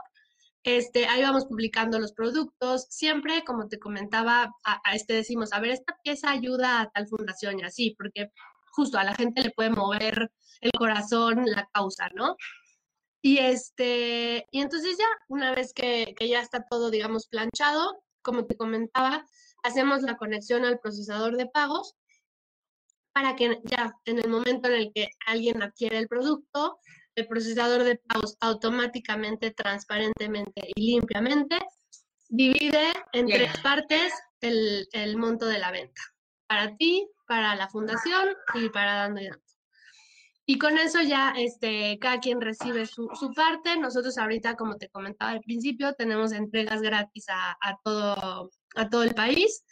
Este, 0.63 1.07
ahí 1.07 1.23
vamos 1.23 1.47
publicando 1.47 1.99
los 1.99 2.13
productos. 2.13 2.87
Siempre, 2.91 3.45
como 3.45 3.67
te 3.69 3.79
comentaba, 3.79 4.53
a, 4.63 4.81
a 4.85 4.95
este 4.95 5.15
decimos, 5.15 5.55
a 5.55 5.61
ver, 5.61 5.71
esta 5.71 5.97
pieza 6.05 6.31
ayuda 6.31 6.83
a 6.83 6.91
tal 6.91 7.07
fundación 7.09 7.59
y 7.61 7.63
así, 7.63 7.95
porque 7.97 8.31
justo 8.73 8.99
a 8.99 9.05
la 9.05 9.15
gente 9.15 9.43
le 9.43 9.53
puede 9.53 9.71
mover 9.71 10.31
el 10.61 10.73
corazón 10.73 11.45
la 11.47 11.67
causa, 11.73 12.11
¿no? 12.15 12.37
Y, 13.21 13.39
este, 13.39 14.47
y 14.51 14.61
entonces 14.61 14.97
ya, 14.97 15.07
una 15.29 15.55
vez 15.55 15.73
que, 15.73 16.15
que 16.17 16.29
ya 16.29 16.41
está 16.41 16.65
todo, 16.69 16.91
digamos, 16.91 17.27
planchado, 17.27 18.03
como 18.23 18.47
te 18.47 18.57
comentaba, 18.57 19.27
hacemos 19.63 20.03
la 20.03 20.17
conexión 20.17 20.65
al 20.65 20.79
procesador 20.79 21.37
de 21.37 21.47
pagos 21.47 21.95
para 23.13 23.35
que 23.35 23.61
ya 23.65 23.93
en 24.05 24.19
el 24.19 24.29
momento 24.29 24.69
en 24.69 24.75
el 24.75 24.93
que 24.95 25.09
alguien 25.27 25.61
adquiere 25.63 25.99
el 25.99 26.07
producto, 26.07 26.79
el 27.17 27.27
procesador 27.27 27.83
de 27.83 27.97
pagos 27.97 28.37
automáticamente, 28.41 29.51
transparentemente 29.51 30.69
y 30.77 30.93
limpiamente 30.93 31.59
divide 32.29 32.93
en 33.13 33.27
tres 33.27 33.59
partes 33.59 34.13
el, 34.41 34.87
el, 34.93 35.17
monto 35.17 35.47
de 35.47 35.59
la 35.59 35.73
venta. 35.73 36.01
Para 36.47 36.77
ti, 36.77 37.09
para 37.27 37.57
la 37.57 37.69
fundación 37.69 38.29
y 38.55 38.69
para 38.69 38.95
dando 38.95 39.21
y 39.21 39.29
dando. 39.29 39.48
Y 40.51 40.57
con 40.57 40.79
eso 40.79 41.03
ya 41.03 41.35
este, 41.37 41.99
cada 41.99 42.21
quien 42.21 42.41
recibe 42.41 42.87
su, 42.87 43.07
su, 43.21 43.35
parte. 43.35 43.77
Nosotros 43.77 44.17
ahorita, 44.17 44.57
como 44.57 44.79
te 44.79 44.89
comentaba 44.89 45.33
al 45.33 45.41
principio, 45.41 45.93
tenemos 45.93 46.33
entregas 46.33 46.81
gratis 46.81 47.27
a, 47.29 47.51
a, 47.61 47.77
todo, 47.85 48.51
a 48.75 48.89
todo 48.89 49.03
el 49.03 49.15
país. 49.15 49.63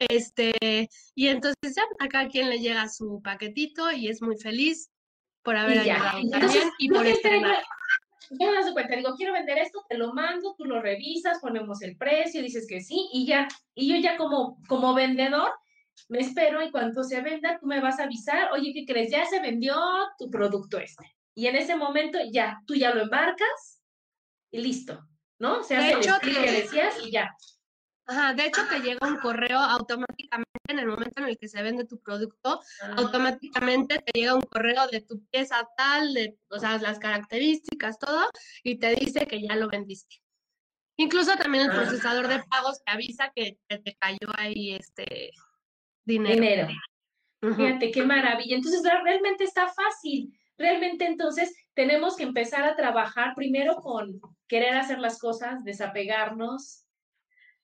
Este, 0.00 0.88
y 1.14 1.28
entonces 1.28 1.76
ya 1.76 1.84
a 2.00 2.08
cada 2.08 2.26
quien 2.26 2.50
le 2.50 2.58
llega 2.58 2.88
su 2.88 3.22
paquetito 3.22 3.92
y 3.92 4.08
es 4.08 4.20
muy 4.20 4.36
feliz 4.36 4.90
por 5.44 5.56
haber 5.56 5.78
ayudado 5.78 6.20
también 6.28 6.70
y 6.80 6.88
por 6.88 7.06
estrenar. 7.06 7.62
Ya 8.30 8.50
me 8.50 8.56
das 8.56 8.72
cuenta, 8.72 8.96
digo, 8.96 9.14
quiero 9.14 9.32
vender 9.32 9.58
esto, 9.58 9.84
te 9.88 9.96
lo 9.96 10.12
mando, 10.12 10.56
tú 10.58 10.64
lo 10.64 10.82
revisas, 10.82 11.38
ponemos 11.38 11.82
el 11.82 11.96
precio, 11.96 12.42
dices 12.42 12.66
que 12.68 12.80
sí, 12.80 13.08
y 13.12 13.26
ya, 13.26 13.46
y 13.76 13.88
yo 13.88 13.96
ya 14.02 14.16
como, 14.16 14.60
como 14.66 14.92
vendedor, 14.92 15.52
me 16.08 16.20
espero 16.20 16.62
y 16.62 16.70
cuando 16.70 17.02
se 17.02 17.20
venda, 17.20 17.58
tú 17.58 17.66
me 17.66 17.80
vas 17.80 17.98
a 17.98 18.04
avisar, 18.04 18.52
oye, 18.52 18.72
¿qué 18.72 18.84
crees? 18.84 19.10
Ya 19.10 19.24
se 19.26 19.40
vendió 19.40 19.76
tu 20.18 20.30
producto 20.30 20.78
este. 20.78 21.16
Y 21.34 21.46
en 21.46 21.56
ese 21.56 21.76
momento 21.76 22.18
ya, 22.32 22.62
tú 22.66 22.74
ya 22.74 22.94
lo 22.94 23.02
embarcas 23.02 23.82
y 24.50 24.58
listo, 24.58 25.06
¿no? 25.38 25.62
Se 25.62 25.76
hace 25.76 25.92
hecho, 25.92 26.14
el 26.22 26.34
que 26.34 26.50
decías 26.50 26.94
y 27.04 27.10
ya. 27.10 27.34
Ajá, 28.06 28.34
de 28.34 28.46
hecho 28.46 28.62
te 28.68 28.78
llega 28.80 29.06
un 29.06 29.16
correo 29.16 29.58
automáticamente 29.58 30.46
en 30.68 30.78
el 30.78 30.86
momento 30.86 31.20
en 31.20 31.28
el 31.28 31.38
que 31.38 31.48
se 31.48 31.62
vende 31.62 31.84
tu 31.84 32.00
producto, 32.00 32.60
ah. 32.82 32.94
automáticamente 32.96 33.98
te 33.98 34.18
llega 34.18 34.34
un 34.34 34.42
correo 34.42 34.86
de 34.88 35.00
tu 35.00 35.24
pieza 35.26 35.68
tal, 35.76 36.14
de, 36.14 36.38
o 36.48 36.58
sea, 36.58 36.78
las 36.78 36.98
características, 36.98 37.98
todo, 37.98 38.30
y 38.62 38.78
te 38.78 38.94
dice 38.94 39.26
que 39.26 39.42
ya 39.42 39.56
lo 39.56 39.68
vendiste. 39.68 40.16
Incluso 40.96 41.36
también 41.36 41.64
el 41.64 41.70
ah. 41.72 41.74
procesador 41.74 42.28
de 42.28 42.42
pagos 42.44 42.82
te 42.84 42.92
avisa 42.92 43.32
que 43.34 43.58
te 43.68 43.96
cayó 43.98 44.28
ahí 44.36 44.74
este 44.74 45.32
dinero. 46.06 46.68
Fíjate, 47.40 47.90
qué 47.90 48.02
maravilla. 48.02 48.56
Entonces, 48.56 48.82
realmente 48.82 49.44
está 49.44 49.68
fácil. 49.68 50.32
Realmente 50.58 51.04
entonces 51.04 51.54
tenemos 51.74 52.16
que 52.16 52.22
empezar 52.22 52.64
a 52.64 52.76
trabajar 52.76 53.34
primero 53.34 53.76
con 53.76 54.20
querer 54.48 54.74
hacer 54.74 54.98
las 54.98 55.18
cosas, 55.18 55.62
desapegarnos, 55.64 56.84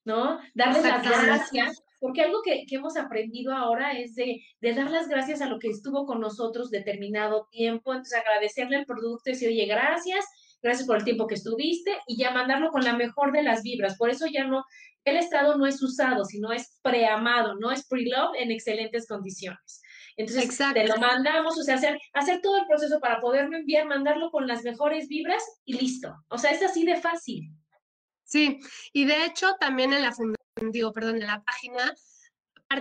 ¿no? 0.04 0.40
Darles 0.54 0.84
las 0.84 1.02
gracias, 1.02 1.82
porque 2.00 2.22
algo 2.22 2.42
que, 2.42 2.66
que, 2.66 2.76
hemos 2.76 2.96
aprendido 2.96 3.54
ahora 3.54 3.92
es 3.92 4.14
de, 4.14 4.42
de, 4.60 4.74
dar 4.74 4.90
las 4.90 5.08
gracias 5.08 5.40
a 5.40 5.46
lo 5.46 5.58
que 5.58 5.68
estuvo 5.68 6.04
con 6.04 6.20
nosotros 6.20 6.70
determinado 6.70 7.48
tiempo, 7.50 7.92
entonces 7.92 8.18
agradecerle 8.18 8.76
el 8.78 8.86
producto 8.86 9.30
y 9.30 9.32
decir, 9.32 9.48
oye, 9.48 9.66
gracias, 9.66 10.26
gracias 10.62 10.86
por 10.86 10.98
el 10.98 11.04
tiempo 11.04 11.26
que 11.26 11.34
estuviste 11.34 11.98
y 12.06 12.16
ya 12.16 12.30
mandarlo 12.30 12.70
con 12.70 12.84
la 12.84 12.94
mejor 12.94 13.32
de 13.32 13.42
las 13.42 13.62
vibras. 13.62 13.96
Por 13.96 14.10
eso 14.10 14.26
ya 14.26 14.44
no, 14.44 14.64
el 15.04 15.16
estado 15.16 15.56
no 15.56 15.66
es 15.66 15.82
usado, 15.82 16.24
sino 16.24 16.52
es 16.52 16.78
preamado, 16.82 17.56
no 17.56 17.72
es 17.72 17.86
pre-love 17.86 18.34
en 18.38 18.50
excelentes 18.50 19.06
condiciones. 19.06 19.82
Entonces, 20.16 20.58
te 20.74 20.86
lo 20.86 20.96
mandamos, 20.96 21.58
o 21.58 21.62
sea, 21.62 21.76
hacer, 21.76 21.98
hacer 22.12 22.40
todo 22.42 22.58
el 22.58 22.66
proceso 22.66 23.00
para 23.00 23.20
poderlo 23.20 23.56
enviar, 23.56 23.86
mandarlo 23.86 24.30
con 24.30 24.46
las 24.46 24.62
mejores 24.62 25.08
vibras 25.08 25.42
y 25.64 25.74
listo. 25.74 26.14
O 26.28 26.38
sea, 26.38 26.50
es 26.50 26.62
así 26.62 26.84
de 26.84 26.96
fácil. 26.96 27.50
Sí, 28.24 28.60
y 28.92 29.04
de 29.04 29.24
hecho 29.24 29.54
también 29.58 29.92
en 29.92 30.02
la 30.02 30.12
fundación, 30.12 30.70
digo, 30.70 30.92
perdón, 30.92 31.16
en 31.16 31.26
la 31.26 31.42
página, 31.42 31.94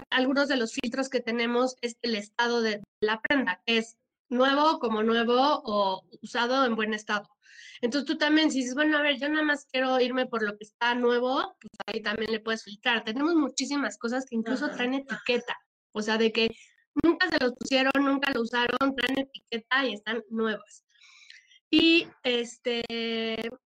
algunos 0.09 0.47
de 0.47 0.57
los 0.57 0.73
filtros 0.73 1.09
que 1.09 1.19
tenemos 1.19 1.75
es 1.81 1.97
el 2.01 2.15
estado 2.15 2.61
de 2.61 2.81
la 3.01 3.21
prenda, 3.21 3.61
que 3.65 3.77
es 3.77 3.97
nuevo 4.31 4.79
como 4.79 5.03
nuevo 5.03 5.61
o 5.65 6.07
usado 6.21 6.65
en 6.65 6.75
buen 6.75 6.93
estado. 6.93 7.29
Entonces 7.81 8.07
tú 8.07 8.17
también, 8.17 8.51
si 8.51 8.59
dices, 8.59 8.75
bueno, 8.75 8.97
a 8.97 9.01
ver, 9.01 9.19
yo 9.19 9.27
nada 9.27 9.43
más 9.43 9.67
quiero 9.71 9.99
irme 9.99 10.25
por 10.25 10.43
lo 10.43 10.57
que 10.57 10.63
está 10.63 10.95
nuevo, 10.95 11.55
pues 11.59 11.71
ahí 11.87 12.01
también 12.01 12.31
le 12.31 12.39
puedes 12.39 12.63
filtrar. 12.63 13.03
Tenemos 13.03 13.35
muchísimas 13.35 13.97
cosas 13.97 14.25
que 14.27 14.35
incluso 14.35 14.69
traen 14.69 14.93
etiqueta, 14.93 15.57
o 15.91 16.01
sea, 16.01 16.17
de 16.17 16.31
que 16.31 16.49
nunca 17.03 17.29
se 17.29 17.39
los 17.39 17.53
pusieron, 17.53 17.91
nunca 17.99 18.31
lo 18.33 18.41
usaron, 18.41 18.95
traen 18.95 19.19
etiqueta 19.19 19.85
y 19.85 19.93
están 19.93 20.23
nuevas. 20.29 20.85
Y 21.69 22.07
este, 22.23 22.83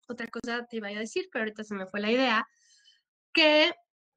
otra 0.08 0.28
cosa 0.28 0.66
te 0.66 0.78
iba 0.78 0.88
a 0.88 0.92
decir, 0.92 1.28
pero 1.32 1.44
ahorita 1.44 1.64
se 1.64 1.76
me 1.76 1.86
fue 1.86 2.00
la 2.00 2.12
idea, 2.12 2.48
que 3.34 3.74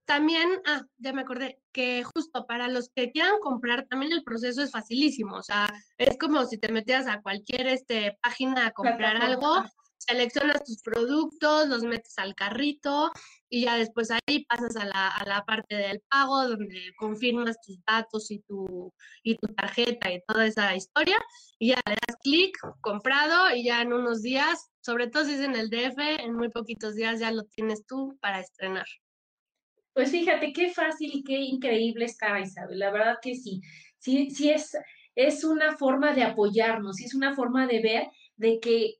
también, 0.08 0.48
ah, 0.64 0.86
ya 0.96 1.12
me 1.12 1.20
acordé, 1.20 1.60
que 1.70 2.02
justo 2.02 2.46
para 2.46 2.66
los 2.68 2.88
que 2.88 3.12
quieran 3.12 3.38
comprar, 3.40 3.86
también 3.88 4.10
el 4.12 4.24
proceso 4.24 4.62
es 4.62 4.70
facilísimo, 4.70 5.36
o 5.36 5.42
sea, 5.42 5.70
es 5.98 6.16
como 6.18 6.46
si 6.46 6.56
te 6.56 6.72
metieras 6.72 7.06
a 7.06 7.20
cualquier 7.20 7.66
este, 7.66 8.18
página 8.22 8.68
a 8.68 8.70
comprar 8.70 9.18
algo, 9.18 9.62
seleccionas 9.98 10.64
tus 10.64 10.80
productos, 10.80 11.68
los 11.68 11.82
metes 11.82 12.14
al 12.16 12.34
carrito 12.34 13.12
y 13.50 13.64
ya 13.64 13.76
después 13.76 14.10
ahí 14.10 14.46
pasas 14.46 14.76
a 14.76 14.86
la, 14.86 15.08
a 15.08 15.26
la, 15.26 15.44
parte 15.44 15.76
del 15.76 16.00
pago 16.08 16.48
donde 16.48 16.90
confirmas 16.96 17.60
tus 17.60 17.78
datos 17.84 18.30
y 18.30 18.38
tu, 18.38 18.90
y 19.22 19.36
tu 19.36 19.48
tarjeta 19.48 20.10
y 20.10 20.22
toda 20.26 20.46
esa 20.46 20.74
historia 20.74 21.18
y 21.58 21.68
ya 21.68 21.80
le 21.86 21.96
das 22.06 22.16
clic, 22.22 22.56
comprado 22.80 23.54
y 23.54 23.64
ya 23.64 23.82
en 23.82 23.92
unos 23.92 24.22
días, 24.22 24.70
sobre 24.80 25.08
todo 25.08 25.26
si 25.26 25.34
es 25.34 25.40
en 25.40 25.54
el 25.54 25.68
DF, 25.68 25.98
en 25.98 26.34
muy 26.34 26.48
poquitos 26.48 26.94
días 26.94 27.20
ya 27.20 27.30
lo 27.30 27.42
tienes 27.44 27.84
tú 27.86 28.16
para 28.22 28.40
estrenar. 28.40 28.86
Pues 29.98 30.12
fíjate 30.12 30.52
qué 30.52 30.70
fácil 30.70 31.10
y 31.12 31.24
qué 31.24 31.40
increíble 31.40 32.04
está, 32.04 32.38
Isabel. 32.38 32.78
La 32.78 32.92
verdad 32.92 33.16
que 33.20 33.34
sí. 33.34 33.60
Sí, 33.98 34.30
sí 34.30 34.48
es, 34.48 34.78
es 35.16 35.42
una 35.42 35.76
forma 35.76 36.14
de 36.14 36.22
apoyarnos, 36.22 37.00
es 37.00 37.16
una 37.16 37.34
forma 37.34 37.66
de 37.66 37.82
ver 37.82 38.08
de 38.36 38.60
que 38.60 38.98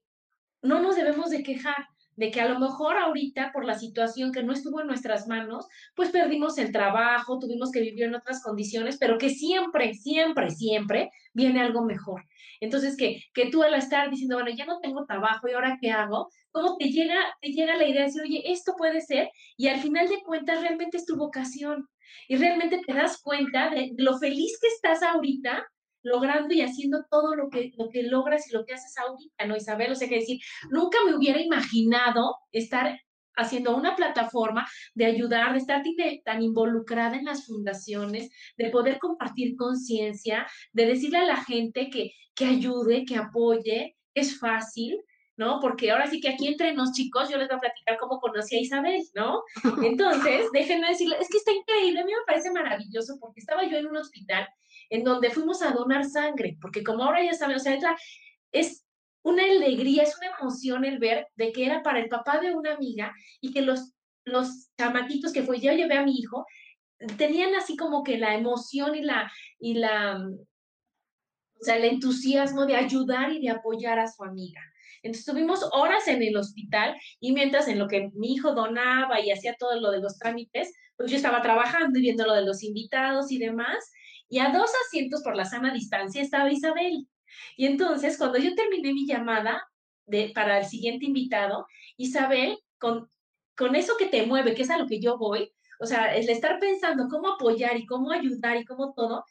no 0.60 0.82
nos 0.82 0.96
debemos 0.96 1.30
de 1.30 1.44
quejar 1.44 1.86
de 2.18 2.32
que 2.32 2.40
a 2.40 2.48
lo 2.48 2.58
mejor 2.58 2.96
ahorita 2.96 3.52
por 3.52 3.64
la 3.64 3.78
situación 3.78 4.32
que 4.32 4.42
no 4.42 4.52
estuvo 4.52 4.80
en 4.80 4.88
nuestras 4.88 5.28
manos, 5.28 5.68
pues 5.94 6.10
perdimos 6.10 6.58
el 6.58 6.72
trabajo, 6.72 7.38
tuvimos 7.38 7.70
que 7.70 7.80
vivir 7.80 8.02
en 8.04 8.16
otras 8.16 8.42
condiciones, 8.42 8.98
pero 8.98 9.18
que 9.18 9.30
siempre, 9.30 9.94
siempre, 9.94 10.50
siempre 10.50 11.10
viene 11.32 11.60
algo 11.60 11.84
mejor. 11.84 12.24
Entonces, 12.60 12.96
que, 12.96 13.22
que 13.32 13.50
tú 13.50 13.62
al 13.62 13.74
estar 13.74 14.10
diciendo, 14.10 14.34
bueno, 14.34 14.50
ya 14.50 14.66
no 14.66 14.80
tengo 14.80 15.06
trabajo 15.06 15.48
y 15.48 15.52
ahora 15.52 15.78
qué 15.80 15.92
hago, 15.92 16.28
¿cómo 16.50 16.76
te 16.76 16.86
llega, 16.86 17.14
te 17.40 17.52
llega 17.52 17.76
la 17.76 17.86
idea 17.86 18.00
de 18.00 18.06
decir, 18.06 18.22
oye, 18.22 18.42
esto 18.50 18.74
puede 18.76 19.00
ser? 19.00 19.30
Y 19.56 19.68
al 19.68 19.78
final 19.78 20.08
de 20.08 20.20
cuentas 20.24 20.60
realmente 20.60 20.96
es 20.96 21.06
tu 21.06 21.16
vocación. 21.16 21.88
Y 22.26 22.34
realmente 22.34 22.80
te 22.84 22.94
das 22.94 23.22
cuenta 23.22 23.70
de 23.70 23.92
lo 23.96 24.18
feliz 24.18 24.58
que 24.60 24.66
estás 24.66 25.04
ahorita 25.04 25.64
logrando 26.08 26.54
y 26.54 26.62
haciendo 26.62 27.04
todo 27.10 27.36
lo 27.36 27.48
que, 27.50 27.72
lo 27.76 27.88
que 27.88 28.02
logras 28.02 28.48
y 28.48 28.54
lo 28.54 28.64
que 28.64 28.74
haces 28.74 28.96
ahorita, 28.98 29.46
¿no, 29.46 29.56
Isabel? 29.56 29.92
O 29.92 29.94
sea, 29.94 30.08
que 30.08 30.16
decir, 30.16 30.40
nunca 30.70 30.98
me 31.04 31.14
hubiera 31.14 31.40
imaginado 31.40 32.36
estar 32.50 32.98
haciendo 33.36 33.76
una 33.76 33.94
plataforma 33.94 34.66
de 34.94 35.06
ayudar, 35.06 35.52
de 35.52 35.58
estar 35.58 35.82
tan 36.24 36.42
involucrada 36.42 37.16
en 37.16 37.24
las 37.24 37.46
fundaciones, 37.46 38.30
de 38.56 38.70
poder 38.70 38.98
compartir 38.98 39.56
conciencia, 39.56 40.46
de 40.72 40.86
decirle 40.86 41.18
a 41.18 41.24
la 41.24 41.44
gente 41.44 41.88
que, 41.88 42.10
que 42.34 42.46
ayude, 42.46 43.04
que 43.04 43.16
apoye, 43.16 43.96
es 44.14 44.38
fácil, 44.38 45.00
¿no? 45.36 45.60
Porque 45.60 45.92
ahora 45.92 46.08
sí 46.08 46.20
que 46.20 46.30
aquí 46.30 46.48
entre 46.48 46.74
nos 46.74 46.92
chicos, 46.92 47.30
yo 47.30 47.38
les 47.38 47.46
voy 47.46 47.56
a 47.56 47.60
platicar 47.60 47.96
cómo 47.98 48.18
conocí 48.18 48.56
a 48.56 48.60
Isabel, 48.60 49.00
¿no? 49.14 49.42
Entonces, 49.84 50.46
déjenme 50.52 50.88
decirle, 50.88 51.16
es 51.20 51.28
que 51.30 51.38
está 51.38 51.52
increíble, 51.52 52.00
a 52.00 52.04
mí 52.04 52.12
me 52.12 52.26
parece 52.26 52.50
maravilloso 52.50 53.18
porque 53.20 53.40
estaba 53.40 53.64
yo 53.64 53.78
en 53.78 53.86
un 53.86 53.96
hospital 53.96 54.48
en 54.90 55.04
donde 55.04 55.30
fuimos 55.30 55.62
a 55.62 55.72
donar 55.72 56.04
sangre, 56.04 56.56
porque 56.60 56.82
como 56.82 57.04
ahora 57.04 57.22
ya 57.22 57.34
saben, 57.34 57.56
o 57.56 57.60
sea, 57.60 57.78
es 58.52 58.84
una 59.22 59.44
alegría, 59.44 60.02
es 60.02 60.16
una 60.16 60.30
emoción 60.38 60.84
el 60.84 60.98
ver 60.98 61.26
de 61.36 61.52
que 61.52 61.66
era 61.66 61.82
para 61.82 62.00
el 62.00 62.08
papá 62.08 62.38
de 62.38 62.54
una 62.54 62.74
amiga 62.74 63.14
y 63.40 63.52
que 63.52 63.62
los, 63.62 63.92
los 64.24 64.70
chamaquitos 64.78 65.32
que 65.32 65.42
fue, 65.42 65.60
yo 65.60 65.72
llevé 65.72 65.96
a 65.96 66.04
mi 66.04 66.18
hijo, 66.18 66.46
tenían 67.16 67.54
así 67.54 67.76
como 67.76 68.02
que 68.02 68.18
la 68.18 68.34
emoción 68.34 68.94
y 68.94 69.02
la, 69.02 69.30
y 69.58 69.74
la, 69.74 70.18
o 71.60 71.64
sea, 71.64 71.76
el 71.76 71.84
entusiasmo 71.84 72.66
de 72.66 72.76
ayudar 72.76 73.32
y 73.32 73.40
de 73.40 73.50
apoyar 73.50 73.98
a 73.98 74.08
su 74.08 74.24
amiga. 74.24 74.60
Entonces 75.02 75.28
estuvimos 75.28 75.68
horas 75.72 76.08
en 76.08 76.22
el 76.22 76.36
hospital 76.36 76.96
y 77.20 77.32
mientras 77.32 77.68
en 77.68 77.78
lo 77.78 77.86
que 77.86 78.10
mi 78.14 78.32
hijo 78.32 78.52
donaba 78.54 79.20
y 79.20 79.30
hacía 79.30 79.54
todo 79.58 79.78
lo 79.80 79.92
de 79.92 80.00
los 80.00 80.18
trámites, 80.18 80.72
pues 80.96 81.10
yo 81.10 81.16
estaba 81.16 81.40
trabajando 81.40 81.98
y 81.98 82.02
viendo 82.02 82.26
lo 82.26 82.34
de 82.34 82.44
los 82.44 82.64
invitados 82.64 83.30
y 83.30 83.38
demás 83.38 83.92
y 84.28 84.38
a 84.40 84.50
dos 84.50 84.70
asientos 84.86 85.22
por 85.22 85.36
la 85.36 85.44
sana 85.44 85.72
distancia 85.72 86.22
estaba 86.22 86.52
Isabel. 86.52 87.08
Y 87.56 87.66
entonces, 87.66 88.18
cuando 88.18 88.38
yo 88.38 88.54
terminé 88.54 88.92
mi 88.92 89.06
llamada 89.06 89.68
de, 90.06 90.32
para 90.34 90.58
el 90.58 90.66
siguiente 90.66 91.06
invitado, 91.06 91.66
Isabel, 91.96 92.58
con, 92.78 93.10
con 93.56 93.74
eso 93.74 93.96
que 93.98 94.06
te 94.06 94.26
mueve, 94.26 94.54
que 94.54 94.62
es 94.62 94.70
a 94.70 94.78
lo 94.78 94.86
que 94.86 95.00
yo 95.00 95.18
voy, 95.18 95.52
o 95.80 95.86
sea, 95.86 96.14
el 96.14 96.28
estar 96.28 96.58
pensando 96.58 97.08
cómo 97.08 97.28
apoyar 97.34 97.76
y 97.76 97.86
cómo 97.86 98.10
ayudar 98.10 98.56
y 98.56 98.64
cómo 98.64 98.92
todo, 98.94 99.24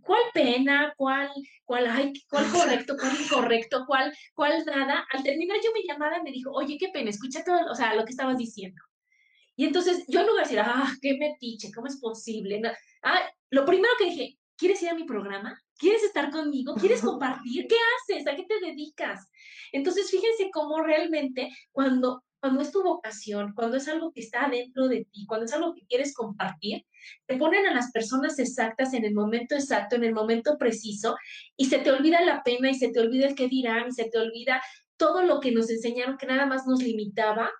¿cuál 0.00 0.22
pena? 0.32 0.94
¿Cuál, 0.96 1.30
cuál, 1.64 1.86
ay, 1.86 2.12
cuál 2.28 2.44
correcto? 2.52 2.96
¿Cuál 2.98 3.20
incorrecto? 3.20 3.84
¿Cuál, 3.86 4.12
cuál 4.34 4.64
nada? 4.64 5.06
Al 5.12 5.22
terminar 5.22 5.58
yo 5.62 5.70
mi 5.72 5.86
llamada 5.86 6.22
me 6.22 6.32
dijo, 6.32 6.50
oye, 6.52 6.76
qué 6.78 6.88
pena, 6.88 7.10
escucha 7.10 7.44
todo, 7.44 7.70
o 7.70 7.74
sea, 7.74 7.94
lo 7.94 8.04
que 8.04 8.10
estabas 8.10 8.38
diciendo. 8.38 8.82
Y 9.56 9.66
entonces 9.66 10.04
yo 10.08 10.20
en 10.20 10.26
lugar 10.26 10.46
de 10.46 10.56
decir, 10.56 10.64
ah, 10.66 10.90
qué 11.02 11.18
metiche, 11.18 11.70
¿cómo 11.72 11.86
es 11.86 12.00
posible? 12.00 12.62
ah, 13.02 13.20
lo 13.50 13.64
primero 13.66 13.92
que 13.98 14.06
dije, 14.06 14.38
¿Quieres 14.60 14.82
ir 14.82 14.90
a 14.90 14.94
mi 14.94 15.04
programa? 15.04 15.58
¿Quieres 15.78 16.02
estar 16.04 16.30
conmigo? 16.30 16.74
¿Quieres 16.74 17.00
compartir? 17.00 17.66
¿Qué 17.66 17.76
haces? 17.96 18.26
¿A 18.26 18.36
qué 18.36 18.44
te 18.44 18.60
dedicas? 18.60 19.26
Entonces, 19.72 20.10
fíjense 20.10 20.50
cómo 20.52 20.82
realmente 20.82 21.48
cuando, 21.72 22.22
cuando 22.40 22.60
es 22.60 22.70
tu 22.70 22.82
vocación, 22.82 23.54
cuando 23.54 23.78
es 23.78 23.88
algo 23.88 24.12
que 24.12 24.20
está 24.20 24.50
dentro 24.50 24.86
de 24.86 25.06
ti, 25.10 25.24
cuando 25.26 25.46
es 25.46 25.54
algo 25.54 25.72
que 25.72 25.86
quieres 25.86 26.12
compartir, 26.12 26.84
te 27.24 27.38
ponen 27.38 27.66
a 27.68 27.72
las 27.72 27.90
personas 27.90 28.38
exactas 28.38 28.92
en 28.92 29.06
el 29.06 29.14
momento 29.14 29.54
exacto, 29.54 29.96
en 29.96 30.04
el 30.04 30.12
momento 30.12 30.58
preciso, 30.58 31.16
y 31.56 31.64
se 31.64 31.78
te 31.78 31.90
olvida 31.90 32.20
la 32.20 32.42
pena 32.42 32.70
y 32.70 32.74
se 32.74 32.90
te 32.90 33.00
olvida 33.00 33.28
el 33.28 33.34
qué 33.34 33.48
dirán 33.48 33.88
y 33.88 33.92
se 33.92 34.10
te 34.10 34.18
olvida 34.18 34.60
todo 34.98 35.22
lo 35.22 35.40
que 35.40 35.52
nos 35.52 35.70
enseñaron 35.70 36.18
que 36.18 36.26
nada 36.26 36.44
más 36.44 36.66
nos 36.66 36.82
limitaba 36.82 37.50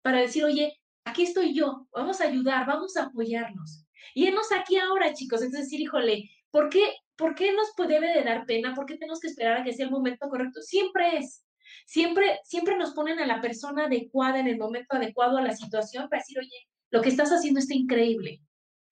para 0.00 0.20
decir, 0.20 0.44
oye, 0.44 0.80
aquí 1.04 1.24
estoy 1.24 1.52
yo, 1.52 1.86
vamos 1.92 2.22
a 2.22 2.24
ayudar, 2.24 2.66
vamos 2.66 2.96
a 2.96 3.04
apoyarnos. 3.04 3.84
Y 4.14 4.26
hemos 4.26 4.52
aquí 4.52 4.76
ahora, 4.76 5.14
chicos, 5.14 5.42
es 5.42 5.52
decir, 5.52 5.80
híjole, 5.80 6.30
¿por 6.50 6.68
qué, 6.68 6.96
¿por 7.16 7.34
qué 7.34 7.52
nos 7.52 7.74
debe 7.88 8.12
de 8.12 8.24
dar 8.24 8.46
pena? 8.46 8.74
¿Por 8.74 8.86
qué 8.86 8.96
tenemos 8.96 9.20
que 9.20 9.28
esperar 9.28 9.58
a 9.58 9.64
que 9.64 9.72
sea 9.72 9.86
el 9.86 9.90
momento 9.90 10.28
correcto? 10.28 10.60
Siempre 10.62 11.18
es. 11.18 11.44
Siempre, 11.86 12.40
siempre 12.44 12.76
nos 12.76 12.92
ponen 12.92 13.18
a 13.20 13.26
la 13.26 13.40
persona 13.40 13.86
adecuada 13.86 14.40
en 14.40 14.48
el 14.48 14.58
momento 14.58 14.96
adecuado 14.96 15.38
a 15.38 15.42
la 15.42 15.54
situación 15.54 16.08
para 16.08 16.20
decir, 16.20 16.38
oye, 16.38 16.68
lo 16.90 17.00
que 17.00 17.08
estás 17.08 17.30
haciendo 17.30 17.60
está 17.60 17.74
increíble. 17.74 18.40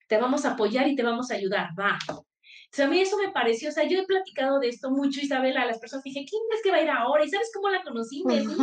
Te 0.07 0.17
vamos 0.17 0.45
a 0.45 0.51
apoyar 0.51 0.87
y 0.87 0.95
te 0.95 1.03
vamos 1.03 1.31
a 1.31 1.35
ayudar. 1.35 1.69
Va. 1.77 1.97
O 2.09 2.83
a 2.83 2.87
mí 2.87 2.99
eso 2.99 3.17
me 3.17 3.31
pareció, 3.31 3.69
o 3.69 3.71
sea, 3.71 3.87
yo 3.87 3.99
he 3.99 4.05
platicado 4.05 4.59
de 4.59 4.69
esto 4.69 4.91
mucho, 4.91 5.19
Isabela, 5.19 5.63
a 5.63 5.65
las 5.65 5.79
personas 5.79 6.03
dije, 6.03 6.25
¿quién 6.29 6.41
es 6.53 6.61
que 6.61 6.71
va 6.71 6.77
a 6.77 6.81
ir 6.81 6.89
ahora? 6.89 7.25
¿Y 7.25 7.29
sabes 7.29 7.49
cómo 7.53 7.69
la 7.69 7.83
conocí? 7.83 8.23
Me 8.25 8.39
dijo, 8.39 8.53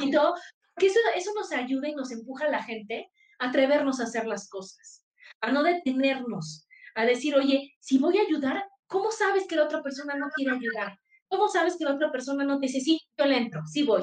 y 0.00 0.10
todo, 0.10 0.34
porque 0.74 0.86
eso, 0.86 0.98
eso 1.16 1.32
nos 1.34 1.50
ayuda 1.52 1.88
y 1.88 1.94
nos 1.94 2.12
empuja 2.12 2.46
a 2.46 2.50
la 2.50 2.62
gente 2.62 3.10
a 3.40 3.48
atrevernos 3.48 4.00
a 4.00 4.04
hacer 4.04 4.26
las 4.26 4.48
cosas 4.48 5.07
a 5.40 5.52
no 5.52 5.62
detenernos, 5.62 6.66
a 6.94 7.04
decir, 7.04 7.34
oye, 7.34 7.74
si 7.80 7.98
voy 7.98 8.18
a 8.18 8.22
ayudar, 8.22 8.64
¿cómo 8.86 9.10
sabes 9.10 9.46
que 9.46 9.56
la 9.56 9.64
otra 9.64 9.82
persona 9.82 10.14
no 10.16 10.28
quiere 10.34 10.52
ayudar? 10.56 10.98
¿Cómo 11.28 11.48
sabes 11.48 11.76
que 11.76 11.84
la 11.84 11.94
otra 11.94 12.10
persona 12.10 12.44
no 12.44 12.58
te 12.58 12.66
dice, 12.66 12.80
sí, 12.80 13.00
yo 13.16 13.26
le 13.26 13.36
entro, 13.36 13.62
sí 13.66 13.82
voy? 13.82 14.02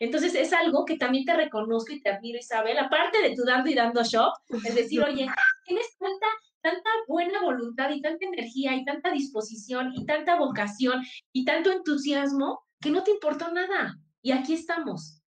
Entonces 0.00 0.34
es 0.34 0.52
algo 0.52 0.84
que 0.84 0.96
también 0.96 1.24
te 1.24 1.34
reconozco 1.34 1.92
y 1.92 2.02
te 2.02 2.10
admiro, 2.10 2.38
Isabel, 2.38 2.76
aparte 2.78 3.22
de 3.22 3.36
tu 3.36 3.44
dando 3.44 3.70
y 3.70 3.74
dando 3.74 4.02
show, 4.02 4.30
es 4.64 4.74
decir, 4.74 5.00
oye, 5.08 5.28
tienes 5.64 5.96
tanta, 5.98 6.26
tanta 6.60 6.90
buena 7.06 7.40
voluntad 7.40 7.90
y 7.90 8.02
tanta 8.02 8.26
energía 8.26 8.74
y 8.74 8.84
tanta 8.84 9.12
disposición 9.12 9.92
y 9.94 10.04
tanta 10.04 10.36
vocación 10.36 11.02
y 11.32 11.44
tanto 11.44 11.70
entusiasmo 11.70 12.64
que 12.80 12.90
no 12.90 13.04
te 13.04 13.12
importó 13.12 13.52
nada. 13.52 13.96
Y 14.22 14.32
aquí 14.32 14.54
estamos. 14.54 15.22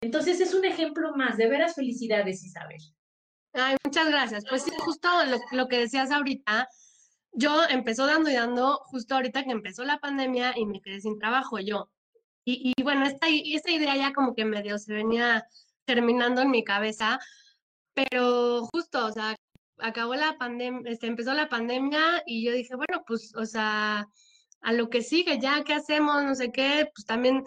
Entonces 0.00 0.40
es 0.40 0.54
un 0.54 0.64
ejemplo 0.64 1.12
más, 1.16 1.36
de 1.36 1.48
veras 1.48 1.74
felicidades, 1.74 2.44
Isabel. 2.44 2.78
Ay, 3.52 3.76
muchas 3.84 4.08
gracias. 4.08 4.44
Pues 4.48 4.62
sí, 4.62 4.70
justo 4.78 5.08
lo, 5.52 5.68
que 5.68 5.78
decías 5.78 6.10
ahorita, 6.10 6.68
yo 7.32 7.64
empezó 7.68 8.06
dando 8.06 8.30
y 8.30 8.34
dando 8.34 8.78
justo 8.86 9.14
ahorita 9.14 9.44
que 9.44 9.50
empezó 9.50 9.84
la 9.84 9.98
pandemia 9.98 10.56
y 10.56 10.66
me 10.66 10.80
quedé 10.80 11.00
sin 11.00 11.18
trabajo 11.18 11.58
yo. 11.58 11.90
Y, 12.44 12.74
bueno, 12.82 13.06
esta, 13.06 13.28
esta 13.28 13.70
idea 13.70 13.96
ya 13.96 14.12
como 14.12 14.34
que 14.34 14.44
medio 14.44 14.78
se 14.78 14.92
venía 14.92 15.46
terminando 15.84 16.42
en 16.42 16.50
mi 16.50 16.64
cabeza, 16.64 17.20
pero 17.94 18.66
justo, 18.72 19.06
o 19.06 19.12
sea, 19.12 19.36
acabó 19.78 20.14
la 20.14 20.36
pandemia, 20.38 20.90
este, 20.90 21.06
empezó 21.06 21.34
la 21.34 21.48
pandemia 21.48 22.22
y 22.26 22.44
yo 22.44 22.52
dije, 22.52 22.74
bueno, 22.74 23.04
pues, 23.06 23.32
o 23.36 23.46
sea, 23.46 24.08
a 24.62 24.72
lo 24.72 24.90
que 24.90 25.02
sigue, 25.02 25.38
ya, 25.40 25.62
¿qué 25.64 25.74
hacemos? 25.74 26.24
No 26.24 26.34
sé 26.34 26.50
qué, 26.50 26.90
pues 26.94 27.06
también 27.06 27.44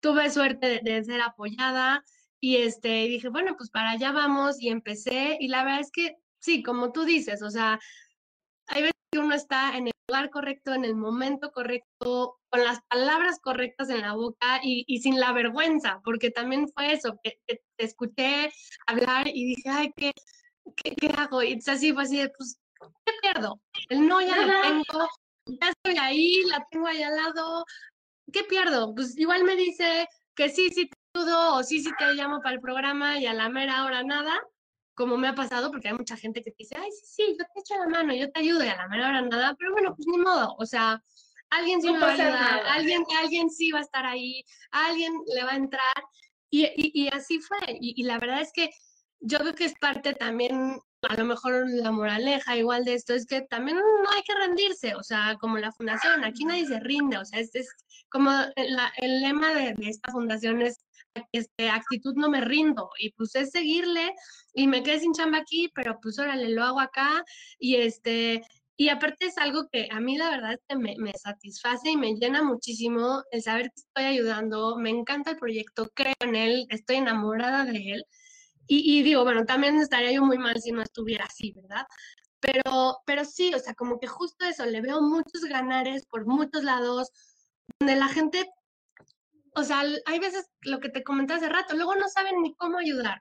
tuve 0.00 0.30
suerte 0.30 0.80
de 0.84 1.04
ser 1.04 1.20
apoyada 1.22 2.04
y 2.44 2.58
este, 2.58 3.08
dije, 3.08 3.30
bueno, 3.30 3.56
pues 3.56 3.70
para 3.70 3.92
allá 3.92 4.12
vamos 4.12 4.60
y 4.60 4.68
empecé. 4.68 5.38
Y 5.40 5.48
la 5.48 5.64
verdad 5.64 5.80
es 5.80 5.90
que 5.90 6.18
sí, 6.40 6.62
como 6.62 6.92
tú 6.92 7.04
dices, 7.06 7.40
o 7.40 7.48
sea, 7.48 7.80
hay 8.66 8.82
veces 8.82 9.00
que 9.10 9.18
uno 9.18 9.34
está 9.34 9.78
en 9.78 9.86
el 9.86 9.92
lugar 10.06 10.28
correcto, 10.28 10.74
en 10.74 10.84
el 10.84 10.94
momento 10.94 11.52
correcto, 11.52 12.38
con 12.50 12.62
las 12.62 12.82
palabras 12.82 13.40
correctas 13.40 13.88
en 13.88 14.02
la 14.02 14.12
boca 14.12 14.60
y, 14.62 14.84
y 14.86 15.00
sin 15.00 15.18
la 15.18 15.32
vergüenza, 15.32 16.02
porque 16.04 16.30
también 16.30 16.68
fue 16.68 16.92
eso, 16.92 17.18
que, 17.22 17.40
te 17.46 17.62
escuché 17.78 18.52
hablar 18.86 19.26
y 19.26 19.46
dije, 19.46 19.70
ay, 19.70 19.90
¿qué, 19.96 20.12
qué, 20.76 20.94
qué 20.96 21.06
hago? 21.16 21.42
Y 21.42 21.54
es 21.54 21.68
así, 21.68 21.94
fue 21.94 22.02
así 22.02 22.18
de, 22.18 22.28
pues, 22.28 22.60
¿qué 23.06 23.12
pierdo? 23.22 23.58
El 23.88 24.06
no 24.06 24.20
ya 24.20 24.36
lo 24.36 24.60
tengo, 24.60 25.08
ya 25.46 25.70
estoy 25.70 25.96
ahí, 25.98 26.42
la 26.50 26.62
tengo 26.70 26.88
ahí 26.88 27.02
al 27.02 27.16
lado, 27.16 27.64
¿qué 28.30 28.44
pierdo? 28.44 28.94
Pues 28.94 29.16
igual 29.16 29.44
me 29.44 29.56
dice 29.56 30.06
que 30.34 30.50
sí, 30.50 30.68
sí 30.68 30.90
o 31.14 31.62
sí, 31.62 31.82
sí 31.82 31.90
te 31.98 32.12
llamo 32.14 32.40
para 32.40 32.54
el 32.54 32.60
programa 32.60 33.18
y 33.18 33.26
a 33.26 33.34
la 33.34 33.48
mera 33.48 33.84
hora 33.84 34.02
nada, 34.02 34.40
como 34.94 35.16
me 35.16 35.28
ha 35.28 35.34
pasado, 35.34 35.70
porque 35.70 35.88
hay 35.88 35.94
mucha 35.94 36.16
gente 36.16 36.42
que 36.42 36.50
te 36.50 36.56
dice, 36.58 36.76
ay, 36.78 36.90
sí, 36.90 37.06
sí, 37.06 37.36
yo 37.38 37.44
te 37.52 37.60
echo 37.60 37.74
la 37.78 37.88
mano, 37.88 38.14
yo 38.14 38.30
te 38.30 38.40
ayudo 38.40 38.64
y 38.64 38.68
a 38.68 38.76
la 38.76 38.88
mera 38.88 39.08
hora 39.08 39.22
nada, 39.22 39.54
pero 39.58 39.72
bueno, 39.72 39.94
pues 39.94 40.06
ni 40.06 40.18
modo, 40.18 40.54
o 40.58 40.66
sea, 40.66 41.02
alguien 41.50 41.80
sí 41.80 41.92
me 41.92 41.98
va 41.98 42.08
a 42.08 42.12
ayudar, 42.12 42.62
alguien, 42.66 43.04
alguien 43.22 43.50
sí 43.50 43.70
va 43.70 43.78
a 43.78 43.82
estar 43.82 44.04
ahí, 44.06 44.44
alguien 44.70 45.12
le 45.34 45.44
va 45.44 45.52
a 45.52 45.56
entrar 45.56 46.04
y, 46.50 46.64
y, 46.64 47.04
y 47.04 47.08
así 47.08 47.40
fue. 47.40 47.58
Y, 47.80 48.00
y 48.00 48.04
la 48.04 48.18
verdad 48.18 48.40
es 48.40 48.52
que 48.52 48.70
yo 49.20 49.38
creo 49.38 49.54
que 49.54 49.64
es 49.64 49.74
parte 49.78 50.14
también 50.14 50.80
a 51.08 51.16
lo 51.16 51.24
mejor 51.24 51.68
la 51.68 51.90
moraleja 51.90 52.56
igual 52.56 52.84
de 52.84 52.94
esto 52.94 53.14
es 53.14 53.26
que 53.26 53.42
también 53.42 53.78
no 53.78 54.10
hay 54.10 54.22
que 54.22 54.34
rendirse, 54.34 54.94
o 54.94 55.02
sea, 55.02 55.36
como 55.40 55.58
la 55.58 55.72
fundación, 55.72 56.24
aquí 56.24 56.44
nadie 56.44 56.66
se 56.66 56.80
rinde, 56.80 57.18
o 57.18 57.24
sea, 57.24 57.40
este 57.40 57.60
es 57.60 57.68
como 58.10 58.30
la, 58.30 58.92
el 58.98 59.20
lema 59.20 59.54
de, 59.54 59.74
de, 59.74 59.88
esta 59.88 60.12
fundación 60.12 60.62
es 60.62 60.84
este, 61.32 61.70
actitud 61.70 62.14
no 62.16 62.28
me 62.28 62.40
rindo, 62.40 62.90
y 62.98 63.12
pues 63.12 63.34
es 63.36 63.50
seguirle, 63.50 64.14
y 64.52 64.66
me 64.66 64.82
quedé 64.82 65.00
sin 65.00 65.12
chamba 65.12 65.38
aquí, 65.38 65.70
pero 65.74 65.98
pues 66.00 66.18
órale, 66.18 66.48
lo 66.50 66.64
hago 66.64 66.80
acá, 66.80 67.24
y 67.58 67.76
este, 67.76 68.42
y 68.76 68.88
aparte 68.88 69.26
es 69.26 69.38
algo 69.38 69.68
que 69.70 69.88
a 69.90 70.00
mí 70.00 70.18
la 70.18 70.30
verdad 70.30 70.54
es 70.54 70.60
que 70.68 70.76
me, 70.76 70.96
me, 70.98 71.12
satisface 71.12 71.90
y 71.90 71.96
me 71.96 72.14
llena 72.14 72.42
muchísimo 72.42 73.22
el 73.30 73.42
saber 73.42 73.66
que 73.66 73.80
estoy 73.80 74.04
ayudando, 74.04 74.76
me 74.76 74.90
encanta 74.90 75.32
el 75.32 75.38
proyecto, 75.38 75.90
creo 75.94 76.14
en 76.20 76.34
él, 76.34 76.66
estoy 76.70 76.96
enamorada 76.96 77.64
de 77.64 77.92
él, 77.92 78.04
y, 78.66 78.98
y, 78.98 79.02
digo, 79.02 79.24
bueno, 79.24 79.44
también 79.44 79.76
estaría 79.76 80.12
yo 80.12 80.22
muy 80.22 80.38
mal 80.38 80.60
si 80.60 80.72
no 80.72 80.82
estuviera 80.82 81.24
así, 81.26 81.52
¿verdad? 81.52 81.86
Pero, 82.40 82.98
pero 83.06 83.24
sí, 83.24 83.54
o 83.54 83.58
sea, 83.58 83.74
como 83.74 83.98
que 83.98 84.06
justo 84.06 84.44
eso, 84.44 84.66
le 84.66 84.80
veo 84.80 85.00
muchos 85.00 85.44
ganares 85.44 86.06
por 86.06 86.26
muchos 86.26 86.62
lados, 86.62 87.10
donde 87.78 87.96
la 87.96 88.08
gente, 88.08 88.50
o 89.54 89.62
sea, 89.62 89.82
hay 90.06 90.18
veces 90.18 90.50
lo 90.62 90.80
que 90.80 90.90
te 90.90 91.02
comenté 91.02 91.34
hace 91.34 91.48
rato, 91.48 91.74
luego 91.74 91.94
no 91.94 92.08
saben 92.08 92.42
ni 92.42 92.54
cómo 92.56 92.78
ayudar. 92.78 93.20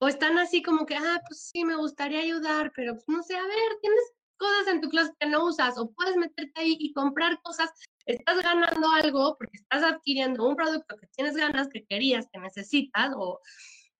O 0.00 0.08
están 0.08 0.38
así 0.38 0.62
como 0.62 0.86
que, 0.86 0.96
ah, 0.96 1.20
pues 1.28 1.50
sí, 1.52 1.64
me 1.64 1.76
gustaría 1.76 2.20
ayudar, 2.20 2.72
pero 2.74 2.94
pues 2.94 3.04
no 3.08 3.22
sé, 3.22 3.36
a 3.36 3.42
ver, 3.42 3.78
tienes 3.80 4.12
cosas 4.36 4.66
en 4.68 4.80
tu 4.80 4.88
clase 4.88 5.12
que 5.18 5.26
no 5.28 5.46
usas, 5.46 5.78
o 5.78 5.92
puedes 5.92 6.16
meterte 6.16 6.60
ahí 6.60 6.76
y 6.78 6.92
comprar 6.92 7.40
cosas, 7.42 7.70
estás 8.06 8.42
ganando 8.42 8.88
algo 8.90 9.36
porque 9.38 9.56
estás 9.56 9.82
adquiriendo 9.82 10.46
un 10.48 10.56
producto 10.56 10.96
que 10.96 11.06
tienes 11.08 11.36
ganas, 11.36 11.68
que 11.68 11.84
querías, 11.86 12.26
que 12.32 12.40
necesitas, 12.40 13.12
o 13.16 13.40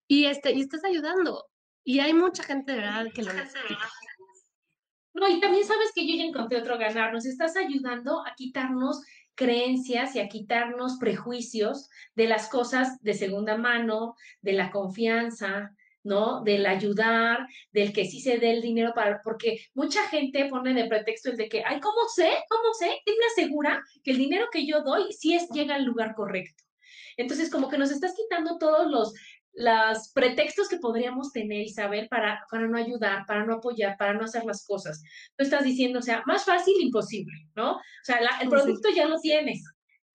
y, 0.06 0.26
este, 0.26 0.52
y 0.52 0.60
estás 0.60 0.84
ayudando. 0.84 1.46
Y 1.84 2.00
hay 2.00 2.14
mucha 2.14 2.42
gente 2.42 2.72
de 2.72 2.78
verdad 2.78 3.06
que 3.14 3.22
lo 3.22 3.32
necesita. 3.32 3.90
No, 5.12 5.28
y 5.28 5.38
también 5.40 5.64
sabes 5.64 5.92
que 5.94 6.06
yo 6.06 6.16
ya 6.16 6.24
encontré 6.24 6.58
otro 6.58 6.76
ganar. 6.76 7.12
Nos 7.12 7.26
estás 7.26 7.56
ayudando 7.56 8.26
a 8.26 8.34
quitarnos 8.34 9.02
creencias 9.34 10.16
y 10.16 10.20
a 10.20 10.28
quitarnos 10.28 10.96
prejuicios 10.98 11.88
de 12.14 12.26
las 12.26 12.48
cosas 12.48 13.00
de 13.02 13.14
segunda 13.14 13.56
mano, 13.56 14.16
de 14.40 14.52
la 14.54 14.70
confianza, 14.70 15.74
¿no? 16.02 16.42
Del 16.42 16.66
ayudar, 16.66 17.46
del 17.72 17.92
que 17.92 18.04
sí 18.04 18.20
se 18.20 18.38
dé 18.38 18.50
el 18.52 18.62
dinero 18.62 18.92
para, 18.94 19.22
porque 19.22 19.60
mucha 19.74 20.06
gente 20.08 20.46
pone 20.46 20.74
de 20.74 20.86
pretexto 20.86 21.30
el 21.30 21.36
de 21.36 21.48
que, 21.48 21.64
ay, 21.64 21.80
¿cómo 21.80 22.08
sé? 22.14 22.30
¿Cómo 22.48 22.74
sé? 22.74 23.00
¿Quién 23.04 23.16
me 23.18 23.26
asegura 23.26 23.82
que 24.02 24.10
el 24.10 24.18
dinero 24.18 24.46
que 24.52 24.66
yo 24.66 24.82
doy 24.82 25.12
sí 25.12 25.34
es, 25.34 25.48
llega 25.50 25.76
al 25.76 25.84
lugar 25.84 26.14
correcto? 26.14 26.62
Entonces, 27.16 27.50
como 27.50 27.68
que 27.68 27.78
nos 27.78 27.90
estás 27.90 28.14
quitando 28.14 28.58
todos 28.58 28.90
los, 28.90 29.14
los 29.54 30.10
pretextos 30.12 30.68
que 30.68 30.78
podríamos 30.78 31.32
tener 31.32 31.62
y 31.62 31.68
saber 31.68 32.08
para, 32.08 32.44
para 32.50 32.66
no 32.66 32.76
ayudar, 32.76 33.24
para 33.26 33.44
no 33.44 33.54
apoyar, 33.54 33.96
para 33.96 34.14
no 34.14 34.24
hacer 34.24 34.44
las 34.44 34.66
cosas. 34.66 35.02
Tú 35.36 35.44
estás 35.44 35.64
diciendo, 35.64 36.00
o 36.00 36.02
sea, 36.02 36.22
más 36.26 36.44
fácil, 36.44 36.74
imposible, 36.80 37.48
¿no? 37.54 37.72
O 37.76 37.80
sea, 38.02 38.20
la, 38.20 38.38
el 38.40 38.48
producto 38.48 38.88
ya 38.94 39.06
lo 39.06 39.18
tienes, 39.20 39.64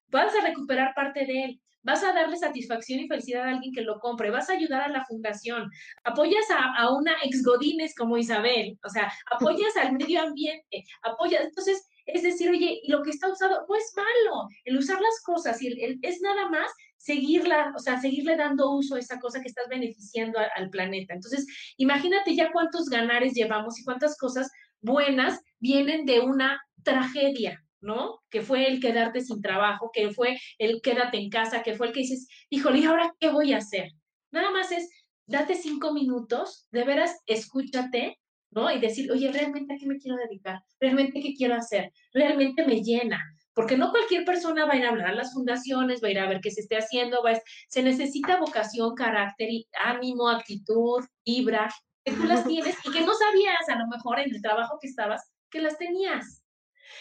vas 0.07 0.33
a 0.35 0.41
recuperar 0.41 0.93
parte 0.93 1.25
de 1.25 1.43
él, 1.45 1.61
vas 1.81 2.03
a 2.03 2.13
darle 2.13 2.37
satisfacción 2.37 2.99
y 2.99 3.07
felicidad 3.07 3.45
a 3.45 3.51
alguien 3.51 3.73
que 3.73 3.81
lo 3.81 3.99
compre, 3.99 4.29
vas 4.29 4.49
a 4.49 4.53
ayudar 4.53 4.81
a 4.81 4.89
la 4.89 5.05
fundación, 5.05 5.69
apoyas 6.03 6.49
a, 6.51 6.75
a 6.75 6.93
una 6.93 7.13
ex 7.23 7.41
Godínez 7.43 7.95
como 7.95 8.17
Isabel, 8.17 8.77
o 8.83 8.89
sea, 8.89 9.11
apoyas 9.31 9.75
al 9.77 9.93
medio 9.93 10.21
ambiente, 10.21 10.83
apoyas, 11.03 11.45
entonces, 11.45 11.87
es 12.05 12.23
decir, 12.23 12.49
oye, 12.49 12.81
lo 12.87 13.01
que 13.03 13.11
está 13.11 13.29
usado 13.29 13.65
no 13.67 13.75
es 13.75 13.93
malo, 13.95 14.47
el 14.65 14.77
usar 14.77 14.99
las 14.99 15.21
cosas 15.23 15.61
y 15.61 15.67
el, 15.67 15.79
el, 15.79 15.99
es 16.01 16.19
nada 16.21 16.49
más 16.49 16.69
seguirla, 16.99 17.73
o 17.75 17.79
sea, 17.79 17.99
seguirle 17.99 18.35
dando 18.35 18.71
uso 18.71 18.95
a 18.95 18.99
esa 18.99 19.19
cosa 19.19 19.41
que 19.41 19.47
estás 19.47 19.67
beneficiando 19.69 20.37
al 20.55 20.69
planeta. 20.69 21.13
Entonces, 21.13 21.47
imagínate 21.77 22.35
ya 22.35 22.51
cuántos 22.51 22.89
ganares 22.89 23.33
llevamos 23.33 23.79
y 23.79 23.83
cuántas 23.83 24.17
cosas 24.17 24.51
buenas 24.81 25.39
vienen 25.59 26.05
de 26.05 26.19
una 26.19 26.61
tragedia, 26.83 27.63
¿no? 27.81 28.19
Que 28.29 28.41
fue 28.41 28.67
el 28.67 28.81
quedarte 28.81 29.21
sin 29.21 29.41
trabajo, 29.41 29.91
que 29.93 30.11
fue 30.11 30.37
el 30.57 30.81
quédate 30.81 31.17
en 31.17 31.29
casa, 31.29 31.63
que 31.63 31.73
fue 31.73 31.87
el 31.87 31.93
que 31.93 32.01
dices, 32.01 32.27
híjole, 32.49 32.79
¿y 32.79 32.85
ahora 32.85 33.15
qué 33.19 33.29
voy 33.29 33.53
a 33.53 33.57
hacer? 33.57 33.91
Nada 34.31 34.51
más 34.51 34.71
es, 34.71 34.89
date 35.25 35.55
cinco 35.55 35.93
minutos, 35.93 36.67
de 36.71 36.83
veras, 36.83 37.15
escúchate, 37.25 38.19
¿no? 38.51 38.69
Y 38.71 38.79
decir, 38.79 39.09
oye, 39.09 39.31
¿realmente 39.31 39.73
a 39.73 39.77
qué 39.77 39.85
me 39.85 39.97
quiero 39.97 40.17
dedicar? 40.17 40.59
¿Realmente 40.81 41.21
qué 41.21 41.33
quiero 41.33 41.55
hacer? 41.55 41.93
¿Realmente 42.13 42.65
me 42.65 42.81
llena? 42.81 43.21
Porque 43.53 43.77
no 43.77 43.91
cualquier 43.91 44.25
persona 44.25 44.65
va 44.65 44.73
a 44.73 44.77
ir 44.77 44.85
a 44.85 44.89
hablar 44.89 45.09
a 45.09 45.15
las 45.15 45.33
fundaciones, 45.33 46.01
va 46.03 46.07
a 46.07 46.11
ir 46.11 46.19
a 46.19 46.27
ver 46.27 46.39
qué 46.41 46.51
se 46.51 46.61
esté 46.61 46.77
haciendo, 46.77 47.23
va 47.23 47.31
a, 47.31 47.41
se 47.67 47.83
necesita 47.83 48.39
vocación, 48.39 48.95
carácter, 48.95 49.49
ánimo, 49.73 50.29
actitud, 50.29 51.03
vibra, 51.25 51.73
que 52.03 52.13
tú 52.13 52.23
las 52.23 52.47
tienes 52.47 52.75
y 52.85 52.91
que 52.91 53.01
no 53.01 53.13
sabías 53.13 53.67
a 53.69 53.77
lo 53.77 53.87
mejor 53.87 54.19
en 54.19 54.33
el 54.33 54.41
trabajo 54.41 54.77
que 54.79 54.87
estabas 54.87 55.31
que 55.49 55.61
las 55.61 55.77
tenías. 55.77 56.43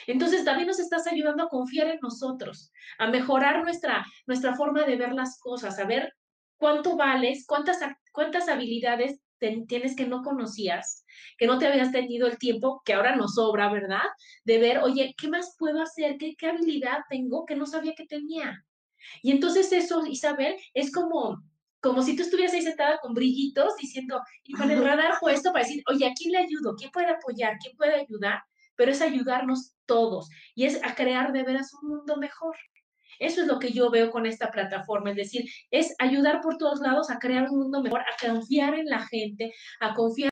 Entonces 0.06 0.44
también 0.44 0.68
nos 0.68 0.78
estás 0.78 1.06
ayudando 1.06 1.44
a 1.44 1.48
confiar 1.48 1.88
en 1.88 1.98
nosotros, 2.00 2.72
a 2.98 3.08
mejorar 3.08 3.62
nuestra, 3.62 4.04
nuestra 4.26 4.54
forma 4.54 4.84
de 4.84 4.96
ver 4.96 5.12
las 5.12 5.38
cosas, 5.40 5.78
a 5.78 5.84
ver 5.84 6.12
cuánto 6.56 6.96
vales, 6.96 7.44
cuántas, 7.46 7.78
cuántas 8.12 8.48
habilidades 8.48 9.20
te, 9.38 9.64
tienes 9.66 9.96
que 9.96 10.06
no 10.06 10.22
conocías, 10.22 11.04
que 11.36 11.46
no 11.46 11.58
te 11.58 11.66
habías 11.66 11.92
tenido 11.92 12.26
el 12.26 12.38
tiempo, 12.38 12.82
que 12.84 12.94
ahora 12.94 13.16
nos 13.16 13.34
sobra, 13.34 13.72
¿verdad? 13.72 14.04
De 14.44 14.58
ver, 14.58 14.78
oye, 14.78 15.14
¿qué 15.16 15.28
más 15.28 15.54
puedo 15.58 15.80
hacer? 15.80 16.16
¿Qué, 16.18 16.34
qué 16.36 16.48
habilidad 16.48 16.98
tengo 17.08 17.44
que 17.46 17.56
no 17.56 17.66
sabía 17.66 17.94
que 17.94 18.06
tenía? 18.06 18.64
Y 19.22 19.30
entonces 19.30 19.72
eso, 19.72 20.04
Isabel, 20.06 20.56
es 20.74 20.92
como, 20.92 21.42
como 21.80 22.02
si 22.02 22.16
tú 22.16 22.22
estuvieras 22.22 22.54
ahí 22.54 22.62
sentada 22.62 22.98
con 22.98 23.14
brillitos 23.14 23.76
diciendo, 23.80 24.20
y 24.44 24.54
con 24.54 24.70
el 24.70 24.82
radar 24.82 25.14
puesto 25.20 25.52
para 25.52 25.64
decir, 25.64 25.82
oye, 25.88 26.06
¿a 26.06 26.12
quién 26.14 26.32
le 26.32 26.38
ayudo? 26.38 26.74
¿Quién 26.76 26.90
puede 26.90 27.08
apoyar? 27.08 27.56
¿Quién 27.62 27.76
puede 27.76 27.94
ayudar? 27.94 28.42
Pero 28.76 28.92
es 28.92 29.00
ayudarnos 29.00 29.72
todos 29.86 30.28
y 30.54 30.64
es 30.64 30.82
a 30.84 30.94
crear 30.94 31.32
de 31.32 31.42
veras 31.42 31.72
un 31.82 31.88
mundo 31.88 32.16
mejor. 32.16 32.56
Eso 33.18 33.42
es 33.42 33.46
lo 33.46 33.58
que 33.58 33.72
yo 33.72 33.90
veo 33.90 34.10
con 34.10 34.26
esta 34.26 34.50
plataforma, 34.50 35.10
es 35.10 35.16
decir, 35.16 35.44
es 35.70 35.94
ayudar 35.98 36.40
por 36.40 36.56
todos 36.56 36.80
lados 36.80 37.10
a 37.10 37.18
crear 37.18 37.48
un 37.50 37.58
mundo 37.60 37.82
mejor, 37.82 38.00
a 38.00 38.26
confiar 38.26 38.74
en 38.74 38.86
la 38.86 39.06
gente, 39.06 39.52
a 39.80 39.94
confiar 39.94 40.30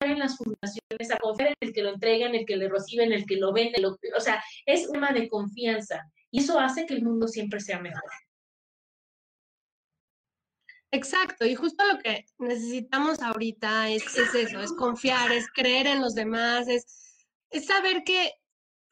en 0.00 0.18
las 0.18 0.36
fundaciones, 0.36 1.10
a 1.10 1.18
confiar 1.18 1.48
en 1.48 1.68
el 1.68 1.72
que 1.72 1.82
lo 1.82 1.90
entrega, 1.90 2.26
en 2.26 2.34
el 2.34 2.46
que 2.46 2.56
le 2.56 2.68
recibe, 2.68 3.04
en 3.04 3.12
el 3.12 3.26
que 3.26 3.36
lo 3.36 3.52
vende, 3.52 3.80
lo, 3.80 3.96
o 4.16 4.20
sea, 4.20 4.42
es 4.66 4.86
un 4.86 4.94
tema 4.94 5.12
de 5.12 5.28
confianza 5.28 6.02
y 6.30 6.40
eso 6.40 6.58
hace 6.58 6.86
que 6.86 6.94
el 6.94 7.02
mundo 7.02 7.28
siempre 7.28 7.60
sea 7.60 7.80
mejor. 7.80 8.10
Exacto, 10.90 11.46
y 11.46 11.54
justo 11.54 11.84
lo 11.86 11.98
que 12.00 12.26
necesitamos 12.38 13.22
ahorita 13.22 13.88
es, 13.88 14.04
es 14.16 14.34
eso, 14.34 14.60
es 14.60 14.72
confiar, 14.72 15.32
es 15.32 15.50
creer 15.50 15.86
en 15.86 16.02
los 16.02 16.14
demás, 16.14 16.66
es 16.68 17.66
saber 17.66 18.04
que 18.04 18.32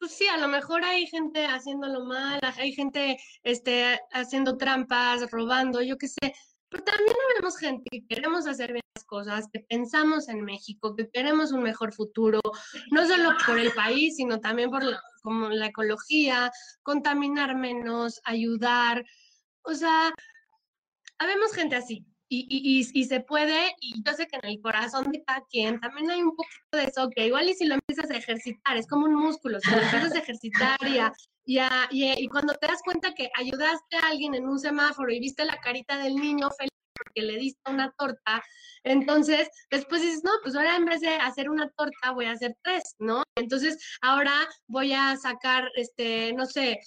pues 0.01 0.13
sí, 0.13 0.27
a 0.27 0.37
lo 0.37 0.47
mejor 0.47 0.83
hay 0.83 1.05
gente 1.05 1.45
haciéndolo 1.45 2.03
mal, 2.03 2.39
hay 2.57 2.73
gente 2.73 3.19
este, 3.43 3.99
haciendo 4.11 4.57
trampas, 4.57 5.29
robando, 5.29 5.79
yo 5.83 5.95
qué 5.99 6.07
sé, 6.07 6.33
pero 6.69 6.83
también 6.83 7.15
vemos 7.37 7.55
gente 7.55 7.87
que 7.91 8.07
queremos 8.07 8.47
hacer 8.47 8.73
bien 8.73 8.81
las 8.95 9.05
cosas, 9.05 9.47
que 9.53 9.59
pensamos 9.59 10.27
en 10.27 10.43
México, 10.43 10.95
que 10.95 11.07
queremos 11.11 11.51
un 11.51 11.61
mejor 11.61 11.93
futuro, 11.93 12.39
no 12.89 13.07
solo 13.07 13.29
por 13.45 13.59
el 13.59 13.71
país, 13.73 14.15
sino 14.15 14.39
también 14.39 14.71
por 14.71 14.83
la, 14.83 14.99
como 15.21 15.49
la 15.49 15.67
ecología, 15.67 16.51
contaminar 16.81 17.55
menos, 17.55 18.21
ayudar, 18.23 19.05
o 19.61 19.75
sea, 19.75 20.11
habemos 21.19 21.53
gente 21.53 21.75
así, 21.75 22.07
y, 22.33 22.47
y, 22.47 22.89
y, 22.93 23.03
se 23.03 23.19
puede, 23.19 23.75
y 23.81 24.01
yo 24.05 24.13
sé 24.13 24.25
que 24.25 24.37
en 24.37 24.45
el 24.45 24.61
corazón 24.61 25.11
de 25.11 25.21
cada 25.21 25.43
quien 25.49 25.81
también 25.81 26.09
hay 26.09 26.21
un 26.21 26.33
poquito 26.33 26.77
de 26.77 26.85
eso, 26.85 27.09
que 27.13 27.27
igual 27.27 27.49
y 27.49 27.55
si 27.55 27.65
lo 27.65 27.75
empiezas 27.75 28.09
a 28.09 28.15
ejercitar, 28.15 28.77
es 28.77 28.87
como 28.87 29.05
un 29.05 29.15
músculo, 29.15 29.59
si 29.59 29.69
lo 29.69 29.81
empiezas 29.81 30.15
a 30.15 30.19
ejercitar 30.19 30.77
y, 30.87 30.97
a, 30.97 31.11
y, 31.45 31.59
y, 31.59 32.23
y, 32.23 32.27
cuando 32.29 32.53
te 32.53 32.67
das 32.67 32.81
cuenta 32.85 33.13
que 33.13 33.29
ayudaste 33.37 33.97
a 33.97 34.07
alguien 34.07 34.33
en 34.33 34.47
un 34.47 34.59
semáforo 34.59 35.11
y 35.11 35.19
viste 35.19 35.43
la 35.43 35.57
carita 35.57 35.97
del 35.97 36.15
niño 36.15 36.49
feliz 36.51 36.71
porque 36.95 37.21
le 37.21 37.37
diste 37.37 37.69
una 37.69 37.91
torta, 37.97 38.41
entonces 38.83 39.49
después 39.69 40.01
dices, 40.01 40.23
no, 40.23 40.31
pues 40.41 40.55
ahora 40.55 40.77
en 40.77 40.85
vez 40.85 41.01
de 41.01 41.09
hacer 41.09 41.49
una 41.49 41.69
torta 41.71 42.11
voy 42.13 42.27
a 42.27 42.31
hacer 42.31 42.55
tres, 42.63 42.95
¿no? 42.99 43.23
Entonces 43.35 43.77
ahora 44.01 44.33
voy 44.67 44.93
a 44.93 45.17
sacar, 45.17 45.69
este, 45.75 46.31
no 46.33 46.45
sé, 46.45 46.79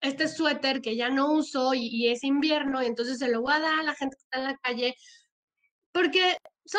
este 0.00 0.28
suéter 0.28 0.80
que 0.80 0.96
ya 0.96 1.10
no 1.10 1.32
uso 1.32 1.74
y, 1.74 2.08
es 2.08 2.24
invierno, 2.24 2.82
y 2.82 2.86
entonces 2.86 3.18
se 3.18 3.28
lo 3.28 3.42
voy 3.42 3.52
a 3.52 3.60
dar 3.60 3.80
a 3.80 3.82
la 3.82 3.94
gente 3.94 4.16
que 4.16 4.22
está 4.22 4.38
en 4.38 4.44
la 4.44 4.58
calle, 4.58 4.94
porque 5.92 6.36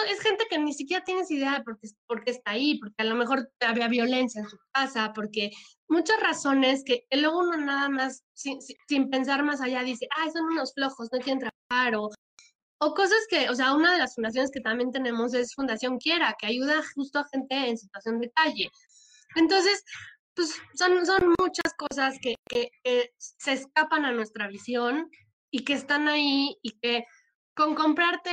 es 0.10 0.20
gente 0.22 0.46
que 0.50 0.58
ni 0.58 0.74
siquiera 0.74 1.04
tienes 1.04 1.30
idea 1.32 1.60
de 1.60 1.64
por 1.64 2.24
qué, 2.24 2.32
está 2.32 2.52
ahí, 2.52 2.80
porque 2.80 2.96
a 2.98 3.04
lo 3.04 3.16
mejor 3.16 3.52
había 3.60 3.88
violencia 3.88 4.42
en 4.42 4.50
su 4.50 4.58
casa, 4.72 5.12
porque 5.14 5.52
muchas 5.88 6.20
razones 6.22 6.84
que 6.86 7.06
luego 7.12 7.40
uno 7.40 7.58
nada 7.58 7.90
más, 7.90 8.24
sin, 8.34 9.10
pensar 9.10 9.44
más 9.44 9.62
allá, 9.62 9.84
dice, 9.84 10.08
ah, 10.18 10.30
son 10.32 10.46
unos 10.46 10.74
flojos, 10.74 11.10
no 11.12 11.20
quieren 11.20 11.40
trabajar, 11.40 11.96
o, 11.96 12.10
o 12.80 12.94
cosas 12.94 13.20
que, 13.30 13.50
o 13.50 13.56
sea, 13.56 13.74
una 13.74 13.94
de 13.94 14.00
las 14.00 14.16
fundaciones 14.16 14.50
que 14.52 14.62
también 14.62 14.92
tenemos 14.92 15.34
es 15.34 15.54
Fundación 15.54 16.00
Quiera, 16.00 16.36
que 16.40 16.48
ayuda 16.48 16.82
justo 16.96 17.20
a 17.20 17.28
gente 17.28 17.56
en 17.56 17.78
situación 17.78 18.20
de 18.20 18.32
calle. 18.32 18.72
Entonces, 19.36 19.84
pues 20.36 20.60
son, 20.76 21.06
son 21.06 21.34
muchas 21.40 21.74
cosas 21.78 22.18
que, 22.22 22.36
se 23.18 23.54
escapan 23.54 24.06
a 24.06 24.12
nuestra 24.12 24.48
visión 24.48 25.10
y 25.52 25.64
que 25.64 25.74
están 25.74 26.08
ahí 26.08 26.58
y 26.62 26.80
que 26.80 27.06
con 27.56 27.76
comprarte 27.76 28.32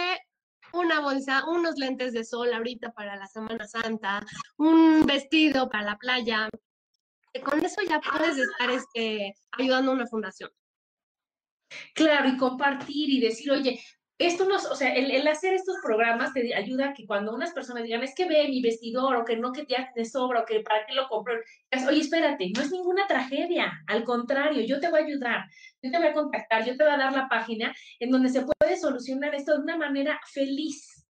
una 0.72 1.00
bolsa, 1.00 1.44
unos 1.48 1.76
lentes 1.76 2.12
de 2.12 2.24
sol 2.24 2.52
ahorita 2.52 2.92
para 2.92 3.16
la 3.16 3.26
Semana 3.26 3.66
Santa, 3.66 4.24
un 4.58 5.06
vestido 5.06 5.68
para 5.68 5.84
la 5.84 5.96
playa, 5.96 6.48
con 7.44 7.64
eso 7.64 7.80
ya 7.88 8.00
puedes 8.00 8.36
estar 8.36 8.70
este, 8.70 9.34
ayudando 9.52 9.92
a 9.92 9.94
una 9.94 10.06
fundación. 10.06 10.50
Claro, 11.94 12.28
y 12.28 12.36
compartir 12.36 13.10
y 13.10 13.20
decir, 13.20 13.50
oye, 13.50 13.80
esto 14.18 14.46
nos, 14.46 14.66
o 14.66 14.74
sea, 14.74 14.92
el, 14.94 15.26
hacer 15.28 15.54
estos 15.54 15.76
programas 15.80 16.32
te 16.32 16.52
ayuda 16.52 16.88
a 16.88 16.92
que 16.92 17.06
cuando 17.06 17.32
unas 17.32 17.52
personas 17.52 17.84
digan, 17.84 18.02
es 18.02 18.14
que 18.16 18.26
ve 18.26 18.48
mi 18.48 18.60
vestidor, 18.60 19.14
o 19.14 19.24
que 19.24 19.36
no, 19.36 19.52
que 19.52 19.64
ya 19.68 19.92
te 19.94 20.04
sobra, 20.04 20.40
o 20.40 20.44
que 20.44 20.60
para 20.60 20.84
qué 20.86 20.94
lo 20.94 21.08
compro, 21.08 21.34
oye, 21.86 22.00
espérate, 22.00 22.50
no 22.54 22.62
es 22.62 22.72
ninguna 22.72 23.06
tragedia, 23.06 23.72
al 23.86 24.02
contrario, 24.02 24.62
yo 24.62 24.80
te 24.80 24.90
voy 24.90 25.00
a 25.00 25.04
ayudar, 25.04 25.44
yo 25.80 25.90
te 25.92 25.98
voy 25.98 26.08
a 26.08 26.12
contactar, 26.14 26.64
yo 26.64 26.76
te 26.76 26.82
voy 26.82 26.92
a 26.92 26.96
dar 26.96 27.12
la 27.12 27.28
página 27.28 27.72
en 28.00 28.10
donde 28.10 28.28
se 28.28 28.44
puede 28.44 28.76
solucionar 28.76 29.36
esto 29.36 29.52
de 29.52 29.62
una 29.62 29.76
manera 29.76 30.18
feliz, 30.32 31.06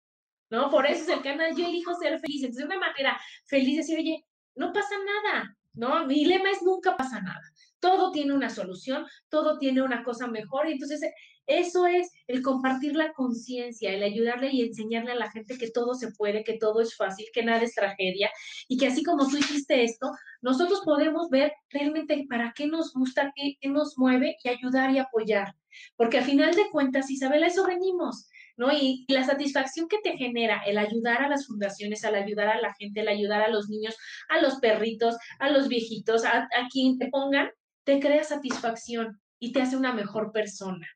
¿no? 0.49 0.71
Por 0.71 0.87
eso 0.87 1.03
es 1.03 1.09
el 1.09 1.21
canal 1.21 1.55
Yo 1.55 1.67
elijo 1.67 1.93
ser 1.93 2.19
feliz, 2.19 2.43
entonces 2.43 2.67
de 2.67 2.75
una 2.75 2.87
manera 2.87 3.19
feliz 3.45 3.77
decir, 3.77 3.99
oye, 3.99 4.25
no 4.55 4.73
pasa 4.73 4.95
nada, 5.05 5.55
¿no? 5.73 6.07
Mi 6.07 6.25
lema 6.25 6.49
es 6.49 6.63
nunca 6.63 6.97
pasa 6.97 7.21
nada. 7.21 7.41
Todo 7.79 8.11
tiene 8.11 8.33
una 8.33 8.49
solución, 8.49 9.05
todo 9.29 9.59
tiene 9.59 9.83
una 9.83 10.03
cosa 10.03 10.25
mejor, 10.27 10.67
y 10.67 10.71
entonces 10.71 11.01
eso 11.47 11.85
es 11.85 12.11
el 12.27 12.41
compartir 12.41 12.95
la 12.95 13.13
conciencia, 13.13 13.91
el 13.91 14.03
ayudarle 14.03 14.49
y 14.51 14.61
enseñarle 14.61 15.11
a 15.11 15.15
la 15.15 15.31
gente 15.31 15.57
que 15.57 15.69
todo 15.69 15.93
se 15.93 16.11
puede, 16.11 16.43
que 16.43 16.57
todo 16.57 16.81
es 16.81 16.95
fácil, 16.95 17.27
que 17.33 17.43
nada 17.43 17.61
es 17.61 17.75
tragedia 17.75 18.31
y 18.67 18.77
que 18.77 18.87
así 18.87 19.03
como 19.03 19.27
tú 19.27 19.37
hiciste 19.37 19.83
esto, 19.83 20.11
nosotros 20.41 20.81
podemos 20.83 21.29
ver 21.29 21.53
realmente 21.69 22.25
para 22.29 22.53
qué 22.55 22.67
nos 22.67 22.93
gusta, 22.93 23.31
qué, 23.35 23.57
nos 23.69 23.97
mueve 23.97 24.37
y 24.43 24.49
ayudar 24.49 24.91
y 24.91 24.99
apoyar. 24.99 25.55
Porque 25.95 26.17
a 26.17 26.23
final 26.23 26.55
de 26.55 26.69
cuentas, 26.71 27.11
Isabel, 27.11 27.43
eso 27.43 27.65
venimos, 27.65 28.27
¿no? 28.57 28.71
Y, 28.71 29.05
la 29.09 29.23
satisfacción 29.23 29.87
que 29.87 29.99
te 29.99 30.17
genera 30.17 30.63
el 30.65 30.77
ayudar 30.77 31.21
a 31.21 31.29
las 31.29 31.45
fundaciones, 31.47 32.05
al 32.05 32.15
ayudar 32.15 32.47
a 32.47 32.61
la 32.61 32.73
gente, 32.73 33.01
el 33.01 33.07
ayudar 33.07 33.41
a 33.41 33.49
los 33.49 33.69
niños, 33.69 33.95
a 34.29 34.41
los 34.41 34.55
perritos, 34.55 35.17
a 35.39 35.49
los 35.49 35.67
viejitos, 35.67 36.23
a, 36.25 36.43
a 36.43 36.67
quien 36.71 36.97
te 36.97 37.09
pongan, 37.09 37.51
te 37.83 37.99
crea 37.99 38.23
satisfacción 38.23 39.19
y 39.39 39.51
te 39.51 39.61
hace 39.61 39.77
una 39.77 39.93
mejor 39.93 40.31
persona. 40.31 40.87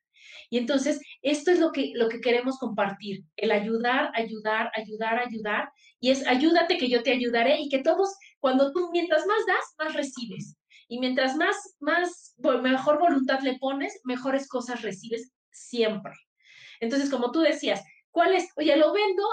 Y 0.50 0.58
entonces, 0.58 1.00
esto 1.22 1.52
es 1.52 1.60
lo 1.60 1.72
que, 1.72 1.92
lo 1.94 2.10
que 2.10 2.22
queremos 2.22 2.58
compartir, 2.58 3.24
el 3.36 3.52
ayudar, 3.52 4.12
ayudar, 4.16 4.72
ayudar, 4.74 5.20
ayudar. 5.20 5.72
Y 6.00 6.10
es 6.10 6.26
ayúdate 6.26 6.78
que 6.78 6.90
yo 6.90 7.04
te 7.04 7.12
ayudaré 7.12 7.60
y 7.60 7.70
que 7.70 7.84
todos, 7.84 8.16
cuando 8.40 8.72
tú, 8.72 8.90
mientras 8.92 9.28
más 9.28 9.46
das, 9.46 9.76
más 9.78 9.94
recibes. 9.94 10.58
Y 10.88 11.00
mientras 11.00 11.36
más, 11.36 11.56
más, 11.80 12.36
mejor 12.64 13.00
voluntad 13.00 13.42
le 13.42 13.60
pones, 13.60 14.00
mejores 14.06 14.48
cosas 14.48 14.82
recibes 14.82 15.32
siempre. 15.52 16.14
Entonces, 16.80 17.12
como 17.12 17.32
tú 17.32 17.42
decías, 17.42 17.84
¿cuál 18.10 18.34
es? 18.34 18.50
Oye, 18.56 18.76
lo 18.76 18.92
vendo 18.92 19.24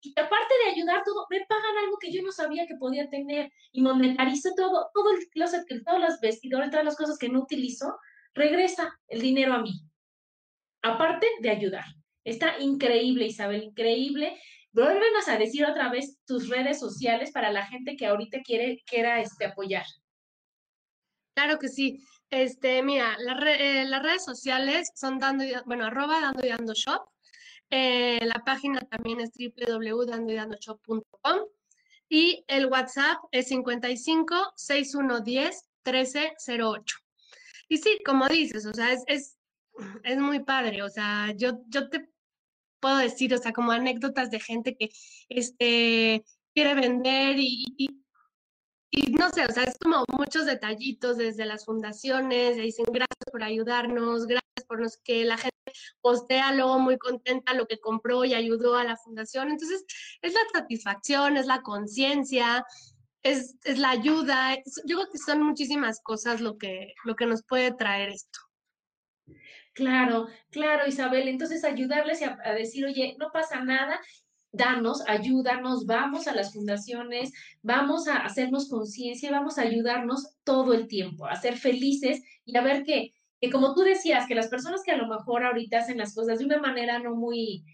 y 0.00 0.10
aparte 0.18 0.54
de 0.64 0.72
ayudar 0.72 1.04
todo, 1.04 1.26
me 1.30 1.46
pagan 1.46 1.78
algo 1.84 1.98
que 2.00 2.10
yo 2.10 2.20
no 2.22 2.32
sabía 2.32 2.66
que 2.66 2.74
podía 2.76 3.08
tener 3.08 3.52
y 3.70 3.80
monetarizo 3.80 4.50
todo, 4.56 4.90
todo 4.92 5.12
el 5.12 5.28
closet, 5.28 5.64
todas 5.84 6.00
las 6.00 6.20
vestidores, 6.20 6.70
todas 6.70 6.84
las 6.84 6.96
cosas 6.96 7.16
que 7.16 7.28
no 7.28 7.42
utilizo, 7.42 7.96
regresa 8.34 8.92
el 9.06 9.20
dinero 9.20 9.54
a 9.54 9.62
mí 9.62 9.88
aparte 10.84 11.26
de 11.40 11.50
ayudar. 11.50 11.84
Está 12.24 12.58
increíble, 12.60 13.26
Isabel, 13.26 13.64
increíble. 13.64 14.38
Vuélvenos 14.72 15.26
a 15.28 15.38
decir 15.38 15.64
otra 15.64 15.90
vez 15.90 16.18
tus 16.26 16.48
redes 16.48 16.78
sociales 16.78 17.32
para 17.32 17.50
la 17.50 17.66
gente 17.66 17.96
que 17.96 18.06
ahorita 18.06 18.42
quiere 18.42 18.82
quiera 18.86 19.20
este, 19.20 19.46
apoyar. 19.46 19.86
Claro 21.34 21.58
que 21.58 21.68
sí. 21.68 22.04
Este, 22.30 22.82
mira, 22.82 23.16
eh, 23.58 23.84
las 23.86 24.02
redes 24.02 24.24
sociales 24.24 24.90
son 24.94 25.18
dando, 25.18 25.44
bueno, 25.66 25.86
arroba 25.86 26.20
dando 26.20 26.44
y 26.44 26.50
dando 26.50 26.74
shop. 26.74 27.02
Eh, 27.70 28.20
la 28.22 28.42
página 28.44 28.80
también 28.80 29.20
es 29.20 29.30
www.dandoydandoshop.com 29.32 31.38
y 32.08 32.44
el 32.46 32.66
WhatsApp 32.66 33.18
es 33.30 33.48
55 33.48 34.52
6110 34.56 35.64
1308. 35.84 36.96
Y 37.68 37.78
sí, 37.78 37.98
como 38.04 38.28
dices, 38.28 38.66
o 38.66 38.74
sea, 38.74 38.92
es 39.06 39.38
muy 40.18 40.40
padre, 40.40 40.82
o 40.82 40.88
sea, 40.88 41.32
yo, 41.36 41.60
yo 41.68 41.88
te 41.88 42.08
puedo 42.80 42.98
decir, 42.98 43.34
o 43.34 43.38
sea, 43.38 43.52
como 43.52 43.72
anécdotas 43.72 44.30
de 44.30 44.40
gente 44.40 44.76
que 44.76 44.90
este, 45.28 46.24
quiere 46.54 46.74
vender 46.74 47.36
y, 47.38 47.64
y, 48.90 49.12
no 49.12 49.30
sé, 49.30 49.44
o 49.46 49.52
sea, 49.52 49.64
es 49.64 49.78
como 49.78 50.04
muchos 50.16 50.46
detallitos 50.46 51.16
desde 51.16 51.46
las 51.46 51.64
fundaciones, 51.64 52.56
dicen 52.56 52.86
gracias 52.88 53.24
por 53.32 53.42
ayudarnos, 53.42 54.26
gracias 54.26 54.64
por 54.68 54.80
los 54.80 54.98
que 54.98 55.24
la 55.24 55.36
gente 55.36 55.54
postea 56.00 56.52
luego 56.52 56.78
muy 56.78 56.98
contenta 56.98 57.54
lo 57.54 57.66
que 57.66 57.80
compró 57.80 58.24
y 58.24 58.34
ayudó 58.34 58.76
a 58.76 58.84
la 58.84 58.96
fundación. 58.96 59.50
Entonces, 59.50 59.84
es 60.22 60.34
la 60.34 60.40
satisfacción, 60.52 61.36
es 61.36 61.46
la 61.46 61.62
conciencia, 61.62 62.64
es, 63.22 63.56
es, 63.64 63.78
la 63.78 63.90
ayuda. 63.90 64.56
Yo 64.84 64.98
creo 64.98 65.10
que 65.10 65.18
son 65.18 65.42
muchísimas 65.42 66.00
cosas 66.02 66.40
lo 66.40 66.58
que, 66.58 66.94
lo 67.04 67.16
que 67.16 67.26
nos 67.26 67.42
puede 67.42 67.72
traer 67.72 68.10
esto. 68.10 68.40
Claro, 69.74 70.28
claro, 70.50 70.86
Isabel. 70.86 71.28
Entonces, 71.28 71.64
ayudarles 71.64 72.22
a, 72.22 72.52
decir, 72.52 72.84
oye, 72.86 73.16
no 73.18 73.30
pasa 73.32 73.60
nada, 73.64 74.00
danos, 74.52 75.02
ayúdanos, 75.08 75.84
vamos 75.86 76.28
a 76.28 76.34
las 76.34 76.52
fundaciones, 76.52 77.32
vamos 77.62 78.06
a 78.06 78.18
hacernos 78.18 78.68
conciencia, 78.68 79.32
vamos 79.32 79.58
a 79.58 79.62
ayudarnos 79.62 80.36
todo 80.44 80.74
el 80.74 80.86
tiempo, 80.86 81.26
a 81.26 81.34
ser 81.36 81.56
felices 81.56 82.22
y 82.44 82.56
a 82.56 82.62
ver 82.62 82.84
que, 82.84 83.12
que, 83.40 83.50
como 83.50 83.74
tú 83.74 83.82
decías, 83.82 84.28
que 84.28 84.36
las 84.36 84.48
personas 84.48 84.82
que 84.84 84.92
a 84.92 84.96
lo 84.96 85.08
mejor 85.08 85.44
ahorita 85.44 85.78
hacen 85.78 85.98
las 85.98 86.14
cosas 86.14 86.38
de 86.38 86.44
una 86.44 86.60
manera 86.60 87.00
no 87.00 87.16
muy 87.16 87.64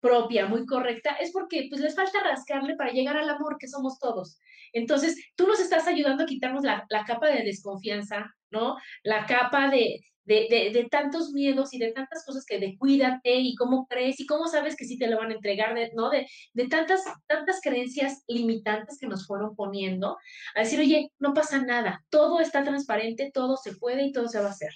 propia, 0.00 0.46
muy 0.46 0.64
correcta, 0.64 1.16
es 1.20 1.32
porque 1.32 1.66
pues 1.68 1.80
les 1.80 1.96
falta 1.96 2.22
rascarle 2.22 2.76
para 2.76 2.92
llegar 2.92 3.16
al 3.16 3.28
amor 3.28 3.56
que 3.58 3.66
somos 3.66 3.98
todos. 3.98 4.38
Entonces, 4.72 5.16
tú 5.34 5.48
nos 5.48 5.58
estás 5.58 5.88
ayudando 5.88 6.22
a 6.22 6.26
quitarnos 6.26 6.62
la, 6.62 6.86
la 6.88 7.04
capa 7.04 7.28
de 7.28 7.42
desconfianza, 7.42 8.32
¿no? 8.50 8.76
La 9.02 9.26
capa 9.26 9.70
de, 9.70 10.00
de, 10.28 10.88
tantos 10.90 11.32
miedos 11.32 11.72
y 11.72 11.78
de 11.78 11.92
tantas 11.92 12.24
cosas 12.24 12.44
que 12.44 12.58
de 12.58 12.76
cuídate 12.76 13.36
y 13.36 13.54
cómo 13.54 13.86
crees 13.86 14.20
y 14.20 14.26
cómo 14.26 14.46
sabes 14.46 14.76
que 14.76 14.84
sí 14.84 14.98
te 14.98 15.08
lo 15.08 15.18
van 15.18 15.30
a 15.30 15.34
entregar, 15.34 15.74
de, 15.74 15.90
¿no? 15.94 16.10
De, 16.10 16.26
de 16.52 16.68
tantas, 16.68 17.02
tantas 17.26 17.60
creencias 17.62 18.24
limitantes 18.28 18.98
que 18.98 19.06
nos 19.06 19.26
fueron 19.26 19.56
poniendo, 19.56 20.18
a 20.54 20.60
decir, 20.60 20.78
oye, 20.80 21.10
no 21.18 21.32
pasa 21.32 21.58
nada, 21.58 22.04
todo 22.10 22.40
está 22.40 22.62
transparente, 22.62 23.30
todo 23.32 23.56
se 23.56 23.74
puede 23.76 24.04
y 24.04 24.12
todo 24.12 24.28
se 24.28 24.40
va 24.40 24.48
a 24.48 24.50
hacer. 24.50 24.72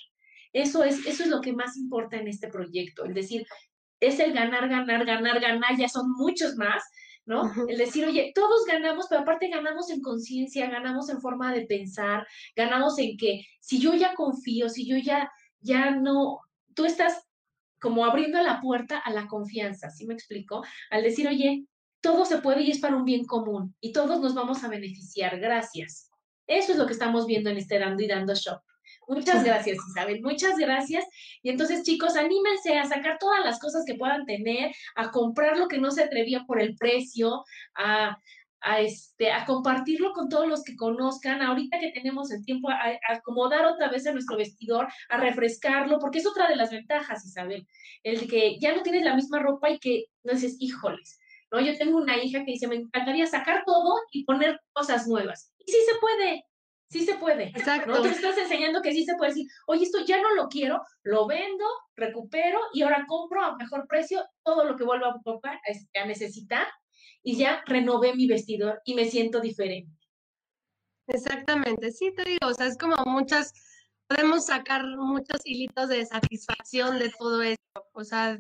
Eso 0.53 0.85
es, 0.85 1.07
eso 1.07 1.23
es 1.23 1.29
lo 1.29 1.41
que 1.41 1.53
más 1.53 1.77
importa 1.77 2.17
en 2.17 2.29
este 2.29 2.49
proyecto, 2.49 3.05
el 3.05 3.15
decir, 3.15 3.47
es 4.01 4.19
el 4.19 4.33
ganar, 4.33 4.69
ganar, 4.69 5.05
ganar, 5.05 5.41
ganar, 5.41 5.77
ya 5.79 5.89
son 5.89 6.11
muchos 6.13 6.57
más, 6.57 6.83
¿no? 7.25 7.53
El 7.69 7.79
decir, 7.79 8.05
oye, 8.05 8.33
todos 8.35 8.65
ganamos, 8.67 9.07
pero 9.09 9.21
aparte 9.21 9.49
ganamos 9.49 9.91
en 9.91 10.01
conciencia, 10.01 10.69
ganamos 10.69 11.09
en 11.09 11.21
forma 11.21 11.53
de 11.53 11.67
pensar, 11.67 12.27
ganamos 12.57 12.99
en 12.99 13.17
que 13.17 13.45
si 13.61 13.79
yo 13.79 13.95
ya 13.95 14.15
confío, 14.15 14.69
si 14.69 14.87
yo 14.87 14.97
ya 14.97 15.31
ya 15.63 15.93
no, 15.93 16.41
tú 16.75 16.85
estás 16.85 17.27
como 17.81 18.05
abriendo 18.05 18.41
la 18.43 18.61
puerta 18.61 18.99
a 18.99 19.11
la 19.11 19.27
confianza, 19.27 19.91
¿sí 19.91 20.07
me 20.07 20.15
explico? 20.15 20.63
Al 20.91 21.03
decir, 21.03 21.27
oye, 21.27 21.65
todo 22.01 22.25
se 22.25 22.39
puede 22.39 22.63
y 22.63 22.71
es 22.71 22.79
para 22.79 22.97
un 22.97 23.05
bien 23.05 23.25
común 23.25 23.75
y 23.81 23.93
todos 23.93 24.21
nos 24.21 24.35
vamos 24.35 24.63
a 24.63 24.69
beneficiar, 24.69 25.39
gracias. 25.41 26.11
Eso 26.47 26.73
es 26.73 26.79
lo 26.79 26.87
que 26.87 26.93
estamos 26.93 27.27
viendo 27.27 27.51
en 27.51 27.57
este 27.57 27.79
Dando 27.79 28.03
y 28.03 28.09
Dando 28.09 28.35
Shop. 28.35 28.61
Muchas 29.09 29.45
gracias, 29.45 29.79
Isabel, 29.91 30.21
muchas 30.23 30.57
gracias. 30.59 31.05
Y 31.43 31.51
entonces, 31.51 31.83
chicos, 31.83 32.17
anímense 32.17 32.77
a 32.79 32.85
sacar 32.85 33.19
todas 33.19 33.45
las 33.45 33.59
cosas 33.59 33.85
que 33.85 33.95
puedan 33.95 34.27
tener, 34.27 34.73
a 34.95 35.11
comprar 35.11 35.57
lo 35.57 35.69
que 35.69 35.79
no 35.79 35.91
se 35.91 36.05
atrevía 36.05 36.45
por 36.47 36.61
el 36.61 36.77
precio, 36.77 37.45
a, 37.75 38.19
a, 38.63 38.81
este, 38.81 39.31
a 39.31 39.45
compartirlo 39.45 40.13
con 40.13 40.29
todos 40.29 40.47
los 40.47 40.63
que 40.63 40.77
conozcan, 40.77 41.43
ahorita 41.43 41.79
que 41.79 41.91
tenemos 41.91 42.31
el 42.31 42.45
tiempo, 42.45 42.71
a, 42.71 42.99
acomodar 43.09 43.67
otra 43.67 43.89
vez 43.89 44.07
a 44.07 44.13
nuestro 44.13 44.37
vestidor, 44.37 44.89
a 45.09 45.17
refrescarlo, 45.17 45.99
porque 45.99 46.19
es 46.19 46.27
otra 46.27 46.49
de 46.49 46.57
las 46.57 46.71
ventajas, 46.71 47.27
Isabel, 47.27 47.67
el 48.03 48.21
de 48.21 48.27
que 48.27 48.59
ya 48.61 48.75
no 48.75 48.83
tienes 48.83 49.05
la 49.05 49.15
misma 49.15 49.41
ropa 49.41 49.71
y 49.71 49.79
que 49.79 50.05
no 50.23 50.33
dices, 50.33 50.57
híjoles, 50.61 51.19
¿no? 51.51 51.61
Yo 51.61 51.77
tengo 51.77 51.99
una 51.99 52.23
hija 52.23 52.45
que 52.45 52.53
dice, 52.53 52.69
me 52.69 52.77
encantaría 52.77 53.27
sacar 53.27 53.65
todo 53.67 53.95
y 54.11 54.25
poner 54.25 54.61
cosas 54.73 55.07
nuevas. 55.07 55.53
Y 55.59 55.71
sí 55.71 55.79
se 55.87 55.99
puede, 55.99 56.47
sí 56.89 57.05
se 57.05 57.15
puede. 57.15 57.49
Exacto. 57.49 57.91
¿no? 57.91 58.03
Te 58.03 58.11
estás 58.11 58.39
enseñando 58.39 58.81
que 58.81 58.93
sí 58.93 59.05
se 59.05 59.17
puede 59.17 59.33
decir, 59.33 59.47
oye, 59.67 59.85
esto 59.85 60.05
ya 60.05 60.21
no 60.21 60.35
lo 60.35 60.49
quiero, 60.49 60.83
lo 61.03 61.27
vendo, 61.27 61.65
recupero 61.97 62.61
y 62.73 62.83
ahora 62.83 63.05
compro 63.09 63.43
a 63.43 63.57
mejor 63.57 63.87
precio 63.89 64.25
todo 64.45 64.65
lo 64.65 64.77
que 64.77 64.85
vuelva 64.85 65.09
a, 65.09 65.61
este, 65.67 65.99
a 65.99 66.07
necesitar 66.07 66.67
y 67.23 67.37
ya 67.37 67.63
renové 67.67 68.15
mi 68.15 68.27
vestidor 68.27 68.81
y 68.85 68.95
me 68.95 69.07
siento 69.07 69.41
diferente. 69.41 69.91
Exactamente, 71.07 71.91
sí 71.93 72.13
te 72.15 72.25
digo, 72.25 72.47
o 72.47 72.55
sea, 72.55 72.67
es 72.67 72.79
como 72.79 72.97
muchas, 73.07 73.53
podemos 74.07 74.47
sacar 74.47 74.85
muchos 74.97 75.41
hilitos 75.45 75.89
de 75.89 76.07
satisfacción 76.07 76.99
de 76.99 77.11
todo 77.11 77.43
esto, 77.43 77.87
o 77.93 78.05
sea, 78.05 78.39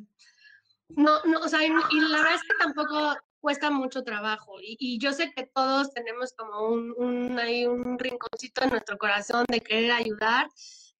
no, 0.89 1.22
no, 1.24 1.41
o 1.41 1.49
sea, 1.49 1.64
y, 1.64 1.68
la 1.68 2.18
verdad 2.18 2.35
es 2.35 2.43
que 2.43 2.55
tampoco 2.59 3.16
cuesta 3.41 3.70
mucho 3.70 4.05
trabajo 4.05 4.55
y, 4.61 4.99
yo 5.01 5.12
sé 5.12 5.33
que 5.33 5.47
todos 5.53 5.93
tenemos 5.93 6.33
como 6.35 6.68
un, 6.68 7.39
ahí 7.39 7.66
un 7.66 7.99
rinconcito 7.99 8.62
en 8.62 8.70
nuestro 8.70 8.97
corazón 8.99 9.45
de 9.49 9.61
querer 9.61 9.91
ayudar 9.93 10.47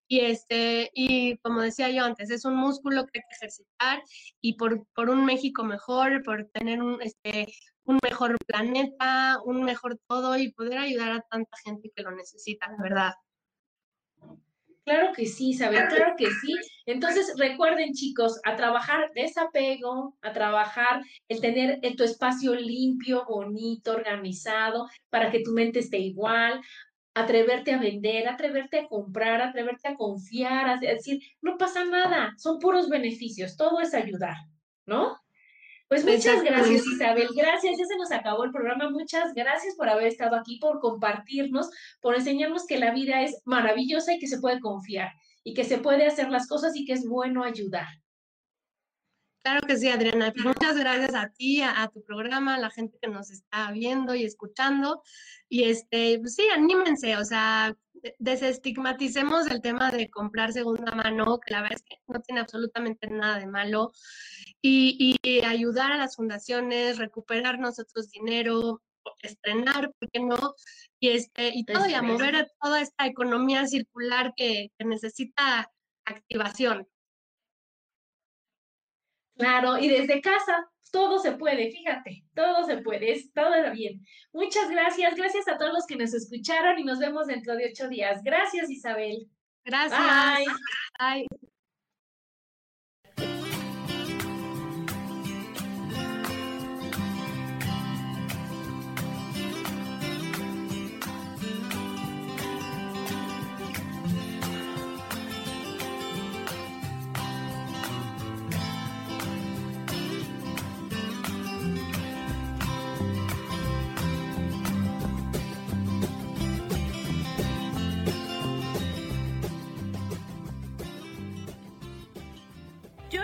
y, 0.09 0.21
este, 0.21 0.91
y 0.95 1.39
como 1.39 1.63
decía 1.63 1.91
yo 1.91 2.05
antes, 2.05 2.31
es 2.31 2.45
un 2.45 2.55
músculo 2.57 3.07
que 3.07 3.21
hay 3.21 3.23
que 3.29 3.35
ejercitar 3.37 4.03
y 4.41 4.55
por, 4.57 4.87
por 4.95 5.09
un 5.09 5.25
México 5.25 5.65
mejor, 5.65 6.23
por 6.23 6.45
tener 6.53 6.83
un, 6.83 7.01
este, 7.01 7.47
un 7.85 7.99
mejor 8.03 8.37
planeta, 8.47 9.39
un 9.45 9.65
mejor 9.65 9.99
todo 10.07 10.37
y 10.37 10.53
poder 10.53 10.79
ayudar 10.79 11.13
a 11.13 11.21
tanta 11.23 11.57
gente 11.65 11.91
que 11.95 12.03
lo 12.03 12.13
necesita, 12.13 12.71
la 12.71 12.83
verdad. 12.83 13.13
Claro 14.85 15.13
que 15.15 15.27
sí, 15.27 15.51
Isabel, 15.51 15.87
claro 15.89 16.15
que 16.19 16.27
sí. 16.27 16.55
Entonces, 16.87 17.35
recuerden, 17.39 17.93
chicos, 17.93 18.41
a 18.45 18.57
trabajar 18.57 19.13
desapego, 19.15 20.17
a 20.23 20.33
trabajar 20.33 21.03
el 21.29 21.41
tener 21.41 21.81
tu 21.97 22.03
espacio 22.03 22.55
limpio, 22.55 23.25
bonito, 23.29 23.93
organizado, 23.93 24.89
para 25.09 25.31
que 25.31 25.41
tu 25.45 25.53
mente 25.53 25.79
esté 25.79 25.99
igual, 25.99 26.61
atreverte 27.15 27.73
a 27.73 27.79
vender, 27.79 28.27
atreverte 28.27 28.81
a 28.81 28.89
comprar, 28.89 29.41
atreverte 29.41 29.89
a 29.89 29.95
confiar, 29.95 30.69
a 30.69 30.77
decir, 30.79 31.21
no 31.41 31.57
pasa 31.59 31.85
nada, 31.85 32.35
son 32.37 32.59
puros 32.59 32.89
beneficios, 32.89 33.57
todo 33.57 33.81
es 33.81 33.95
ayudar, 33.95 34.37
¿no? 34.87 35.22
Pues 35.93 36.07
muchas 36.07 36.43
gracias, 36.43 36.87
Isabel. 36.87 37.29
Gracias, 37.37 37.77
ya 37.79 37.85
se 37.85 37.97
nos 37.99 38.11
acabó 38.13 38.45
el 38.45 38.51
programa. 38.51 38.89
Muchas 38.89 39.35
gracias 39.35 39.75
por 39.75 39.91
haber 39.91 40.07
estado 40.07 40.37
aquí, 40.37 40.57
por 40.57 40.81
compartirnos, 40.81 41.69
por 42.01 42.15
enseñarnos 42.15 42.65
que 42.67 42.79
la 42.79 42.95
vida 42.95 43.21
es 43.21 43.43
maravillosa 43.45 44.15
y 44.15 44.19
que 44.19 44.27
se 44.27 44.41
puede 44.41 44.59
confiar 44.59 45.13
y 45.45 45.53
que 45.53 45.65
se 45.65 45.77
puede 45.77 46.07
hacer 46.07 46.31
las 46.31 46.49
cosas 46.49 46.75
y 46.77 46.87
que 46.87 46.95
es 46.95 47.07
bueno 47.07 47.45
ayudar. 47.45 47.89
Claro 49.45 49.67
que 49.67 49.77
sí, 49.77 49.91
Adriana. 49.91 50.33
Muchas 50.43 50.79
gracias 50.79 51.15
a 51.15 51.29
ti, 51.29 51.61
a, 51.61 51.87
tu 51.93 52.03
programa, 52.03 52.55
a 52.55 52.59
la 52.59 52.71
gente 52.71 52.97
que 52.99 53.09
nos 53.09 53.31
está 53.31 53.71
viendo 53.71 54.15
y 54.15 54.25
escuchando. 54.25 55.03
Y 55.51 55.65
este, 55.65 56.19
pues 56.21 56.37
sí, 56.37 56.45
anímense, 56.55 57.19
o 57.19 57.25
sea, 57.27 57.77
desestigmaticemos 58.19 59.47
el 59.49 59.61
tema 59.61 59.91
de 59.91 60.11
comprar 60.11 60.53
segunda 60.53 60.93
mano, 60.93 61.39
que 61.39 61.53
la 61.53 61.63
verdad 61.63 61.79
es 61.79 61.85
que 61.85 61.97
no 62.07 62.21
tiene 62.21 62.41
absolutamente 62.41 63.09
nada 63.09 63.39
de 63.39 63.47
malo, 63.47 63.93
y, 64.61 65.19
ayudar 65.45 65.93
a 65.93 65.97
las 65.97 66.17
fundaciones, 66.17 66.99
recuperar 66.99 67.59
nosotros 67.59 68.11
dinero, 68.11 68.83
estrenar, 69.21 69.93
¿por 69.99 70.11
qué 70.11 70.21
no? 70.21 70.55
Y, 71.01 71.11
este, 71.11 71.51
y 71.55 71.65
todo, 71.65 71.89
y 71.89 71.95
a 71.95 72.03
mover 72.03 72.37
a 72.37 72.49
toda 72.61 72.81
esta 72.81 73.07
economía 73.07 73.67
circular 73.67 74.33
que, 74.37 74.71
que 74.79 74.85
necesita 74.85 75.71
activación. 76.05 76.89
Claro, 79.37 79.79
y 79.79 79.89
desde 79.89 80.21
casa, 80.21 80.72
todo 80.93 81.19
se 81.19 81.33
puede, 81.33 81.73
fíjate, 81.73 82.25
todo 82.35 82.65
se 82.65 82.77
puede, 82.77 83.13
es 83.13 83.33
todo 83.33 83.55
bien. 83.73 84.07
Muchas 84.33 84.71
gracias, 84.71 85.17
gracias 85.17 85.49
a 85.49 85.59
todos 85.59 85.73
los 85.73 85.87
que 85.87 85.97
nos 85.97 86.15
escucharon 86.15 86.79
y 86.79 86.85
nos 86.85 87.01
vemos 87.01 87.27
dentro 87.27 87.57
de 87.57 87.71
ocho 87.71 87.89
días. 87.89 88.23
Gracias, 88.23 88.71
Isabel. 88.71 89.29
Gracias. 89.65 90.01
Bye. 90.99 91.27